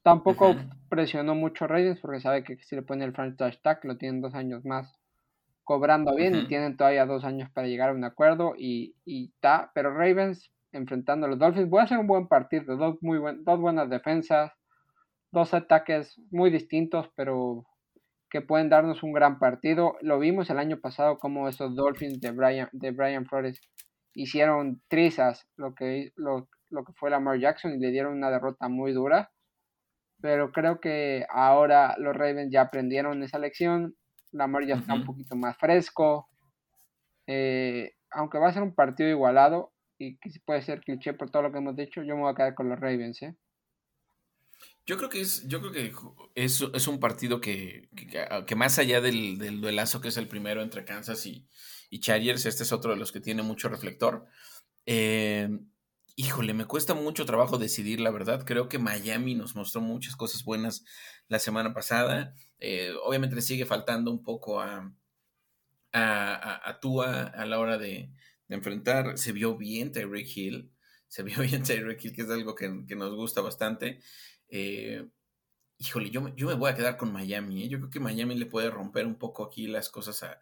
Tampoco 0.02 0.56
presionó 0.88 1.34
mucho 1.34 1.66
Ravens 1.66 2.00
porque 2.00 2.20
sabe 2.20 2.42
que 2.42 2.56
si 2.56 2.74
le 2.74 2.82
pone 2.82 3.04
el 3.04 3.12
franchise 3.12 3.60
tag 3.62 3.84
lo 3.84 3.98
tienen 3.98 4.20
dos 4.20 4.34
años 4.34 4.64
más 4.64 5.00
cobrando 5.62 6.16
bien 6.16 6.34
y 6.34 6.48
tienen 6.48 6.76
todavía 6.76 7.06
dos 7.06 7.22
años 7.22 7.48
para 7.50 7.68
llegar 7.68 7.90
a 7.90 7.92
un 7.92 8.02
acuerdo 8.02 8.54
y, 8.58 8.96
está, 9.06 9.70
pero 9.72 9.94
Ravens 9.94 10.50
enfrentando 10.72 11.26
a 11.26 11.28
los 11.28 11.38
Dolphins, 11.38 11.70
voy 11.70 11.82
a 11.82 11.86
ser 11.86 11.98
un 11.98 12.08
buen 12.08 12.26
partido, 12.26 12.76
dos, 12.76 12.96
muy 13.00 13.18
buen, 13.18 13.44
dos 13.44 13.60
buenas 13.60 13.88
defensas, 13.88 14.50
dos 15.32 15.54
ataques 15.54 16.20
muy 16.30 16.50
distintos, 16.50 17.10
pero 17.16 17.64
que 18.30 18.40
pueden 18.40 18.68
darnos 18.68 19.02
un 19.02 19.12
gran 19.12 19.38
partido. 19.38 19.96
Lo 20.00 20.18
vimos 20.18 20.50
el 20.50 20.58
año 20.58 20.80
pasado 20.80 21.18
como 21.18 21.48
esos 21.48 21.74
Dolphins 21.74 22.20
de 22.20 22.30
Brian, 22.30 22.68
de 22.72 22.90
Brian 22.92 23.26
Flores 23.26 23.60
hicieron 24.14 24.82
trizas 24.88 25.46
lo 25.56 25.74
que, 25.74 26.12
lo, 26.16 26.48
lo 26.68 26.84
que 26.84 26.92
fue 26.94 27.10
Lamar 27.10 27.38
Jackson 27.38 27.74
y 27.74 27.78
le 27.78 27.90
dieron 27.90 28.16
una 28.16 28.30
derrota 28.30 28.68
muy 28.68 28.92
dura. 28.92 29.30
Pero 30.20 30.52
creo 30.52 30.80
que 30.80 31.24
ahora 31.30 31.94
los 31.98 32.14
Ravens 32.14 32.52
ya 32.52 32.62
aprendieron 32.62 33.22
esa 33.22 33.38
lección 33.38 33.94
Lamar 34.32 34.66
ya 34.66 34.76
está 34.76 34.94
un 34.94 35.04
poquito 35.04 35.36
más 35.36 35.56
fresco. 35.56 36.28
Eh, 37.26 37.92
aunque 38.10 38.38
va 38.38 38.48
a 38.48 38.52
ser 38.52 38.62
un 38.62 38.74
partido 38.74 39.08
igualado 39.08 39.72
y 39.98 40.18
que 40.18 40.30
puede 40.44 40.62
ser 40.62 40.80
cliché 40.80 41.14
por 41.14 41.30
todo 41.30 41.42
lo 41.42 41.52
que 41.52 41.58
hemos 41.58 41.76
dicho, 41.76 42.02
yo 42.02 42.14
me 42.16 42.22
voy 42.22 42.32
a 42.32 42.34
quedar 42.34 42.54
con 42.54 42.68
los 42.68 42.78
Ravens. 42.78 43.22
¿eh? 43.22 43.34
Yo 44.86 44.96
creo 44.96 45.08
que 45.08 45.20
es, 45.20 45.46
yo 45.46 45.60
creo 45.60 45.72
que 45.72 45.92
es, 46.34 46.86
un 46.88 47.00
partido 47.00 47.40
que, 47.40 47.88
que, 48.46 48.56
más 48.56 48.78
allá 48.78 49.00
del, 49.00 49.38
del, 49.38 49.60
duelazo 49.60 50.00
que 50.00 50.08
es 50.08 50.16
el 50.16 50.26
primero 50.26 50.62
entre 50.62 50.84
Kansas 50.84 51.24
y, 51.26 51.46
y 51.90 52.00
Chargers, 52.00 52.46
este 52.46 52.62
es 52.64 52.72
otro 52.72 52.92
de 52.92 52.96
los 52.96 53.12
que 53.12 53.20
tiene 53.20 53.42
mucho 53.42 53.68
reflector. 53.68 54.26
Eh, 54.86 55.48
híjole, 56.16 56.54
me 56.54 56.66
cuesta 56.66 56.94
mucho 56.94 57.24
trabajo 57.24 57.58
decidir, 57.58 58.00
la 58.00 58.10
verdad. 58.10 58.44
Creo 58.44 58.68
que 58.68 58.78
Miami 58.78 59.34
nos 59.34 59.54
mostró 59.54 59.80
muchas 59.80 60.16
cosas 60.16 60.44
buenas 60.44 60.84
la 61.28 61.38
semana 61.38 61.72
pasada. 61.72 62.34
Eh, 62.58 62.92
obviamente 63.04 63.36
le 63.36 63.42
sigue 63.42 63.66
faltando 63.66 64.10
un 64.10 64.22
poco 64.22 64.60
a, 64.60 64.92
a, 65.92 66.68
a, 66.68 66.80
Tua 66.80 67.22
a 67.24 67.46
la 67.46 67.58
hora 67.58 67.78
de, 67.78 68.12
enfrentar. 68.48 69.16
Se 69.16 69.32
vio 69.32 69.56
bien 69.56 69.92
Tyreek 69.92 70.36
Hill. 70.36 70.72
Se 71.08 71.22
vio 71.22 71.38
bien 71.40 71.62
Tyreek 71.62 72.04
Hill, 72.04 72.12
que 72.12 72.22
es 72.22 72.30
algo 72.30 72.54
que, 72.54 72.68
nos 72.68 73.14
gusta 73.14 73.40
bastante. 73.40 74.00
Eh, 74.50 75.06
híjole, 75.78 76.10
yo, 76.10 76.28
yo, 76.36 76.48
me 76.48 76.54
voy 76.54 76.70
a 76.70 76.74
quedar 76.74 76.96
con 76.96 77.12
Miami. 77.12 77.64
¿eh? 77.64 77.68
Yo 77.68 77.78
creo 77.78 77.90
que 77.90 78.00
Miami 78.00 78.34
le 78.36 78.46
puede 78.46 78.70
romper 78.70 79.06
un 79.06 79.16
poco 79.16 79.44
aquí 79.44 79.66
las 79.66 79.88
cosas 79.88 80.22
a, 80.22 80.40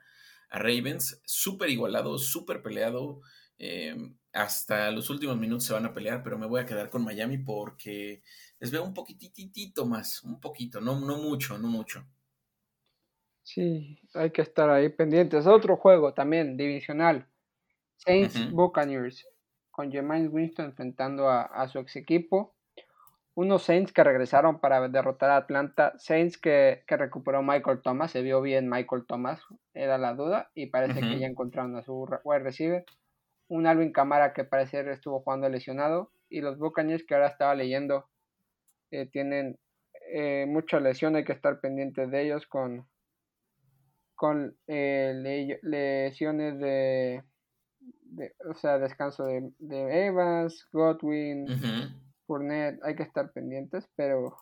Ravens. 0.50 1.20
Súper 1.24 1.68
igualado, 1.70 2.18
súper 2.18 2.62
peleado. 2.62 3.20
Eh, 3.58 3.94
hasta 4.32 4.90
los 4.90 5.10
últimos 5.10 5.36
minutos 5.36 5.64
se 5.64 5.74
van 5.74 5.84
a 5.84 5.92
pelear, 5.92 6.22
pero 6.22 6.38
me 6.38 6.46
voy 6.46 6.60
a 6.60 6.66
quedar 6.66 6.88
con 6.90 7.04
Miami 7.04 7.38
porque 7.38 8.22
les 8.60 8.70
veo 8.70 8.84
un 8.84 8.94
poquititito 8.94 9.84
más, 9.84 10.22
un 10.22 10.40
poquito, 10.40 10.80
no, 10.80 10.98
no 11.00 11.18
mucho, 11.18 11.58
no 11.58 11.68
mucho. 11.68 12.06
Sí, 13.42 13.98
hay 14.14 14.30
que 14.30 14.42
estar 14.42 14.68
ahí 14.68 14.90
pendientes. 14.90 15.46
Otro 15.46 15.76
juego 15.76 16.12
también 16.12 16.56
divisional. 16.56 17.26
Saints 17.96 18.50
Buccaneers 18.52 19.26
con 19.70 19.90
Jermaine 19.90 20.28
Winston 20.28 20.66
enfrentando 20.66 21.30
a, 21.30 21.66
su 21.68 21.78
ex 21.78 21.96
equipo. 21.96 22.54
Unos 23.38 23.62
Saints 23.62 23.92
que 23.92 24.02
regresaron 24.02 24.58
para 24.58 24.88
derrotar 24.88 25.30
a 25.30 25.36
Atlanta. 25.36 25.92
Saints 25.96 26.38
que, 26.38 26.82
recuperó 26.88 27.40
Michael 27.40 27.82
Thomas. 27.82 28.10
Se 28.10 28.22
vio 28.22 28.42
bien 28.42 28.68
Michael 28.68 29.04
Thomas, 29.06 29.40
era 29.74 29.96
la 29.96 30.14
duda. 30.14 30.50
Y 30.54 30.66
parece 30.66 30.98
que 30.98 31.20
ya 31.20 31.28
encontraron 31.28 31.76
a 31.76 31.82
su 31.82 32.04
wide 32.24 32.40
receiver 32.40 32.84
un 33.46 33.68
Alvin 33.68 33.92
Camara 33.92 34.32
que 34.32 34.42
parece 34.42 34.80
estuvo 34.90 35.20
jugando 35.20 35.48
lesionado 35.48 36.10
y 36.28 36.40
los 36.40 36.58
Buccaneers 36.58 37.04
que 37.04 37.14
ahora 37.14 37.28
estaba 37.28 37.54
leyendo 37.54 38.06
eh, 38.90 39.06
tienen 39.06 39.56
eh, 40.12 40.44
mucha 40.48 40.80
lesión, 40.80 41.14
hay 41.14 41.24
que 41.24 41.32
estar 41.32 41.60
pendientes 41.60 42.10
de 42.10 42.22
ellos 42.24 42.44
con, 42.48 42.88
con 44.16 44.56
eh, 44.66 45.58
lesiones 45.62 46.58
de, 46.58 47.22
o 48.50 48.54
sea, 48.54 48.78
descanso 48.78 49.26
de, 49.26 49.52
Evans, 49.60 50.66
Godwin, 50.72 51.46
Fournette, 52.28 52.78
hay 52.84 52.94
que 52.94 53.02
estar 53.02 53.32
pendientes, 53.32 53.88
pero, 53.96 54.36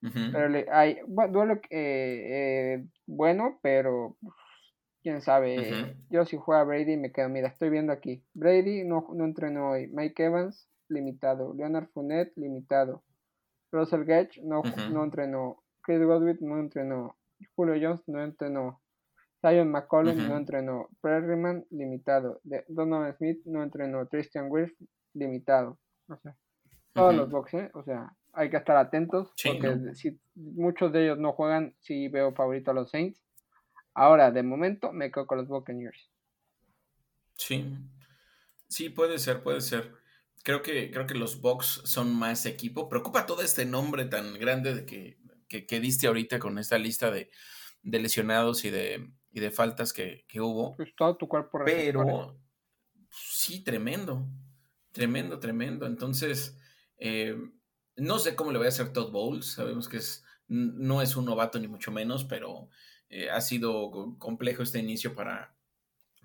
pero 0.00 0.64
hay, 0.72 0.98
bueno, 1.06 1.32
duelo 1.32 1.60
bueno, 3.06 3.60
pero 3.62 4.16
quién 5.02 5.20
sabe. 5.20 5.96
Yo 6.08 6.24
si 6.24 6.36
juega 6.36 6.64
Brady 6.64 6.96
me 6.96 7.12
quedo, 7.12 7.28
mira, 7.28 7.48
estoy 7.48 7.70
viendo 7.70 7.92
aquí. 7.92 8.24
Brady 8.34 8.84
no, 8.84 9.06
no 9.14 9.24
entrenó 9.24 9.70
hoy. 9.70 9.88
Mike 9.92 10.24
Evans, 10.24 10.68
limitado. 10.88 11.54
Leonard 11.54 11.88
Fournette, 11.92 12.32
limitado. 12.36 13.04
Russell 13.70 14.04
Gage 14.04 14.42
no, 14.42 14.62
no 14.90 15.04
entrenó. 15.04 15.62
Chris 15.82 16.02
Godwin 16.02 16.38
no 16.40 16.58
entrenó. 16.58 17.16
Julio 17.54 17.74
Jones 17.80 18.02
no 18.08 18.22
entrenó. 18.22 18.80
Zion 19.40 19.70
McCollum 19.70 20.28
no 20.28 20.36
entrenó. 20.36 20.88
Perryman, 21.00 21.64
limitado. 21.70 22.40
Donovan 22.68 23.16
Smith 23.16 23.40
no 23.46 23.62
entrenó. 23.62 24.06
Christian 24.08 24.50
Wirth, 24.50 24.76
limitado. 25.14 25.78
O 26.08 26.16
sea, 26.16 26.36
todos 26.92 27.14
los 27.14 27.30
boxes, 27.30 27.70
o 27.74 27.82
sea, 27.82 28.14
hay 28.32 28.50
que 28.50 28.56
estar 28.56 28.76
atentos 28.76 29.32
porque 29.44 29.94
si 29.94 30.20
muchos 30.34 30.92
de 30.92 31.04
ellos 31.04 31.18
no 31.18 31.32
juegan, 31.32 31.74
si 31.78 32.08
veo 32.08 32.32
favorito 32.34 32.70
a 32.70 32.74
los 32.74 32.90
Saints 32.90 33.20
Ahora, 33.94 34.30
de 34.30 34.42
momento, 34.42 34.92
me 34.92 35.10
quedo 35.10 35.26
con 35.26 35.38
los 35.38 35.48
Buccaneers. 35.48 36.10
Sí. 37.36 37.66
Sí, 38.68 38.88
puede 38.88 39.18
ser, 39.18 39.42
puede 39.42 39.60
ser. 39.60 39.92
Creo 40.42 40.62
que, 40.62 40.90
creo 40.90 41.06
que 41.06 41.14
los 41.14 41.40
Bucks 41.40 41.82
son 41.84 42.14
más 42.14 42.46
equipo. 42.46 42.88
Preocupa 42.88 43.26
todo 43.26 43.42
este 43.42 43.64
nombre 43.64 44.04
tan 44.04 44.38
grande 44.38 44.74
de 44.74 44.86
que, 44.86 45.18
que, 45.48 45.80
diste 45.80 46.06
ahorita 46.06 46.38
con 46.38 46.58
esta 46.58 46.78
lista 46.78 47.10
de, 47.10 47.30
lesionados 47.82 48.64
y 48.64 48.70
de, 48.70 49.10
y 49.32 49.40
de 49.40 49.50
faltas 49.50 49.92
que, 49.92 50.24
hubo. 50.36 50.76
Pues 50.76 50.94
todo 50.96 51.16
tu 51.16 51.28
cuerpo 51.28 51.60
Pero 51.64 52.38
sí, 53.10 53.62
tremendo. 53.64 54.26
Tremendo, 54.92 55.40
tremendo. 55.40 55.86
Entonces, 55.86 56.59
eh, 57.00 57.34
no 57.96 58.18
sé 58.18 58.36
cómo 58.36 58.52
le 58.52 58.58
voy 58.58 58.66
a 58.66 58.68
hacer 58.68 58.92
Todd 58.92 59.10
Bowles. 59.10 59.46
Sabemos 59.46 59.88
que 59.88 59.96
es, 59.96 60.24
no 60.46 61.02
es 61.02 61.16
un 61.16 61.24
novato 61.24 61.58
ni 61.58 61.66
mucho 61.66 61.90
menos, 61.90 62.24
pero 62.24 62.68
eh, 63.08 63.30
ha 63.30 63.40
sido 63.40 64.16
complejo 64.18 64.62
este 64.62 64.78
inicio 64.78 65.14
para, 65.14 65.56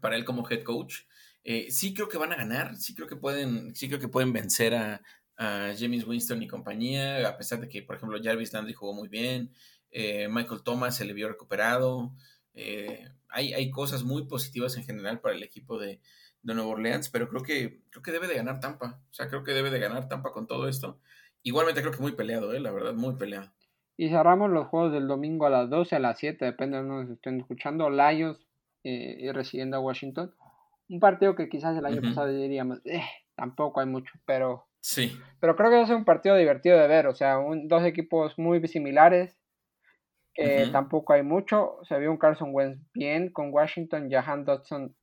para 0.01 0.15
él 0.15 0.25
como 0.25 0.47
head 0.47 0.63
coach. 0.63 1.01
Eh, 1.43 1.71
sí 1.71 1.93
creo 1.93 2.09
que 2.09 2.17
van 2.17 2.33
a 2.33 2.37
ganar, 2.37 2.75
sí 2.75 2.93
creo 2.93 3.07
que 3.07 3.15
pueden, 3.15 3.75
sí 3.75 3.87
creo 3.87 3.99
que 3.99 4.07
pueden 4.07 4.33
vencer 4.33 4.75
a, 4.75 5.01
James 5.37 6.07
Winston 6.07 6.41
y 6.41 6.47
compañía, 6.47 7.27
a 7.27 7.37
pesar 7.37 7.59
de 7.59 7.67
que, 7.67 7.81
por 7.81 7.97
ejemplo, 7.97 8.17
Jarvis 8.23 8.53
Landry 8.53 8.71
jugó 8.73 8.93
muy 8.93 9.09
bien, 9.09 9.51
Michael 9.91 10.63
Thomas 10.63 10.95
se 10.95 11.03
le 11.03 11.11
vio 11.11 11.27
recuperado. 11.27 12.15
hay, 13.27 13.53
hay 13.53 13.69
cosas 13.69 14.03
muy 14.03 14.27
positivas 14.27 14.77
en 14.77 14.85
general 14.85 15.19
para 15.19 15.35
el 15.35 15.43
equipo 15.43 15.77
de, 15.77 15.99
de 16.45 16.53
Nueva 16.53 16.69
Orleans, 16.69 17.09
pero 17.09 17.27
creo 17.27 17.41
que, 17.41 17.81
creo 17.89 18.03
que 18.03 18.11
debe 18.11 18.27
de 18.27 18.35
ganar 18.35 18.59
Tampa. 18.59 19.01
O 19.09 19.13
sea, 19.13 19.27
creo 19.27 19.43
que 19.43 19.51
debe 19.51 19.71
de 19.71 19.79
ganar 19.79 20.07
Tampa 20.07 20.31
con 20.31 20.45
todo 20.45 20.69
esto. 20.69 20.99
Igualmente 21.41 21.81
creo 21.81 21.91
que 21.91 22.01
muy 22.01 22.13
peleado, 22.13 22.53
la 22.53 22.71
verdad, 22.71 22.93
muy 22.93 23.15
peleado. 23.15 23.51
Y 23.97 24.09
cerramos 24.09 24.51
los 24.51 24.67
juegos 24.67 24.93
del 24.93 25.07
domingo 25.07 25.47
a 25.47 25.49
las 25.49 25.69
12, 25.69 25.95
a 25.95 25.99
las 25.99 26.19
7, 26.19 26.45
depende 26.45 26.77
de 26.77 26.83
donde 26.83 27.13
estén 27.15 27.39
escuchando. 27.39 27.89
Lions 27.89 28.37
eh, 28.83 29.17
y 29.19 29.31
recibiendo 29.31 29.77
a 29.77 29.79
Washington. 29.79 30.33
Un 30.87 30.99
partido 30.99 31.35
que 31.35 31.49
quizás 31.49 31.75
el 31.77 31.85
año 31.85 32.01
pasado 32.01 32.27
diríamos, 32.27 32.79
eh, 32.85 33.01
tampoco 33.35 33.79
hay 33.79 33.87
mucho, 33.87 34.13
pero. 34.25 34.67
Sí. 34.81 35.17
Pero 35.39 35.55
creo 35.55 35.71
que 35.71 35.81
es 35.81 35.89
un 35.89 36.05
partido 36.05 36.35
divertido 36.35 36.77
de 36.77 36.87
ver. 36.87 37.07
O 37.07 37.15
sea, 37.15 37.39
dos 37.63 37.83
equipos 37.83 38.37
muy 38.37 38.65
similares. 38.67 39.35
que 40.35 40.67
Tampoco 40.71 41.13
hay 41.13 41.23
mucho. 41.23 41.79
Se 41.87 41.97
vio 41.97 42.11
un 42.11 42.17
Carson 42.17 42.49
Wentz 42.53 42.79
bien 42.93 43.31
con 43.31 43.51
Washington. 43.51 44.09
Jahan 44.11 44.45
Dodson 44.45 44.93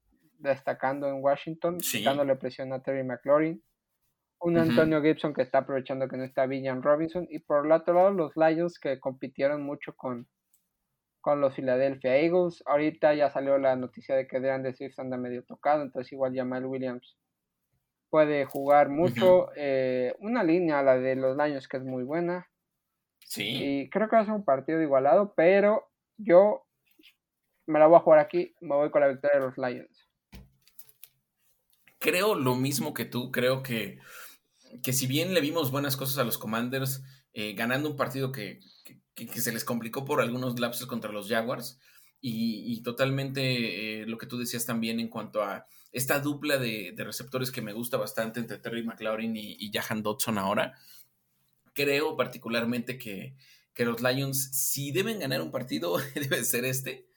destacando 0.42 1.08
en 1.08 1.22
Washington, 1.22 1.78
dándole 2.04 2.36
presión 2.36 2.72
a 2.72 2.82
Terry 2.82 3.04
McLaurin 3.04 3.62
un 4.42 4.58
Antonio 4.58 5.00
Gibson 5.00 5.32
que 5.32 5.42
está 5.42 5.58
aprovechando 5.58 6.08
que 6.08 6.16
no 6.16 6.24
está 6.24 6.46
Villan 6.46 6.82
Robinson 6.82 7.26
y 7.30 7.38
por 7.38 7.64
el 7.64 7.72
otro 7.72 7.94
lado 7.94 8.10
los 8.10 8.36
Lions 8.36 8.78
que 8.78 8.98
compitieron 8.98 9.62
mucho 9.62 9.94
con, 9.94 10.28
con 11.20 11.40
los 11.40 11.54
Philadelphia 11.54 12.16
Eagles. 12.16 12.62
Ahorita 12.66 13.14
ya 13.14 13.30
salió 13.30 13.56
la 13.58 13.76
noticia 13.76 14.16
de 14.16 14.26
que 14.26 14.40
de 14.40 14.74
Swift 14.74 14.98
anda 14.98 15.16
medio 15.16 15.44
tocado, 15.44 15.82
entonces 15.82 16.12
igual 16.12 16.34
Jamal 16.34 16.66
Williams 16.66 17.16
puede 18.10 18.44
jugar 18.44 18.88
mucho. 18.88 19.48
Eh, 19.56 20.14
una 20.18 20.42
línea, 20.42 20.82
la 20.82 20.98
de 20.98 21.14
los 21.14 21.36
Lions, 21.36 21.68
que 21.68 21.76
es 21.76 21.84
muy 21.84 22.02
buena. 22.02 22.48
Sí. 23.20 23.84
Y 23.84 23.90
creo 23.90 24.08
que 24.08 24.16
va 24.16 24.22
a 24.22 24.26
ser 24.26 24.34
un 24.34 24.44
partido 24.44 24.82
igualado, 24.82 25.34
pero 25.36 25.88
yo 26.18 26.66
me 27.66 27.78
la 27.78 27.86
voy 27.86 27.96
a 27.96 28.00
jugar 28.00 28.18
aquí, 28.18 28.54
me 28.60 28.74
voy 28.74 28.90
con 28.90 29.02
la 29.02 29.08
victoria 29.08 29.38
de 29.38 29.46
los 29.46 29.56
Lions. 29.56 30.01
Creo 32.02 32.34
lo 32.34 32.56
mismo 32.56 32.92
que 32.92 33.04
tú, 33.04 33.30
creo 33.30 33.62
que 33.62 33.98
que 34.82 34.92
si 34.92 35.06
bien 35.06 35.34
le 35.34 35.40
vimos 35.40 35.70
buenas 35.70 35.96
cosas 35.96 36.18
a 36.18 36.24
los 36.24 36.38
Commanders, 36.38 37.02
eh, 37.32 37.54
ganando 37.54 37.90
un 37.90 37.96
partido 37.96 38.32
que, 38.32 38.60
se 39.34 39.52
les 39.52 39.64
complicó 39.64 40.04
por 40.04 40.20
algunos 40.20 40.58
lapsos 40.58 40.86
contra 40.86 41.12
los 41.12 41.28
Jaguars, 41.28 41.78
y, 42.24 42.80
totalmente 42.84 44.02
eh, 44.02 44.06
lo 44.06 44.16
que 44.16 44.26
tú 44.26 44.38
decías 44.38 44.64
también 44.64 45.00
en 45.00 45.08
cuanto 45.08 45.42
a 45.42 45.66
esta 45.90 46.20
dupla 46.20 46.56
de, 46.56 46.94
receptores 46.96 47.50
que 47.50 47.62
me 47.62 47.72
gusta 47.72 47.96
bastante 47.96 48.38
entre 48.38 48.58
Terry 48.58 48.84
McLaurin 48.84 49.36
y, 49.36 49.70
Jahan 49.72 50.02
Dodson 50.02 50.38
ahora, 50.38 50.78
creo 51.74 52.16
particularmente 52.16 52.96
que, 52.96 53.34
que 53.74 53.84
los 53.84 54.00
Lions, 54.00 54.50
si 54.52 54.92
deben 54.92 55.18
ganar 55.18 55.42
un 55.42 55.50
partido, 55.50 55.98
debe 56.14 56.44
ser 56.44 56.64
este. 56.64 57.08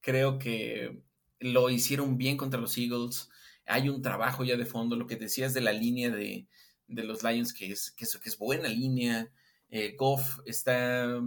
Creo 0.00 0.38
que 0.38 1.02
lo 1.40 1.68
hicieron 1.68 2.16
bien 2.16 2.36
contra 2.36 2.60
los 2.60 2.78
Eagles. 2.78 3.28
Hay 3.66 3.88
un 3.88 4.02
trabajo 4.02 4.44
ya 4.44 4.56
de 4.56 4.66
fondo, 4.66 4.96
lo 4.96 5.06
que 5.06 5.16
decías 5.16 5.54
de 5.54 5.60
la 5.60 5.72
línea 5.72 6.10
de, 6.10 6.46
los 6.88 7.22
Lions, 7.22 7.52
que 7.52 7.72
es, 7.72 8.38
buena 8.38 8.68
línea. 8.68 9.30
Eh, 9.70 9.94
Goff 9.96 10.40
está. 10.44 11.20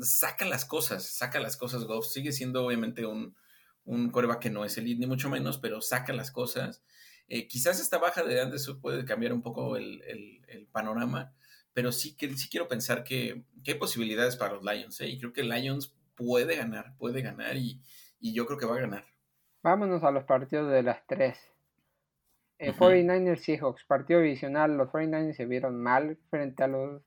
Saca 0.00 0.44
las 0.44 0.64
cosas, 0.64 1.04
saca 1.04 1.40
las 1.40 1.56
cosas 1.56 1.84
Goff. 1.84 2.06
Sigue 2.06 2.32
siendo 2.32 2.64
obviamente 2.64 3.06
un, 3.06 3.36
un 3.84 4.10
coreback 4.10 4.40
que 4.40 4.50
no 4.50 4.64
es 4.64 4.76
elite, 4.78 5.00
ni 5.00 5.06
mucho 5.06 5.30
menos, 5.30 5.58
pero 5.58 5.80
saca 5.80 6.12
las 6.12 6.30
cosas. 6.30 6.82
Eh, 7.28 7.46
quizás 7.46 7.80
esta 7.80 7.98
baja 7.98 8.22
de 8.22 8.40
Anderson 8.40 8.80
puede 8.80 9.04
cambiar 9.04 9.32
un 9.32 9.42
poco 9.42 9.76
el, 9.76 10.42
panorama, 10.72 11.34
pero 11.72 11.92
sí, 11.92 12.16
que, 12.16 12.34
sí 12.36 12.48
quiero 12.48 12.68
pensar 12.68 13.04
que, 13.04 13.44
hay 13.66 13.74
posibilidades 13.74 14.36
para 14.36 14.54
los 14.54 14.64
Lions, 14.64 15.00
¿eh? 15.00 15.08
y 15.08 15.18
creo 15.18 15.32
que 15.32 15.42
Lions 15.42 15.94
puede 16.14 16.56
ganar, 16.56 16.96
puede 16.96 17.20
ganar, 17.22 17.56
y 17.56 17.82
yo 18.20 18.46
creo 18.46 18.58
que 18.58 18.66
va 18.66 18.76
a 18.76 18.80
ganar. 18.80 19.04
Vámonos 19.62 20.04
a 20.04 20.10
los 20.10 20.24
partidos 20.24 20.70
de 20.70 20.82
las 20.82 21.06
tres. 21.06 21.38
49ers 22.58 23.32
eh, 23.32 23.36
Seahawks, 23.36 23.84
partido 23.84 24.20
divisional. 24.20 24.76
Los 24.76 24.88
49ers 24.90 25.34
se 25.34 25.46
vieron 25.46 25.80
mal 25.80 26.18
frente 26.30 26.64
a 26.64 26.68
los 26.68 27.02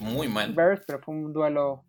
Muy 0.00 0.28
mal. 0.28 0.52
Bears, 0.54 0.84
pero 0.86 1.00
fue 1.00 1.14
un 1.14 1.32
duelo 1.32 1.84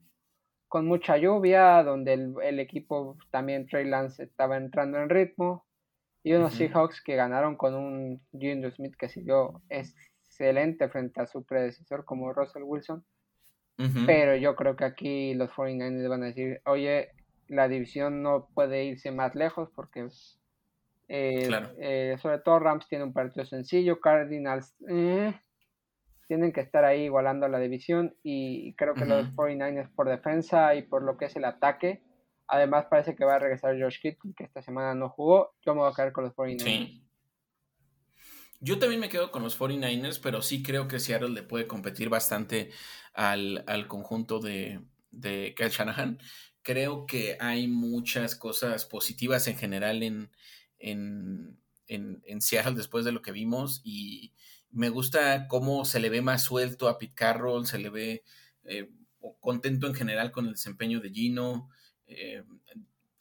con 0.68 0.88
mucha 0.88 1.18
lluvia, 1.18 1.84
donde 1.84 2.14
el, 2.14 2.60
equipo 2.60 3.18
también 3.30 3.68
Trey 3.68 3.86
Lance 3.86 4.24
estaba 4.24 4.58
entrando 4.58 4.98
en 4.98 5.10
ritmo. 5.10 5.66
Y 6.24 6.34
unos 6.34 6.54
Seahawks 6.54 7.02
que 7.02 7.16
ganaron 7.16 7.58
con 7.58 7.76
un 7.76 8.22
Junior 8.32 8.72
Smith 8.72 8.96
que 8.98 9.10
siguió 9.10 9.62
excelente 9.68 10.88
frente 10.88 11.22
a 11.22 11.28
su 11.28 11.44
predecesor 11.44 12.06
como 12.06 12.32
Russell 12.32 12.64
Wilson. 12.64 13.04
Pero 14.06 14.36
yo 14.36 14.56
creo 14.56 14.76
que 14.76 14.86
aquí 14.86 15.34
los 15.34 15.50
49ers 15.52 16.08
van 16.08 16.24
a 16.24 16.28
decir, 16.28 16.62
oye, 16.66 17.10
la 17.48 17.68
división 17.68 18.24
no 18.24 18.48
puede 18.54 18.86
irse 18.86 19.12
más 19.12 19.36
lejos 19.36 19.70
porque 19.76 20.08
eh, 21.16 21.48
eh, 21.78 22.18
sobre 22.20 22.40
todo 22.40 22.58
Rams 22.58 22.88
tiene 22.88 23.04
un 23.04 23.14
partido 23.14 23.46
sencillo, 23.46 24.00
Cardinals 24.00 24.74
eh, 24.90 25.40
tienen 26.28 26.52
que 26.52 26.62
estar 26.62 26.84
ahí 26.84 27.04
igualando 27.04 27.48
la 27.48 27.60
división 27.60 28.16
y 28.24 28.74
creo 28.74 28.96
que 28.96 29.06
los 29.06 29.28
49ers 29.36 29.94
por 29.94 30.10
defensa 30.10 30.74
y 30.74 30.82
por 30.82 31.04
lo 31.04 31.16
que 31.16 31.26
es 31.26 31.36
el 31.36 31.46
ataque, 31.46 32.02
además 32.48 32.88
parece 32.90 33.16
que 33.16 33.26
va 33.26 33.36
a 33.36 33.40
regresar 33.40 33.80
Josh 33.80 34.00
Kittle 34.02 34.34
que 34.36 34.44
esta 34.44 34.64
semana 34.64 34.96
no 34.96 35.10
jugó, 35.10 35.54
yo 35.64 35.76
me 35.76 35.82
voy 35.82 35.92
a 35.92 35.96
quedar 35.96 36.14
con 36.14 36.24
los 36.24 36.34
49ers. 36.34 37.04
Yo 38.60 38.80
también 38.80 39.00
me 39.00 39.10
quedo 39.10 39.30
con 39.30 39.44
los 39.44 39.60
49ers, 39.60 40.20
pero 40.20 40.42
sí 40.42 40.64
creo 40.64 40.88
que 40.88 40.98
Seattle 40.98 41.30
le 41.30 41.44
puede 41.44 41.68
competir 41.68 42.10
bastante 42.10 42.72
al, 43.14 43.86
conjunto 43.88 44.40
de, 44.40 44.80
de 45.12 45.54
Kyle 45.56 45.70
Shanahan. 45.70 46.18
Creo 46.64 47.06
que 47.06 47.38
hay 47.40 47.68
muchas 47.68 48.36
cosas 48.36 48.86
positivas 48.86 49.48
en 49.48 49.58
general 49.58 50.02
en, 50.02 50.32
en, 50.84 52.42
Seattle 52.42 52.76
después 52.76 53.06
de 53.06 53.12
lo 53.12 53.22
que 53.22 53.32
vimos 53.32 53.82
y 53.84 54.34
me 54.72 54.90
gusta 54.90 55.48
cómo 55.48 55.86
se 55.86 56.00
le 56.00 56.10
ve 56.10 56.22
más 56.22 56.44
suelto 56.44 56.88
a 56.88 56.98
Pete 56.98 57.14
Carroll, 57.16 57.68
se 57.68 57.78
le 57.78 57.90
ve 57.90 58.24
eh, 58.66 58.90
contento 59.40 59.88
en 59.88 59.94
general 59.94 60.32
con 60.32 60.46
el 60.46 60.54
desempeño 60.54 61.00
de 61.00 61.12
Gino. 61.12 61.70
Eh, 62.08 62.44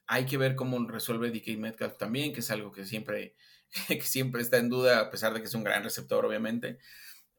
hay 0.06 0.26
que 0.26 0.38
ver 0.38 0.56
cómo 0.56 0.84
resuelve 0.88 1.30
DK 1.30 1.58
Metcalf 1.58 1.96
también, 1.96 2.32
que 2.32 2.40
es 2.40 2.50
algo 2.50 2.72
que 2.72 2.84
siempre 2.84 3.34
que 3.88 4.02
siempre 4.02 4.42
está 4.42 4.58
en 4.58 4.68
duda, 4.68 5.00
a 5.00 5.10
pesar 5.10 5.32
de 5.32 5.40
que 5.40 5.46
es 5.46 5.54
un 5.54 5.64
gran 5.64 5.82
receptor, 5.82 6.24
obviamente. 6.24 6.78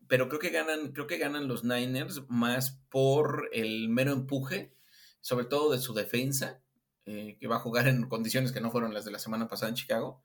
Pero 0.07 0.27
creo 0.27 0.39
que 0.39 0.49
ganan, 0.49 0.91
creo 0.91 1.07
que 1.07 1.17
ganan 1.17 1.47
los 1.47 1.63
Niners 1.63 2.23
más 2.27 2.81
por 2.89 3.49
el 3.53 3.89
mero 3.89 4.13
empuje, 4.13 4.73
sobre 5.21 5.45
todo 5.45 5.71
de 5.71 5.79
su 5.79 5.93
defensa, 5.93 6.62
eh, 7.05 7.37
que 7.39 7.47
va 7.47 7.57
a 7.57 7.59
jugar 7.59 7.87
en 7.87 8.07
condiciones 8.07 8.51
que 8.51 8.61
no 8.61 8.71
fueron 8.71 8.93
las 8.93 9.05
de 9.05 9.11
la 9.11 9.19
semana 9.19 9.47
pasada 9.47 9.69
en 9.69 9.75
Chicago. 9.75 10.21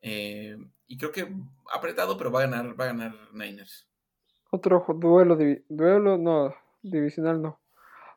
Eh, 0.00 0.56
y 0.86 0.96
creo 0.96 1.12
que 1.12 1.32
apretado, 1.72 2.16
pero 2.16 2.30
va 2.30 2.40
a 2.40 2.46
ganar, 2.46 2.78
va 2.78 2.84
a 2.84 2.88
ganar 2.88 3.14
Niners. 3.32 3.88
Otro 4.50 4.84
duelo, 4.96 5.36
duelo 5.68 6.16
no, 6.18 6.54
divisional 6.82 7.42
no. 7.42 7.60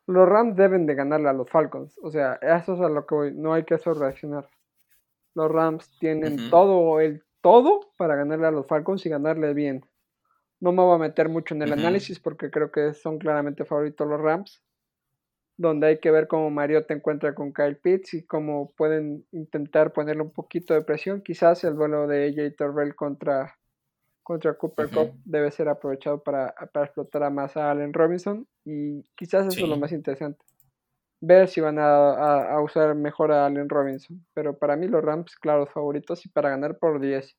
Los 0.05 0.27
Rams 0.27 0.55
deben 0.55 0.85
de 0.85 0.95
ganarle 0.95 1.29
a 1.29 1.33
los 1.33 1.49
Falcons. 1.49 1.99
O 2.01 2.09
sea, 2.09 2.33
eso 2.41 2.73
es 2.73 2.81
a 2.81 2.89
lo 2.89 3.05
que 3.05 3.15
voy. 3.15 3.33
No 3.33 3.53
hay 3.53 3.63
que 3.63 3.75
eso 3.75 3.93
reaccionar. 3.93 4.49
Los 5.35 5.51
Rams 5.51 5.97
tienen 5.99 6.49
todo 6.49 6.99
el 6.99 7.23
todo 7.41 7.91
para 7.97 8.15
ganarle 8.15 8.47
a 8.47 8.51
los 8.51 8.67
Falcons 8.67 9.05
y 9.05 9.09
ganarle 9.09 9.53
bien. 9.53 9.85
No 10.59 10.71
me 10.71 10.83
voy 10.83 10.95
a 10.95 10.99
meter 10.99 11.29
mucho 11.29 11.55
en 11.55 11.61
el 11.61 11.73
análisis 11.73 12.19
porque 12.19 12.49
creo 12.49 12.71
que 12.71 12.93
son 12.93 13.17
claramente 13.17 13.65
favoritos 13.65 14.07
los 14.07 14.19
Rams. 14.19 14.61
Donde 15.59 15.87
hay 15.87 15.99
que 15.99 16.09
ver 16.09 16.27
cómo 16.27 16.49
Mario 16.49 16.85
te 16.85 16.93
encuentra 16.93 17.35
con 17.35 17.51
Kyle 17.51 17.75
Pitts 17.75 18.13
y 18.13 18.23
cómo 18.23 18.71
pueden 18.77 19.25
intentar 19.31 19.91
ponerle 19.91 20.21
un 20.21 20.31
poquito 20.31 20.73
de 20.73 20.81
presión. 20.81 21.21
Quizás 21.21 21.65
el 21.65 21.73
vuelo 21.73 22.07
de 22.07 22.27
AJ 22.29 22.95
contra, 22.95 23.57
contra 24.23 24.53
Cooper 24.53 24.89
Cup 24.89 25.11
debe 25.25 25.51
ser 25.51 25.67
aprovechado 25.67 26.23
para, 26.23 26.55
explotar 26.81 27.23
a 27.23 27.29
más 27.29 27.57
a 27.57 27.71
Allen 27.71 27.91
Robinson. 27.91 28.47
Y 28.63 29.03
quizás 29.15 29.47
eso 29.47 29.63
es 29.63 29.69
lo 29.69 29.77
más 29.77 29.91
interesante 29.91 30.39
ver 31.21 31.49
si 31.49 31.59
van 31.59 31.77
a, 31.79 32.59
usar 32.61 32.95
mejor 32.95 33.31
a 33.31 33.45
Allen 33.45 33.69
Robinson. 33.69 34.25
Pero 34.33 34.57
para 34.57 34.75
mí 34.75 34.87
los 34.87 35.03
Rams, 35.03 35.35
claro, 35.35 35.67
favoritos 35.67 36.25
y 36.25 36.29
para 36.29 36.49
ganar 36.49 36.77
por 36.77 36.99
10. 36.99 37.35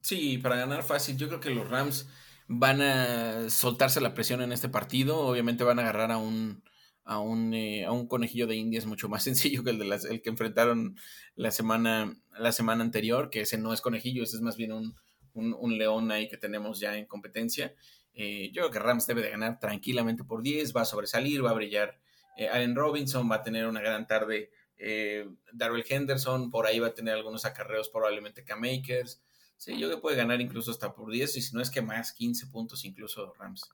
Sí, 0.00 0.38
para 0.38 0.56
ganar 0.56 0.82
fácil. 0.82 1.16
Yo 1.16 1.28
creo 1.28 1.40
que 1.40 1.50
los 1.50 1.68
Rams 1.68 2.08
van 2.48 2.80
a 2.80 3.50
soltarse 3.50 4.00
la 4.00 4.14
presión 4.14 4.42
en 4.42 4.52
este 4.52 4.68
partido. 4.68 5.18
Obviamente 5.18 5.64
van 5.64 5.78
a 5.78 5.82
agarrar 5.82 6.10
a 6.10 6.18
un, 6.18 6.62
a 7.10 7.18
un, 7.18 7.52
eh, 7.54 7.84
a 7.84 7.92
un 7.92 8.06
conejillo 8.06 8.46
de 8.46 8.56
indias 8.56 8.86
mucho 8.86 9.08
más 9.08 9.24
sencillo 9.24 9.64
que 9.64 9.70
el, 9.70 9.78
de 9.78 9.98
el 10.10 10.22
que 10.22 10.30
enfrentaron 10.30 10.96
la 11.34 11.50
semana, 11.50 12.16
la 12.38 12.52
semana 12.52 12.84
anterior, 12.84 13.30
que 13.30 13.40
ese 13.42 13.58
no 13.58 13.72
es 13.72 13.80
conejillo, 13.80 14.22
ese 14.22 14.36
es 14.36 14.42
más 14.42 14.56
bien 14.56 14.72
un, 14.72 14.94
un, 15.34 15.78
león 15.78 16.12
ahí 16.12 16.28
que 16.28 16.36
tenemos 16.36 16.78
ya 16.80 16.96
en 16.96 17.06
competencia. 17.06 17.74
Eh, 18.14 18.50
yo 18.52 18.62
creo 18.62 18.70
que 18.70 18.78
Rams 18.78 19.06
debe 19.06 19.22
de 19.22 19.30
ganar 19.30 19.58
tranquilamente 19.58 20.24
por 20.24 20.42
10, 20.42 20.74
va 20.74 20.82
a 20.82 20.84
sobresalir, 20.84 21.44
va 21.44 21.50
a 21.50 21.54
brillar 21.54 21.98
eh, 22.36 22.48
Allen 22.48 22.76
Robinson 22.76 23.30
va 23.30 23.36
a 23.36 23.42
tener 23.42 23.66
una 23.66 23.80
gran 23.80 24.06
tarde. 24.06 24.50
Eh, 24.78 25.28
Darrell 25.52 25.84
Henderson, 25.86 26.50
por 26.50 26.66
ahí 26.66 26.78
va 26.78 26.88
a 26.88 26.94
tener 26.94 27.14
algunos 27.14 27.44
acarreos, 27.44 27.88
probablemente 27.88 28.44
K-Makers. 28.44 29.20
Sí, 29.56 29.72
yo 29.72 29.88
creo 29.88 29.98
que 29.98 30.02
puede 30.02 30.16
ganar 30.16 30.40
incluso 30.40 30.70
hasta 30.70 30.94
por 30.94 31.10
10, 31.10 31.36
y 31.36 31.42
si 31.42 31.54
no 31.54 31.60
es 31.60 31.70
que 31.70 31.82
más, 31.82 32.12
15 32.12 32.46
puntos 32.46 32.84
incluso 32.84 33.34
Rams. 33.34 33.68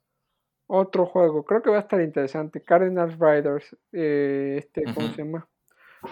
Otro 0.69 1.07
juego, 1.07 1.45
creo 1.45 1.63
que 1.63 1.71
va 1.71 1.77
a 1.77 1.81
estar 1.81 2.01
interesante. 2.01 2.63
Cardinals 2.63 3.19
Riders, 3.19 3.77
eh, 3.93 4.57
este, 4.59 4.83
¿cómo 4.93 5.09
se 5.09 5.23
llama? 5.23 5.49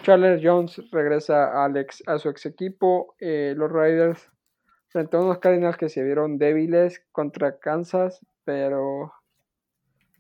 Charles 0.02 0.40
Jones 0.42 0.80
regresa 0.90 1.46
a, 1.46 1.64
Alex, 1.64 2.02
a 2.07 2.18
su 2.18 2.28
ex 2.28 2.46
equipo. 2.46 3.14
los 3.20 3.70
Riders 3.70 4.30
frente 4.94 5.16
a 5.16 5.20
unos 5.20 5.38
Cardinals 5.38 5.76
que 5.76 5.88
se 5.88 6.05
vieron 6.05 6.38
débiles 6.38 7.05
contra 7.11 7.59
Kansas, 7.59 8.24
pero 8.44 9.12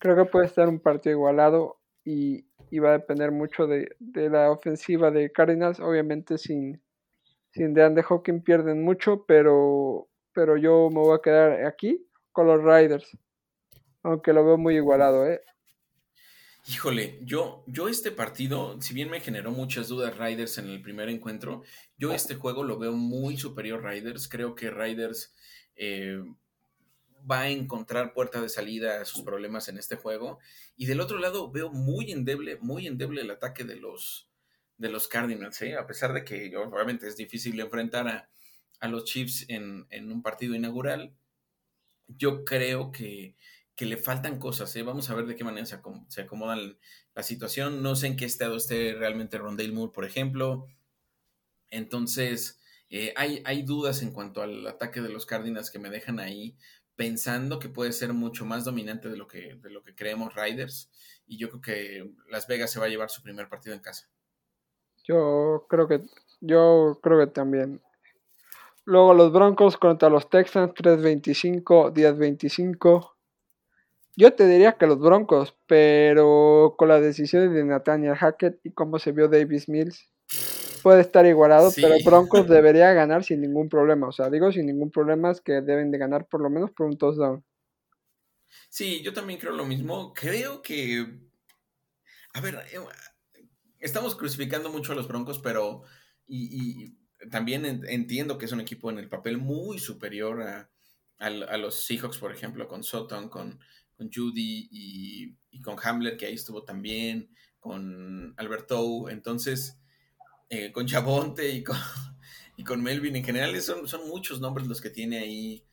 creo 0.00 0.16
que 0.16 0.30
puede 0.30 0.46
estar 0.46 0.68
un 0.68 0.80
partido 0.80 1.12
igualado 1.12 1.78
y, 2.04 2.44
va 2.80 2.88
a 2.88 2.98
depender 2.98 3.30
mucho 3.30 3.68
de, 3.68 3.96
la 4.00 4.50
ofensiva 4.50 5.12
de 5.12 5.30
Cardinals. 5.30 5.78
Obviamente 5.78 6.38
sin, 6.38 6.82
sin 7.52 7.72
DeAndre 7.72 8.02
Hawking 8.02 8.42
pierden 8.42 8.82
mucho, 8.82 9.24
pero, 9.26 10.08
pero 10.32 10.56
yo 10.56 10.90
me 10.90 11.00
voy 11.00 11.16
a 11.16 11.22
quedar 11.22 11.66
aquí 11.66 12.04
con 12.32 12.48
los 12.48 12.62
Riders. 12.62 13.16
Aunque 14.04 14.32
lo 14.32 14.44
veo 14.44 14.56
muy 14.56 14.76
igualado, 14.76 15.26
¿eh? 15.26 15.42
Híjole, 16.66 17.18
yo, 17.22 17.64
yo 17.66 17.88
este 17.88 18.10
partido, 18.10 18.80
si 18.80 18.94
bien 18.94 19.10
me 19.10 19.20
generó 19.20 19.50
muchas 19.50 19.88
dudas 19.88 20.16
Riders 20.16 20.56
en 20.58 20.68
el 20.68 20.80
primer 20.80 21.08
encuentro, 21.08 21.62
yo 21.98 22.14
este 22.14 22.36
juego 22.36 22.62
lo 22.62 22.78
veo 22.78 22.92
muy 22.92 23.36
superior 23.36 23.84
Riders. 23.84 24.28
Creo 24.28 24.54
que 24.54 24.70
Riders 24.70 25.34
eh, 25.76 26.22
va 27.30 27.40
a 27.40 27.50
encontrar 27.50 28.12
puerta 28.12 28.40
de 28.40 28.48
salida 28.48 29.00
a 29.00 29.04
sus 29.04 29.22
problemas 29.22 29.68
en 29.68 29.78
este 29.78 29.96
juego. 29.96 30.38
Y 30.76 30.86
del 30.86 31.00
otro 31.00 31.18
lado 31.18 31.50
veo 31.50 31.70
muy 31.70 32.12
endeble, 32.12 32.58
muy 32.60 32.86
endeble 32.86 33.22
el 33.22 33.30
ataque 33.30 33.64
de 33.64 33.76
los, 33.76 34.28
de 34.78 34.88
los 34.88 35.08
Cardinals, 35.08 35.60
¿eh? 35.62 35.76
a 35.76 35.86
pesar 35.86 36.12
de 36.12 36.24
que 36.24 36.54
obviamente 36.56 37.08
es 37.08 37.16
difícil 37.16 37.58
enfrentar 37.60 38.08
a, 38.08 38.28
los 38.88 39.04
Chiefs 39.04 39.46
en, 39.48 39.86
un 40.12 40.22
partido 40.22 40.54
inaugural. 40.54 41.14
Yo 42.06 42.44
creo 42.44 42.92
que, 42.92 43.34
le 43.78 43.96
faltan 43.96 44.38
cosas, 44.38 44.74
¿eh? 44.76 44.82
vamos 44.82 45.10
a 45.10 45.14
ver 45.14 45.26
de 45.26 45.34
qué 45.34 45.44
manera 45.44 45.66
se, 45.66 45.80
se 46.08 46.22
acomoda 46.22 46.56
la 47.14 47.22
situación. 47.22 47.82
No 47.82 47.96
sé 47.96 48.06
en 48.06 48.16
qué 48.16 48.24
estado 48.24 48.56
esté 48.56 48.94
realmente 48.94 49.38
Rondale 49.38 49.72
Moore, 49.72 49.92
por 49.92 50.04
ejemplo. 50.04 50.66
Entonces, 51.70 52.60
eh, 52.90 53.12
hay, 53.16 53.42
hay, 53.44 53.62
dudas 53.62 54.02
en 54.02 54.12
cuanto 54.12 54.42
al 54.42 54.66
ataque 54.66 55.00
de 55.00 55.08
los 55.08 55.26
Cardinals 55.26 55.70
que 55.70 55.80
me 55.80 55.90
dejan 55.90 56.20
ahí 56.20 56.56
pensando 56.94 57.58
que 57.58 57.68
puede 57.68 57.92
ser 57.92 58.12
mucho 58.12 58.44
más 58.44 58.64
dominante 58.64 59.08
de 59.08 59.16
lo 59.16 59.26
que, 59.26 59.56
de 59.56 59.70
lo 59.70 59.82
que 59.82 59.94
creemos 59.94 60.34
Riders. 60.34 60.90
Y 61.26 61.38
yo 61.38 61.48
creo 61.48 61.60
que 61.60 62.12
Las 62.28 62.46
Vegas 62.46 62.70
se 62.70 62.78
va 62.78 62.86
a 62.86 62.88
llevar 62.88 63.10
su 63.10 63.22
primer 63.22 63.48
partido 63.48 63.74
en 63.74 63.80
casa. 63.80 64.08
Yo 65.02 65.66
creo 65.68 65.88
que, 65.88 66.02
yo 66.40 67.00
creo 67.02 67.18
que 67.18 67.26
también. 67.26 67.82
Luego 68.84 69.14
los 69.14 69.32
Broncos 69.32 69.76
contra 69.76 70.10
los 70.10 70.28
Texans, 70.28 70.72
3-25, 70.74 71.92
10-25. 71.92 73.13
Yo 74.16 74.32
te 74.32 74.46
diría 74.46 74.76
que 74.78 74.86
los 74.86 75.00
Broncos, 75.00 75.56
pero 75.66 76.74
con 76.78 76.88
las 76.88 77.02
decisiones 77.02 77.52
de 77.52 77.64
Nathaniel 77.64 78.14
Hackett 78.14 78.60
y 78.64 78.72
cómo 78.72 78.98
se 78.98 79.12
vio 79.12 79.28
Davis 79.28 79.68
Mills, 79.68 80.08
puede 80.84 81.00
estar 81.00 81.26
igualado, 81.26 81.72
pero 81.74 81.96
Broncos 82.04 82.46
debería 82.46 82.92
ganar 82.92 83.24
sin 83.24 83.40
ningún 83.40 83.68
problema. 83.68 84.08
O 84.08 84.12
sea, 84.12 84.30
digo 84.30 84.52
sin 84.52 84.66
ningún 84.66 84.90
problema 84.90 85.30
es 85.30 85.40
que 85.40 85.62
deben 85.62 85.90
de 85.90 85.98
ganar 85.98 86.28
por 86.28 86.40
lo 86.40 86.50
menos 86.50 86.70
por 86.70 86.86
un 86.86 86.96
touchdown. 86.96 87.44
Sí, 88.68 89.02
yo 89.02 89.12
también 89.12 89.40
creo 89.40 89.52
lo 89.52 89.64
mismo. 89.64 90.12
Creo 90.14 90.62
que. 90.62 91.06
A 92.34 92.40
ver, 92.40 92.56
eh, 92.72 92.78
estamos 93.80 94.14
crucificando 94.14 94.70
mucho 94.70 94.92
a 94.92 94.94
los 94.94 95.08
Broncos, 95.08 95.38
pero. 95.38 95.82
Y, 96.26 96.98
también 97.30 97.64
entiendo 97.88 98.36
que 98.36 98.44
es 98.44 98.52
un 98.52 98.60
equipo 98.60 98.90
en 98.90 98.98
el 98.98 99.08
papel 99.08 99.38
muy 99.38 99.78
superior 99.78 100.42
a, 100.42 100.70
a, 101.18 101.56
los 101.56 101.86
Seahawks, 101.86 102.18
por 102.18 102.30
ejemplo, 102.32 102.68
con 102.68 102.82
Sutton, 102.82 103.30
con, 103.30 103.58
con 103.96 104.10
Judy 104.12 104.68
y, 104.70 105.36
y, 105.50 105.60
con 105.60 105.76
Hamler, 105.82 106.16
que 106.16 106.26
ahí 106.26 106.34
estuvo 106.34 106.64
también, 106.64 107.30
con 107.60 108.34
Alberto. 108.36 109.08
Entonces 109.08 109.78
eh, 110.50 110.70
con 110.72 110.86
Chabonte 110.86 111.48
y 112.56 112.64
con, 112.64 112.82
Melvin 112.82 113.16
en 113.16 113.24
general, 113.24 113.60
son, 113.60 113.88
son 113.88 114.08
muchos 114.08 114.40
nombres 114.40 114.66
los 114.66 114.80
que 114.80 114.90
tiene 114.90 115.18
ahí 115.18 115.64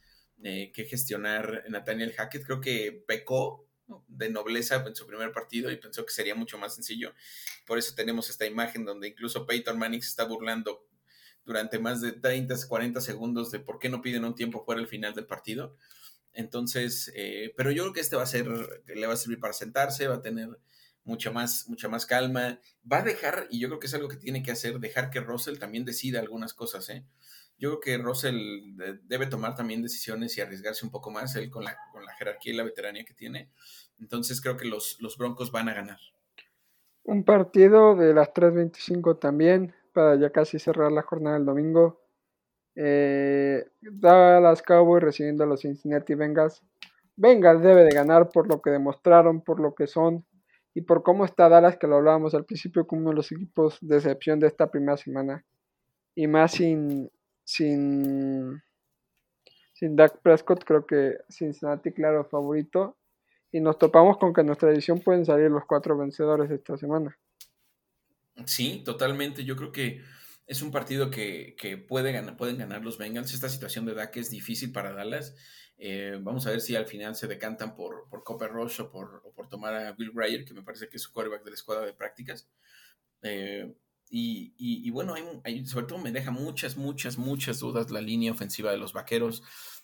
eh, 0.43 0.71
que 0.73 0.85
gestionar 0.85 1.65
Nathaniel 1.69 2.13
Hackett. 2.13 2.45
Creo 2.45 2.61
que 2.61 3.03
pecó 3.07 3.67
de 4.07 4.29
nobleza 4.29 4.83
en 4.87 4.95
su 4.95 5.05
primer 5.05 5.33
partido 5.33 5.69
y 5.69 5.75
pensó 5.75 6.05
que 6.05 6.13
sería 6.13 6.33
mucho 6.33 6.57
más 6.57 6.73
sencillo. 6.73 7.13
Por 7.67 7.77
eso 7.77 7.93
tenemos 7.93 8.29
esta 8.29 8.45
imagen 8.45 8.85
donde 8.85 9.09
incluso 9.09 9.45
Peyton 9.45 9.77
Manning 9.77 10.01
se 10.01 10.09
está 10.09 10.23
burlando 10.23 10.87
durante 11.43 11.77
más 11.77 12.01
de 12.01 12.13
30, 12.13 12.55
40 12.67 13.01
segundos 13.01 13.51
de 13.51 13.59
por 13.59 13.77
qué 13.77 13.89
no 13.89 14.01
piden 14.01 14.25
un 14.25 14.35
tiempo 14.35 14.63
fuera 14.63 14.79
el 14.79 14.87
final 14.87 15.13
del 15.13 15.25
partido. 15.25 15.75
Entonces, 16.33 17.11
eh, 17.15 17.53
pero 17.57 17.71
yo 17.71 17.83
creo 17.83 17.93
que 17.93 17.99
este 17.99 18.15
va 18.15 18.23
a 18.23 18.27
ser, 18.27 18.47
le 18.47 19.07
va 19.07 19.13
a 19.13 19.17
servir 19.17 19.39
para 19.39 19.53
sentarse, 19.53 20.07
va 20.07 20.15
a 20.15 20.21
tener 20.21 20.49
mucha 21.03 21.31
más, 21.31 21.67
mucha 21.67 21.89
más 21.89 22.05
calma. 22.05 22.59
Va 22.89 22.99
a 22.99 23.03
dejar, 23.03 23.47
y 23.49 23.59
yo 23.59 23.67
creo 23.67 23.79
que 23.79 23.87
es 23.87 23.93
algo 23.93 24.07
que 24.07 24.17
tiene 24.17 24.43
que 24.43 24.51
hacer, 24.51 24.79
dejar 24.79 25.09
que 25.09 25.19
Russell 25.19 25.57
también 25.57 25.85
decida 25.85 26.19
algunas 26.19 26.53
cosas, 26.53 26.89
¿eh? 26.89 27.05
Yo 27.57 27.69
creo 27.69 27.79
que 27.79 28.03
Russell 28.03 28.75
debe 29.03 29.27
tomar 29.27 29.53
también 29.53 29.83
decisiones 29.83 30.35
y 30.35 30.41
arriesgarse 30.41 30.83
un 30.83 30.91
poco 30.91 31.11
más, 31.11 31.35
él 31.35 31.51
con 31.51 31.63
la, 31.63 31.77
con 31.91 32.03
la 32.03 32.15
jerarquía 32.15 32.53
y 32.53 32.55
la 32.55 32.63
veteranía 32.63 33.05
que 33.05 33.13
tiene. 33.13 33.51
Entonces 33.99 34.41
creo 34.41 34.57
que 34.57 34.65
los, 34.65 34.97
los 34.99 35.15
Broncos 35.15 35.51
van 35.51 35.69
a 35.69 35.75
ganar. 35.75 35.99
Un 37.03 37.23
partido 37.23 37.95
de 37.95 38.15
las 38.15 38.33
3.25 38.33 39.19
también, 39.19 39.75
para 39.93 40.15
ya 40.15 40.31
casi 40.31 40.57
cerrar 40.57 40.91
la 40.91 41.03
jornada 41.03 41.35
del 41.35 41.45
domingo. 41.45 42.01
Eh, 42.75 43.65
Dallas 43.81 44.61
Cowboys 44.61 45.03
recibiendo 45.03 45.43
a 45.43 45.47
los 45.47 45.61
Cincinnati 45.61 46.15
Bengals. 46.15 46.61
Bengals 47.15 47.61
debe 47.61 47.83
de 47.83 47.91
ganar 47.91 48.29
por 48.29 48.47
lo 48.47 48.61
que 48.61 48.69
demostraron, 48.69 49.41
por 49.41 49.59
lo 49.59 49.75
que 49.75 49.87
son 49.87 50.25
y 50.73 50.81
por 50.81 51.03
cómo 51.03 51.25
está 51.25 51.49
Dallas, 51.49 51.77
que 51.77 51.87
lo 51.87 51.97
hablábamos 51.97 52.33
al 52.33 52.45
principio 52.45 52.87
como 52.87 53.01
uno 53.01 53.09
de 53.11 53.17
los 53.17 53.31
equipos 53.31 53.77
de 53.81 53.97
excepción 53.97 54.39
de 54.39 54.47
esta 54.47 54.71
primera 54.71 54.97
semana. 54.97 55.45
Y 56.15 56.27
más 56.27 56.53
sin, 56.53 57.11
sin, 57.43 58.61
sin 59.73 59.95
Dak 59.95 60.21
Prescott, 60.21 60.63
creo 60.63 60.85
que 60.85 61.17
Cincinnati, 61.29 61.91
claro, 61.91 62.25
favorito. 62.25 62.97
Y 63.51 63.59
nos 63.59 63.77
topamos 63.77 64.17
con 64.17 64.33
que 64.33 64.41
en 64.41 64.47
nuestra 64.47 64.71
edición 64.71 64.99
pueden 64.99 65.25
salir 65.25 65.51
los 65.51 65.65
cuatro 65.65 65.97
vencedores 65.97 66.49
esta 66.49 66.77
semana. 66.77 67.17
Sí, 68.45 68.81
totalmente. 68.85 69.43
Yo 69.43 69.57
creo 69.57 69.73
que 69.73 70.01
es 70.47 70.61
un 70.61 70.71
partido 70.71 71.09
que, 71.09 71.85
puede 71.87 72.11
ganar, 72.11 72.37
pueden 72.37 72.57
ganar 72.57 72.83
los 72.83 72.97
Bengals. 72.97 73.33
Esta 73.33 73.49
situación 73.49 73.85
de 73.85 73.93
Dak 73.93 74.15
es 74.17 74.29
difícil 74.29 74.71
para 74.71 74.93
Dallas. 74.93 75.35
Eh, 75.77 76.19
vamos 76.21 76.45
a 76.45 76.51
ver 76.51 76.61
si 76.61 76.75
al 76.75 76.85
final 76.85 77.15
se 77.15 77.27
decantan 77.27 77.75
por, 77.75 78.07
por 78.09 78.23
Copper 78.23 78.51
Rush 78.51 78.81
o 78.81 78.91
por, 78.91 79.23
por 79.35 79.49
tomar 79.49 79.73
a 79.73 79.93
Bill 79.93 80.11
Breyer, 80.11 80.45
que 80.45 80.53
me 80.53 80.61
parece 80.61 80.89
que 80.89 80.97
es 80.97 81.03
su 81.03 81.11
quarterback 81.11 81.43
de 81.43 81.51
la 81.51 81.55
escuadra 81.55 81.85
de 81.85 81.93
prácticas. 81.93 82.47
Eh, 83.23 83.73
y, 84.13 84.89
bueno, 84.91 85.15
sobre 85.65 85.85
todo 85.85 85.97
me 85.97 86.11
deja 86.11 86.31
muchas, 86.31 86.75
muchas, 86.75 87.17
muchas 87.17 87.59
dudas 87.59 87.91
la 87.91 88.01
línea 88.01 88.33
ofensiva 88.33 88.71
de 88.71 88.77
los 88.77 88.91
vaqueros. 88.91 89.41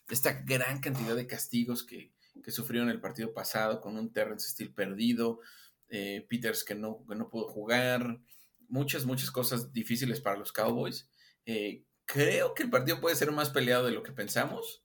Esta 0.09 0.33
gran 0.43 0.81
cantidad 0.81 1.15
de 1.15 1.27
castigos 1.27 1.83
que, 1.83 2.11
que 2.43 2.51
sufrieron 2.51 2.89
el 2.89 2.99
partido 2.99 3.33
pasado 3.33 3.79
con 3.79 3.97
un 3.97 4.11
Terrence 4.11 4.49
Steele 4.49 4.73
perdido, 4.73 5.39
eh, 5.87 6.25
Peters 6.29 6.65
que 6.65 6.75
no, 6.75 7.05
que 7.07 7.15
no 7.15 7.29
pudo 7.29 7.47
jugar, 7.47 8.19
muchas, 8.67 9.05
muchas 9.05 9.31
cosas 9.31 9.71
difíciles 9.73 10.21
para 10.21 10.37
los 10.37 10.51
Cowboys. 10.51 11.09
Eh, 11.45 11.83
creo 12.05 12.53
que 12.53 12.63
el 12.63 12.69
partido 12.69 12.99
puede 12.99 13.15
ser 13.15 13.31
más 13.31 13.49
peleado 13.49 13.85
de 13.85 13.91
lo 13.91 14.03
que 14.03 14.11
pensamos. 14.11 14.81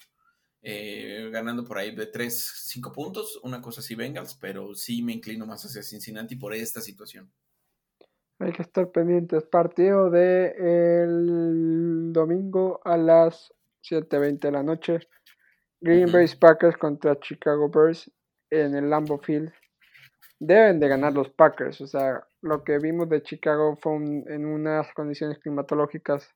Eh, 0.64 1.28
ganando 1.33 1.64
por 1.64 1.78
ahí 1.78 1.93
de 1.95 2.07
3, 2.07 2.53
5 2.66 2.93
puntos, 2.93 3.41
una 3.43 3.61
cosa 3.61 3.80
así 3.80 3.97
Bengals, 3.97 4.35
pero 4.35 4.74
sí 4.76 5.03
me 5.03 5.12
inclino 5.12 5.45
más 5.45 5.64
hacia 5.64 5.83
Cincinnati 5.83 6.37
por 6.37 6.55
esta 6.55 6.80
situación. 6.80 7.33
Hay 8.39 8.53
que 8.53 8.62
estar 8.62 8.91
pendientes. 8.91 9.45
Partido 9.45 10.11
de 10.11 10.55
el 10.59 12.12
domingo 12.12 12.80
a 12.85 12.97
las 12.97 13.53
7.20 13.89 14.39
de 14.41 14.53
la 14.53 14.62
noche. 14.62 15.01
Green 15.80 16.11
Bay 16.12 16.26
Packers 16.39 16.76
contra 16.76 17.18
Chicago 17.18 17.68
Bears 17.68 18.11
en 18.51 18.76
el 18.76 18.89
Lambeau 18.89 19.18
Field. 19.18 19.53
Deben 20.45 20.80
de 20.80 20.88
ganar 20.88 21.12
los 21.12 21.30
Packers. 21.30 21.80
O 21.80 21.86
sea, 21.86 22.24
lo 22.40 22.64
que 22.64 22.78
vimos 22.78 23.09
de 23.09 23.22
Chicago 23.22 23.78
fue 23.80 23.95
en 23.95 24.45
unas 24.45 24.93
condiciones 24.93 25.38
climatológicas 25.38 26.28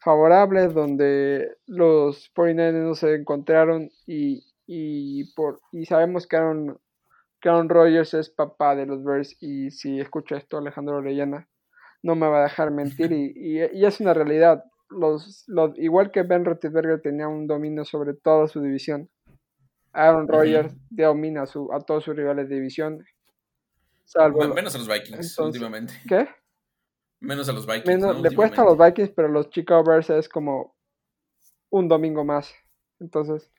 favorables 0.00 0.74
donde 0.74 1.56
los 1.66 2.32
49ers 2.34 2.82
no 2.82 2.94
se 2.96 3.14
encontraron 3.14 3.88
y, 4.04 4.42
y, 4.66 5.32
por, 5.34 5.60
y 5.70 5.84
sabemos 5.84 6.26
que 6.26 6.38
Aaron, 6.38 6.78
que 7.40 7.48
Aaron 7.48 7.68
Rodgers 7.68 8.14
es 8.14 8.30
papá 8.30 8.74
de 8.74 8.86
los 8.86 9.04
Bears 9.04 9.36
y 9.40 9.70
si 9.70 10.00
escucha 10.00 10.36
esto 10.36 10.58
Alejandro 10.58 10.96
Orellana 10.96 11.48
no 12.02 12.16
me 12.16 12.26
va 12.26 12.40
a 12.40 12.44
dejar 12.44 12.72
mentir 12.72 13.12
y, 13.12 13.32
y, 13.36 13.84
es 13.84 14.00
una 14.00 14.12
realidad. 14.12 14.64
Los, 14.88 15.44
los, 15.46 15.78
igual 15.78 16.10
que 16.10 16.22
Ben 16.22 16.44
Roethlisberger 16.44 17.00
tenía 17.00 17.28
un 17.28 17.46
dominio 17.46 17.84
sobre 17.84 18.14
toda 18.14 18.48
su 18.48 18.60
división, 18.60 19.08
Aaron 19.92 20.28
Rodgers 20.28 20.74
domina 20.88 21.46
su, 21.46 21.72
a 21.72 21.80
todos 21.80 22.04
sus 22.04 22.16
rivales 22.16 22.48
de 22.48 22.56
división. 22.56 23.04
Salvo, 24.04 24.54
menos 24.54 24.74
a 24.74 24.78
los 24.78 24.88
Vikings 24.88 25.38
últimamente. 25.38 25.94
¿Qué? 26.08 26.28
Menos 27.20 27.48
a 27.48 27.52
los 27.52 27.66
Vikings. 27.66 28.22
Le 28.22 28.34
cuesta 28.34 28.62
a 28.62 28.64
los 28.64 28.78
Vikings, 28.78 29.10
pero 29.10 29.28
los 29.28 29.50
Chicago 29.50 29.84
Bears 29.84 30.10
es 30.10 30.28
como 30.28 30.76
un 31.70 31.88
domingo 31.88 32.24
más. 32.24 32.52
Entonces, 32.98 33.50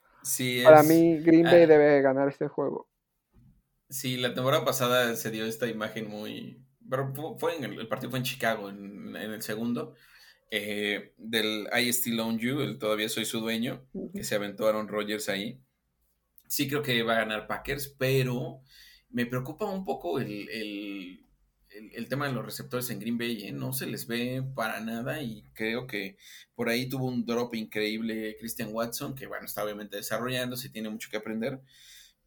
para 0.64 0.82
mí, 0.82 1.18
Green 1.18 1.44
Bay 1.44 1.62
ah. 1.62 1.66
debe 1.66 2.02
ganar 2.02 2.28
este 2.28 2.48
juego. 2.48 2.88
Sí, 3.88 4.16
la 4.16 4.34
temporada 4.34 4.64
pasada 4.64 5.14
se 5.16 5.30
dio 5.30 5.44
esta 5.44 5.66
imagen 5.68 6.08
muy. 6.08 6.64
Pero 6.88 7.12
fue 7.38 7.56
en 7.56 7.64
el, 7.64 7.88
partido 7.88 8.10
fue 8.10 8.18
en 8.18 8.24
Chicago, 8.24 8.68
en, 8.68 9.16
el 9.16 9.42
segundo. 9.42 9.94
Eh, 10.50 11.14
del 11.16 11.68
I 11.72 11.88
Still 11.92 12.20
Own 12.20 12.38
You, 12.38 12.60
el 12.60 12.78
todavía 12.78 13.08
soy 13.08 13.24
su 13.24 13.40
dueño, 13.40 13.86
que 14.14 14.24
se 14.24 14.34
aventó 14.34 14.66
Aaron 14.66 14.88
Rodgers 14.88 15.28
ahí. 15.28 15.62
Sí 16.46 16.68
creo 16.68 16.82
que 16.82 17.02
va 17.02 17.14
a 17.14 17.20
ganar 17.20 17.46
Packers, 17.46 17.88
pero 17.98 18.60
me 19.12 19.26
preocupa 19.26 19.66
un 19.66 19.84
poco 19.84 20.18
el 20.18 21.22
el, 21.74 22.08
tema 22.08 22.26
de 22.26 22.32
los 22.32 22.44
receptores 22.44 22.90
en 22.90 23.00
Green 23.00 23.18
Bay, 23.18 23.44
¿eh? 23.44 23.52
no 23.52 23.72
se 23.72 23.86
les 23.86 24.06
ve 24.06 24.42
para 24.54 24.80
nada 24.80 25.22
y 25.22 25.44
creo 25.54 25.86
que 25.86 26.16
por 26.54 26.68
ahí 26.68 26.88
tuvo 26.88 27.06
un 27.06 27.24
drop 27.24 27.54
increíble 27.54 28.36
Christian 28.38 28.70
Watson, 28.72 29.14
que 29.14 29.26
bueno, 29.26 29.46
está 29.46 29.64
obviamente 29.64 29.96
desarrollándose, 29.96 30.68
tiene 30.68 30.90
mucho 30.90 31.08
que 31.10 31.16
aprender, 31.16 31.60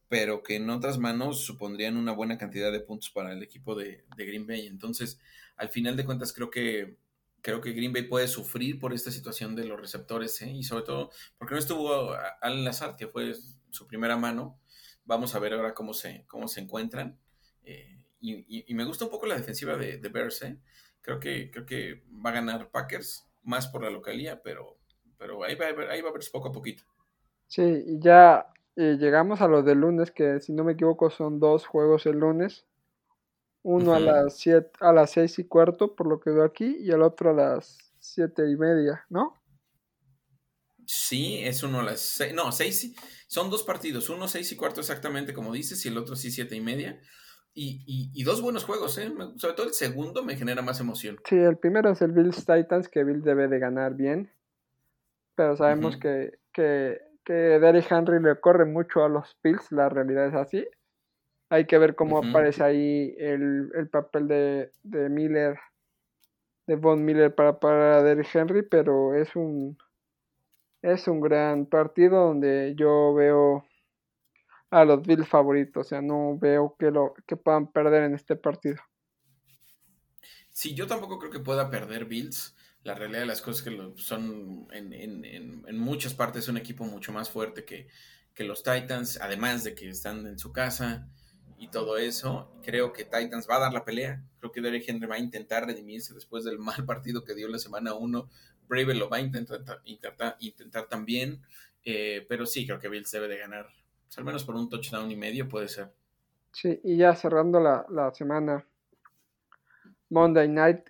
pero 0.07 0.43
que 0.43 0.55
en 0.55 0.69
otras 0.69 0.97
manos 0.97 1.45
supondrían 1.45 1.97
una 1.97 2.11
buena 2.11 2.37
cantidad 2.37 2.71
de 2.71 2.79
puntos 2.79 3.09
para 3.09 3.33
el 3.33 3.43
equipo 3.43 3.75
de, 3.75 4.05
Green 4.17 4.47
Bay. 4.47 4.67
Entonces, 4.67 5.19
al 5.57 5.69
final 5.69 5.95
de 5.95 6.05
cuentas, 6.05 6.33
creo 6.33 6.49
que 6.49 6.97
creo 7.41 7.61
que 7.61 7.73
Green 7.73 7.93
Bay 7.93 8.03
puede 8.03 8.27
sufrir 8.27 8.79
por 8.79 8.91
esta 8.91 9.11
situación 9.11 9.55
de 9.55 9.65
los 9.65 9.79
receptores, 9.79 10.41
¿eh? 10.41 10.51
y 10.51 10.63
sobre 10.63 10.83
todo 10.83 11.11
porque 11.37 11.53
no 11.53 11.59
estuvo 11.59 12.15
Alan 12.41 12.63
Lazard, 12.63 12.95
que 12.95 13.07
fue 13.07 13.33
su 13.69 13.87
primera 13.87 14.17
mano. 14.17 14.59
Vamos 15.05 15.35
a 15.35 15.39
ver 15.39 15.53
ahora 15.53 15.73
cómo 15.73 15.93
se, 15.93 16.25
cómo 16.27 16.47
se 16.47 16.61
encuentran. 16.61 17.17
Eh, 17.63 18.01
y, 18.19 18.73
me 18.73 18.85
gusta 18.85 19.05
un 19.05 19.11
poco 19.11 19.27
la 19.27 19.37
defensiva 19.37 19.77
de, 19.77 19.97
de 19.97 20.09
Bears, 20.09 20.41
¿eh? 20.41 20.59
Creo 21.01 21.19
que, 21.19 21.51
creo 21.51 21.65
que 21.65 22.03
va 22.25 22.31
a 22.31 22.33
ganar 22.33 22.71
Packers, 22.71 23.27
más 23.43 23.67
por 23.67 23.83
la 23.83 23.91
localía, 23.91 24.41
pero, 24.41 24.79
pero 25.17 25.43
ahí, 25.43 25.55
va, 25.55 25.67
ahí 25.91 26.01
va 26.01 26.09
a 26.09 26.13
verse 26.13 26.31
poco 26.31 26.49
a 26.49 26.51
poquito. 26.51 26.83
Sí, 27.47 27.61
y 27.61 27.99
ya 27.99 28.47
eh, 28.75 28.97
llegamos 28.99 29.41
a 29.41 29.47
lo 29.47 29.63
del 29.63 29.79
lunes, 29.81 30.11
que 30.11 30.39
si 30.41 30.51
no 30.51 30.63
me 30.63 30.73
equivoco 30.73 31.09
son 31.09 31.39
dos 31.39 31.65
juegos 31.65 32.05
el 32.07 32.19
lunes. 32.19 32.65
Uno 33.61 33.95
a 33.95 33.99
las 33.99 34.37
siete, 34.37 34.71
a 34.79 34.91
las 34.93 35.11
seis 35.11 35.39
y 35.39 35.45
cuarto, 35.45 35.95
por 35.95 36.07
lo 36.07 36.19
que 36.19 36.29
veo 36.29 36.43
aquí, 36.43 36.77
y 36.79 36.91
el 36.91 37.01
otro 37.01 37.31
a 37.31 37.33
las 37.33 37.93
siete 37.99 38.49
y 38.49 38.55
media, 38.55 39.05
¿no? 39.09 39.35
Sí, 40.85 41.39
es 41.43 41.63
uno 41.63 41.79
a 41.79 41.83
las 41.83 41.99
seis, 41.99 42.33
no, 42.33 42.51
seis, 42.51 42.95
son 43.27 43.49
dos 43.49 43.63
partidos, 43.63 44.09
uno 44.09 44.27
seis 44.27 44.51
y 44.51 44.55
cuarto 44.55 44.81
exactamente 44.81 45.33
como 45.33 45.51
dices, 45.51 45.83
y 45.85 45.89
el 45.89 45.97
otro 45.97 46.15
sí 46.15 46.31
siete 46.31 46.55
y 46.55 46.61
media. 46.61 46.99
Y, 47.57 48.21
dos 48.25 48.41
buenos 48.41 48.65
juegos, 48.65 48.97
¿eh? 48.97 49.09
Sobre 49.37 49.53
todo 49.53 49.67
el 49.67 49.73
segundo 49.73 50.23
me 50.23 50.35
genera 50.35 50.61
más 50.61 50.81
emoción. 50.81 51.17
Sí, 51.23 51.37
el 51.37 51.57
primero 51.57 51.89
es 51.89 52.01
el 52.01 52.11
Bills 52.11 52.45
Titans, 52.45 52.89
que 52.89 53.05
Bill 53.05 53.21
debe 53.21 53.47
de 53.47 53.59
ganar 53.59 53.93
bien. 53.93 54.29
Pero 55.35 55.55
sabemos 55.55 55.95
que, 55.95 56.37
que, 56.51 56.99
que 57.23 57.33
Derrick 57.33 57.89
Henry 57.89 58.21
le 58.21 58.39
corre 58.41 58.65
mucho 58.65 59.05
a 59.05 59.09
los 59.09 59.37
Bills, 59.41 59.71
la 59.71 59.87
realidad 59.87 60.27
es 60.27 60.33
así. 60.33 60.67
Hay 61.49 61.65
que 61.65 61.77
ver 61.77 61.95
cómo 61.95 62.17
aparece 62.17 62.61
ahí 62.61 63.15
el, 63.17 63.87
papel 63.89 64.27
de, 64.27 64.71
de, 64.83 65.07
Miller, 65.07 65.57
de 66.67 66.75
Von 66.75 67.05
Miller 67.05 67.33
para, 67.33 67.57
para 67.59 68.03
Derrick 68.03 68.35
Henry, 68.35 68.63
pero 68.63 69.13
es 69.13 69.33
un, 69.35 69.77
es 70.85 71.07
un 71.07 71.19
gran 71.19 71.65
partido 71.65 72.27
donde 72.27 72.75
yo 72.77 73.13
veo 73.15 73.65
a 74.69 74.85
los 74.85 75.01
Bills 75.01 75.27
favoritos. 75.27 75.87
O 75.87 75.89
sea, 75.89 76.01
no 76.01 76.37
veo 76.37 76.75
que, 76.77 76.91
lo, 76.91 77.15
que 77.27 77.35
puedan 77.35 77.71
perder 77.71 78.03
en 78.03 78.13
este 78.13 78.35
partido. 78.35 78.77
Sí, 80.51 80.75
yo 80.75 80.85
tampoco 80.85 81.17
creo 81.17 81.31
que 81.31 81.39
pueda 81.39 81.71
perder 81.71 82.05
Bills. 82.05 82.55
La 82.83 82.93
realidad 82.93 83.21
de 83.21 83.25
las 83.25 83.41
cosas 83.41 83.65
es 83.65 83.73
que 83.73 83.93
son 83.95 84.67
en, 84.71 84.93
en, 84.93 85.79
muchas 85.79 86.13
partes 86.13 86.47
un 86.49 86.57
equipo 86.57 86.85
mucho 86.85 87.11
más 87.11 87.31
fuerte 87.31 87.65
que, 87.65 87.87
que 88.35 88.43
los 88.43 88.61
Titans, 88.61 89.19
además 89.19 89.63
de 89.63 89.73
que 89.73 89.89
están 89.89 90.27
en 90.27 90.37
su 90.37 90.53
casa 90.53 91.09
y 91.57 91.69
todo 91.69 91.97
eso. 91.97 92.51
Creo 92.63 92.93
que 92.93 93.05
Titans 93.05 93.47
va 93.49 93.55
a 93.55 93.59
dar 93.61 93.73
la 93.73 93.85
pelea. 93.85 94.23
Creo 94.37 94.51
que 94.51 94.61
Derek 94.61 94.87
Henry 94.87 95.07
va 95.07 95.15
a 95.15 95.19
intentar 95.19 95.65
redimirse 95.65 96.13
después 96.13 96.43
del 96.43 96.59
mal 96.59 96.85
partido 96.85 97.23
que 97.23 97.33
dio 97.33 97.47
la 97.47 97.57
semana 97.57 97.95
1. 97.95 98.29
Brave 98.67 98.95
lo 98.95 99.09
va 99.09 99.17
a 99.17 99.21
intentar, 99.21 99.61
intentar, 99.85 100.37
intentar 100.39 100.87
también. 100.87 101.41
Eh, 101.83 102.25
pero 102.27 102.45
sí, 102.45 102.65
creo 102.65 102.79
que 102.79 102.89
Bills 102.89 103.11
debe 103.11 103.27
de 103.27 103.37
ganar. 103.37 103.67
Pues, 104.05 104.17
al 104.17 104.23
menos 104.23 104.43
por 104.43 104.55
un 104.55 104.69
touchdown 104.69 105.09
y 105.11 105.15
medio 105.15 105.47
puede 105.47 105.67
ser. 105.67 105.91
Sí, 106.51 106.79
y 106.83 106.97
ya 106.97 107.15
cerrando 107.15 107.59
la, 107.59 108.11
semana. 108.13 108.65
Monday 110.09 110.47
Night. 110.47 110.89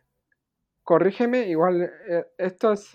Corrígeme, 0.84 1.47
igual 1.47 1.81
eh, 1.81 2.27
esto 2.38 2.72
es 2.72 2.91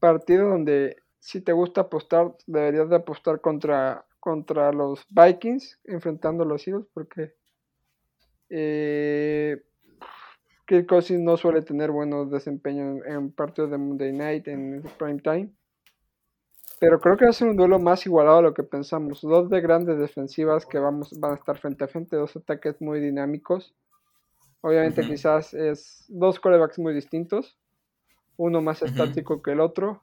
partido 0.00 0.48
donde 0.48 0.96
si 1.20 1.40
te 1.40 1.52
gusta 1.52 1.82
apostar, 1.82 2.36
deberías 2.46 2.88
de 2.88 2.96
apostar 2.96 3.40
contra, 3.40 4.04
contra 4.18 4.72
los 4.72 5.06
Vikings, 5.08 5.80
enfrentando 5.84 6.42
a 6.42 6.46
los 6.46 6.66
Eagles, 6.66 6.86
porque 6.92 7.34
eh, 8.48 9.62
Kirk 10.66 10.86
Cousins 10.86 11.22
no 11.22 11.36
suele 11.36 11.62
tener 11.62 11.90
buenos 11.90 12.30
desempeños 12.30 13.00
en, 13.06 13.30
partidos 13.30 13.70
de 13.70 13.78
Monday 13.78 14.12
Night, 14.12 14.48
en 14.48 14.82
prime 14.98 15.20
time. 15.20 15.50
Pero 16.80 17.00
creo 17.00 17.16
que 17.16 17.24
va 17.24 17.30
a 17.30 17.34
ser 17.34 17.48
un 17.48 17.56
duelo 17.56 17.78
más 17.78 18.04
igualado 18.04 18.38
a 18.38 18.42
lo 18.42 18.54
que 18.54 18.64
pensamos. 18.64 19.22
Dos 19.22 19.48
de 19.48 19.60
grandes 19.60 19.98
defensivas 19.98 20.66
que 20.66 20.78
vamos, 20.78 21.18
van 21.18 21.32
a 21.32 21.36
estar 21.36 21.56
frente 21.58 21.84
a 21.84 21.88
frente, 21.88 22.16
dos 22.16 22.36
ataques 22.36 22.80
muy 22.80 23.00
dinámicos. 23.00 23.74
Obviamente 24.60 25.02
quizás 25.02 25.54
es 25.54 26.04
dos 26.08 26.40
corebacks 26.40 26.78
muy 26.78 26.92
distintos, 26.92 27.56
uno 28.36 28.60
más 28.60 28.82
estático 28.82 29.40
que 29.40 29.52
el 29.52 29.60
otro. 29.60 30.02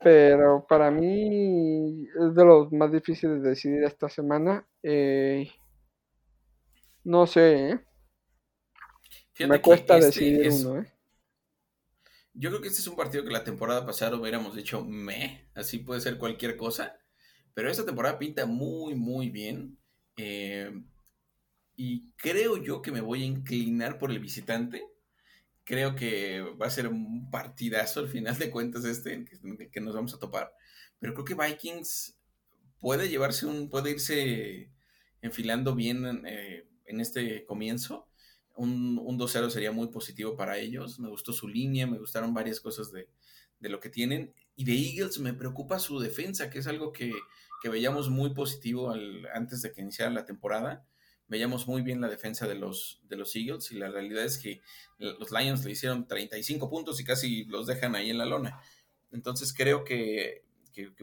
Pero 0.00 0.66
para 0.68 0.90
mí 0.90 2.06
es 2.08 2.34
de 2.34 2.44
los 2.44 2.72
más 2.72 2.90
difíciles 2.92 3.42
de 3.42 3.50
decidir 3.50 3.84
esta 3.84 4.08
semana. 4.08 4.66
Eh, 4.82 5.48
no 7.04 7.26
sé, 7.26 7.70
¿eh? 7.70 7.87
Me 9.46 9.60
cuesta 9.60 9.98
este 9.98 10.06
decidir 10.06 10.50
uno, 10.50 10.80
¿eh? 10.80 10.92
Yo 12.34 12.50
creo 12.50 12.60
que 12.60 12.68
este 12.68 12.80
es 12.80 12.86
un 12.86 12.96
partido 12.96 13.24
que 13.24 13.30
la 13.30 13.42
temporada 13.42 13.84
pasada 13.84 14.16
hubiéramos 14.16 14.54
dicho 14.54 14.84
me, 14.84 15.48
así 15.54 15.78
puede 15.78 16.00
ser 16.00 16.18
cualquier 16.18 16.56
cosa, 16.56 16.96
pero 17.52 17.68
esta 17.68 17.84
temporada 17.84 18.18
pinta 18.18 18.46
muy, 18.46 18.94
muy 18.94 19.28
bien. 19.28 19.78
Eh, 20.16 20.72
y 21.74 22.10
creo 22.12 22.56
yo 22.62 22.80
que 22.80 22.92
me 22.92 23.00
voy 23.00 23.22
a 23.22 23.26
inclinar 23.26 23.98
por 23.98 24.10
el 24.10 24.20
visitante. 24.20 24.84
Creo 25.64 25.96
que 25.96 26.40
va 26.40 26.66
a 26.66 26.70
ser 26.70 26.88
un 26.88 27.30
partidazo 27.30 28.00
al 28.00 28.08
final 28.08 28.38
de 28.38 28.50
cuentas 28.50 28.84
este 28.84 29.24
que, 29.24 29.70
que 29.70 29.80
nos 29.80 29.94
vamos 29.94 30.14
a 30.14 30.18
topar. 30.18 30.52
Pero 31.00 31.14
creo 31.14 31.24
que 31.24 31.34
Vikings 31.34 32.16
puede 32.78 33.08
llevarse 33.08 33.46
un, 33.46 33.68
puede 33.68 33.90
irse 33.90 34.70
enfilando 35.22 35.74
bien 35.74 36.24
eh, 36.26 36.68
en 36.84 37.00
este 37.00 37.44
comienzo 37.44 38.07
un, 38.58 39.00
un 39.02 39.18
2-0 39.18 39.50
sería 39.50 39.72
muy 39.72 39.88
positivo 39.88 40.36
para 40.36 40.58
ellos. 40.58 40.98
Me 40.98 41.08
gustó 41.08 41.32
su 41.32 41.46
línea, 41.48 41.86
me 41.86 41.98
gustaron 41.98 42.34
varias 42.34 42.60
cosas 42.60 42.90
de, 42.92 43.08
lo 43.60 43.80
que 43.80 43.88
tienen. 43.88 44.34
Y 44.56 44.64
de 44.64 44.72
Eagles 44.72 45.20
me 45.20 45.32
preocupa 45.32 45.78
su 45.78 46.00
defensa, 46.00 46.50
que 46.50 46.58
es 46.58 46.66
algo 46.66 46.92
que, 46.92 47.12
veíamos 47.64 48.10
muy 48.10 48.34
positivo 48.34 48.92
antes 49.32 49.62
de 49.62 49.72
que 49.72 49.80
iniciara 49.80 50.10
la 50.10 50.24
temporada. 50.24 50.84
Veíamos 51.28 51.68
muy 51.68 51.82
bien 51.82 52.00
la 52.00 52.08
defensa 52.08 52.48
de 52.48 52.56
los, 52.56 53.00
de 53.04 53.16
los 53.16 53.36
Eagles 53.36 53.70
y 53.70 53.76
la 53.76 53.90
realidad 53.90 54.24
es 54.24 54.38
que 54.38 54.60
los 54.98 55.30
Lions 55.30 55.64
le 55.64 55.72
hicieron 55.72 56.08
35 56.08 56.70
puntos 56.70 56.98
y 57.00 57.04
casi 57.04 57.44
los 57.44 57.66
dejan 57.66 57.94
ahí 57.94 58.10
en 58.10 58.18
la 58.18 58.26
lona. 58.26 58.60
Entonces 59.12 59.52
creo 59.52 59.84
que, 59.84 60.44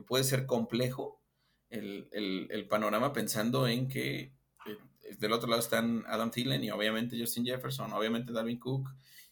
puede 0.06 0.24
ser 0.24 0.46
complejo 0.46 1.22
el, 1.70 2.10
el, 2.12 2.68
panorama 2.68 3.14
pensando 3.14 3.68
en 3.68 3.88
que 3.88 4.34
del 5.20 5.32
otro 5.32 5.50
lado 5.50 5.62
están 5.62 6.04
Adam 6.08 6.32
Thielen 6.32 6.64
y 6.64 6.72
obviamente 6.72 7.20
Justin 7.20 7.46
Jefferson, 7.46 7.94
obviamente 7.94 8.34
Dalvin 8.34 8.60
Cook 8.60 8.90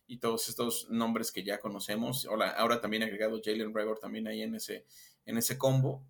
y 0.08 0.18
todos 0.18 0.50
estos 0.50 0.90
nombres 0.90 1.32
que 1.32 1.44
ya 1.44 1.60
conocemos. 1.60 2.26
Ahora, 2.26 2.52
ahora 2.52 2.82
también 2.82 3.04
agregado 3.04 3.42
Jalen 3.44 3.74
Rager 3.74 3.98
también 4.00 4.28
ahí 4.28 4.42
en 4.42 4.56
ese, 4.56 4.86
en 5.26 5.38
ese 5.38 5.58
combo. 5.58 6.04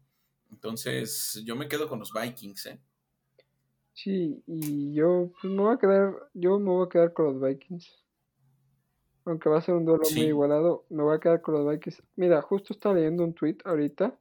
Entonces, 0.52 1.42
yo 1.46 1.56
me 1.56 1.68
quedo 1.68 1.88
con 1.88 2.00
los 2.00 2.12
Vikings, 2.14 2.66
¿eh? 2.68 2.80
Sí, 3.94 4.44
y 4.48 4.94
yo 4.94 5.32
pues, 5.40 5.54
me 5.54 5.62
voy 5.62 5.74
a 5.74 5.78
quedar, 5.78 6.14
yo 6.34 6.60
me 6.60 6.70
voy 6.70 6.86
a 6.86 6.90
quedar 6.90 7.14
con 7.14 7.26
los 7.26 7.42
Vikings. 7.42 8.04
Aunque 9.26 9.50
va 9.50 9.60
a 9.60 9.62
ser 9.62 9.76
un 9.76 9.86
duelo 9.86 10.04
muy 10.14 10.24
igualado, 10.24 10.86
me 10.90 11.02
voy 11.02 11.16
a 11.16 11.20
quedar 11.20 11.42
con 11.42 11.54
los 11.54 11.70
Vikings. 11.70 12.04
Mira, 12.16 12.42
justo 12.42 12.74
estaba 12.74 12.96
leyendo 12.96 13.24
un 13.24 13.34
tweet 13.34 13.58
ahorita 13.64 14.20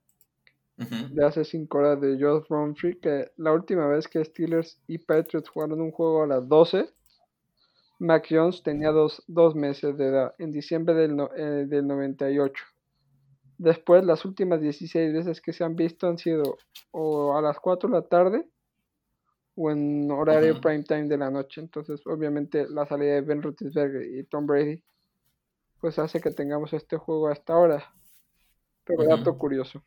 de 1.10 1.24
hace 1.24 1.44
5 1.44 1.78
horas 1.78 2.00
de 2.00 2.18
Josh 2.20 2.44
Roundtree, 2.48 2.98
que 2.98 3.30
la 3.36 3.52
última 3.52 3.86
vez 3.86 4.09
que 4.09 4.24
Steelers 4.24 4.80
y 4.86 4.98
Patriots 4.98 5.48
jugaron 5.48 5.80
un 5.80 5.90
juego 5.90 6.22
a 6.22 6.26
las 6.26 6.48
12, 6.48 6.88
Mac 7.98 8.26
Jones 8.28 8.62
tenía 8.62 8.90
dos, 8.90 9.54
meses 9.54 9.96
de 9.96 10.06
edad, 10.06 10.34
en 10.38 10.50
diciembre 10.50 10.94
del, 10.94 11.16
eh, 11.36 11.66
del 11.68 11.86
98. 11.86 12.64
Después, 13.59 14.04
las 14.04 14.24
últimas 14.24 14.60
16 14.60 15.12
veces 15.12 15.40
que 15.40 15.52
se 15.52 15.62
han 15.62 15.76
visto 15.76 16.09
han 16.09 16.18
sido 16.18 16.59
o 16.90 17.36
a 17.36 17.40
las 17.40 17.60
4 17.60 17.88
de 17.88 17.94
la 17.94 18.02
tarde 18.02 18.48
o 19.54 19.70
en 19.70 20.10
horario 20.10 20.60
prime 20.60 20.82
time 20.82 21.09
de 21.09 21.18
la 21.18 21.30
noche. 21.30 21.60
Entonces, 21.60 22.04
obviamente, 22.06 22.66
la 22.68 22.86
salida 22.86 23.14
de 23.14 23.20
Ben 23.20 23.42
Roethlisberger 23.42 24.02
y 24.02 24.24
Tom 24.24 24.46
Brady 24.46 24.82
pues 25.82 25.98
hace 25.98 26.20
que 26.20 26.30
tengamos 26.30 26.72
este 26.72 26.96
juego 26.96 27.28
a 27.28 27.32
esta 27.32 27.56
hora. 27.56 27.92
Pero 28.84 29.04
dato 29.04 29.36
curioso. 29.36 29.82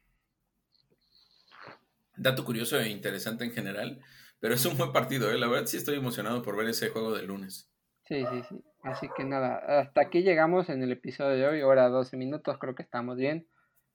Dato 2.17 2.45
curioso 2.45 2.79
e 2.79 2.89
interesante 2.89 3.43
en 3.43 3.51
general, 3.51 3.99
pero 4.39 4.55
es 4.55 4.65
un 4.65 4.77
buen 4.77 4.91
partido, 4.91 5.31
¿eh? 5.31 5.37
la 5.37 5.47
verdad 5.47 5.65
sí 5.65 5.77
estoy 5.77 5.95
emocionado 5.95 6.41
por 6.41 6.55
ver 6.55 6.69
ese 6.69 6.89
juego 6.89 7.13
de 7.13 7.23
lunes. 7.23 7.69
Sí, 8.07 8.23
sí, 8.31 8.41
sí. 8.49 8.63
Así 8.83 9.09
que 9.17 9.23
nada, 9.23 9.79
hasta 9.79 10.01
aquí 10.01 10.21
llegamos 10.21 10.69
en 10.69 10.83
el 10.83 10.91
episodio 10.91 11.35
de 11.35 11.47
hoy, 11.47 11.61
hora 11.63 11.89
12 11.89 12.17
minutos, 12.17 12.57
creo 12.59 12.75
que 12.75 12.83
estamos 12.83 13.17
bien. 13.17 13.47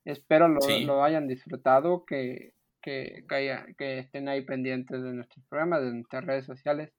Espero 0.04 0.48
lo, 0.48 0.58
lo 0.84 1.04
hayan 1.04 1.28
disfrutado, 1.28 2.04
que, 2.04 2.54
que, 2.82 3.24
que, 3.78 3.98
estén 3.98 4.28
ahí 4.28 4.44
pendientes 4.44 5.02
de 5.02 5.12
nuestros 5.12 5.44
programas, 5.46 5.82
de 5.82 5.92
nuestras 5.92 6.24
redes 6.24 6.46
sociales. 6.46 6.92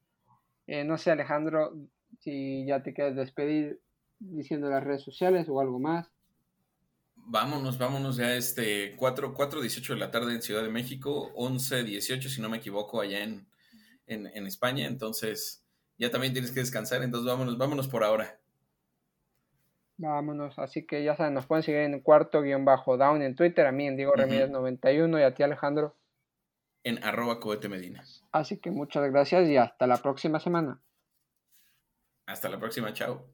Eh, 0.67 0.83
no 0.83 0.97
sé, 0.97 1.11
Alejandro, 1.11 1.73
si 2.19 2.65
ya 2.65 2.81
te 2.83 2.93
quieres 2.93 3.15
despedir 3.15 3.81
diciendo 4.19 4.69
las 4.69 4.83
redes 4.83 5.01
sociales 5.01 5.47
o 5.49 5.59
algo 5.59 5.79
más. 5.79 6.09
Vámonos, 7.25 7.77
vámonos 7.77 8.17
ya 8.17 8.35
este 8.35 8.95
4, 8.97 9.33
4, 9.33 9.61
18 9.61 9.93
de 9.93 9.99
la 9.99 10.11
tarde 10.11 10.33
en 10.33 10.41
Ciudad 10.41 10.63
de 10.63 10.69
México, 10.69 11.31
11, 11.35 11.83
18 11.83 12.29
si 12.29 12.41
no 12.41 12.49
me 12.49 12.57
equivoco 12.57 12.99
allá 12.99 13.23
en, 13.23 13.47
en, 14.07 14.47
España, 14.47 14.85
entonces 14.85 15.63
ya 15.97 16.11
también 16.11 16.33
tienes 16.33 16.51
que 16.51 16.59
descansar, 16.59 17.01
entonces 17.03 17.27
vámonos, 17.27 17.57
vámonos 17.57 17.87
por 17.87 18.03
ahora. 18.03 18.39
Vámonos, 19.97 20.57
así 20.59 20.85
que 20.85 21.03
ya 21.03 21.15
saben, 21.15 21.35
nos 21.35 21.45
pueden 21.45 21.63
seguir 21.63 21.81
en 21.81 21.99
cuarto 22.01 22.41
guion 22.41 22.65
bajo 22.65 22.97
down 22.97 23.21
en 23.21 23.35
Twitter, 23.35 23.67
a 23.67 23.71
mí 23.71 23.87
en 23.87 23.95
Diego 23.95 24.13
Ramírez 24.13 24.49
91 24.49 25.19
y 25.19 25.23
a 25.23 25.33
ti 25.33 25.43
Alejandro. 25.43 25.95
En 26.83 27.03
arroba 27.03 27.39
cohete 27.39 27.69
medina. 27.69 28.03
Así 28.31 28.57
que 28.57 28.71
muchas 28.71 29.09
gracias 29.11 29.47
y 29.47 29.57
hasta 29.57 29.85
la 29.85 29.97
próxima 29.97 30.39
semana. 30.39 30.81
Hasta 32.25 32.49
la 32.49 32.59
próxima, 32.59 32.93
chao. 32.93 33.27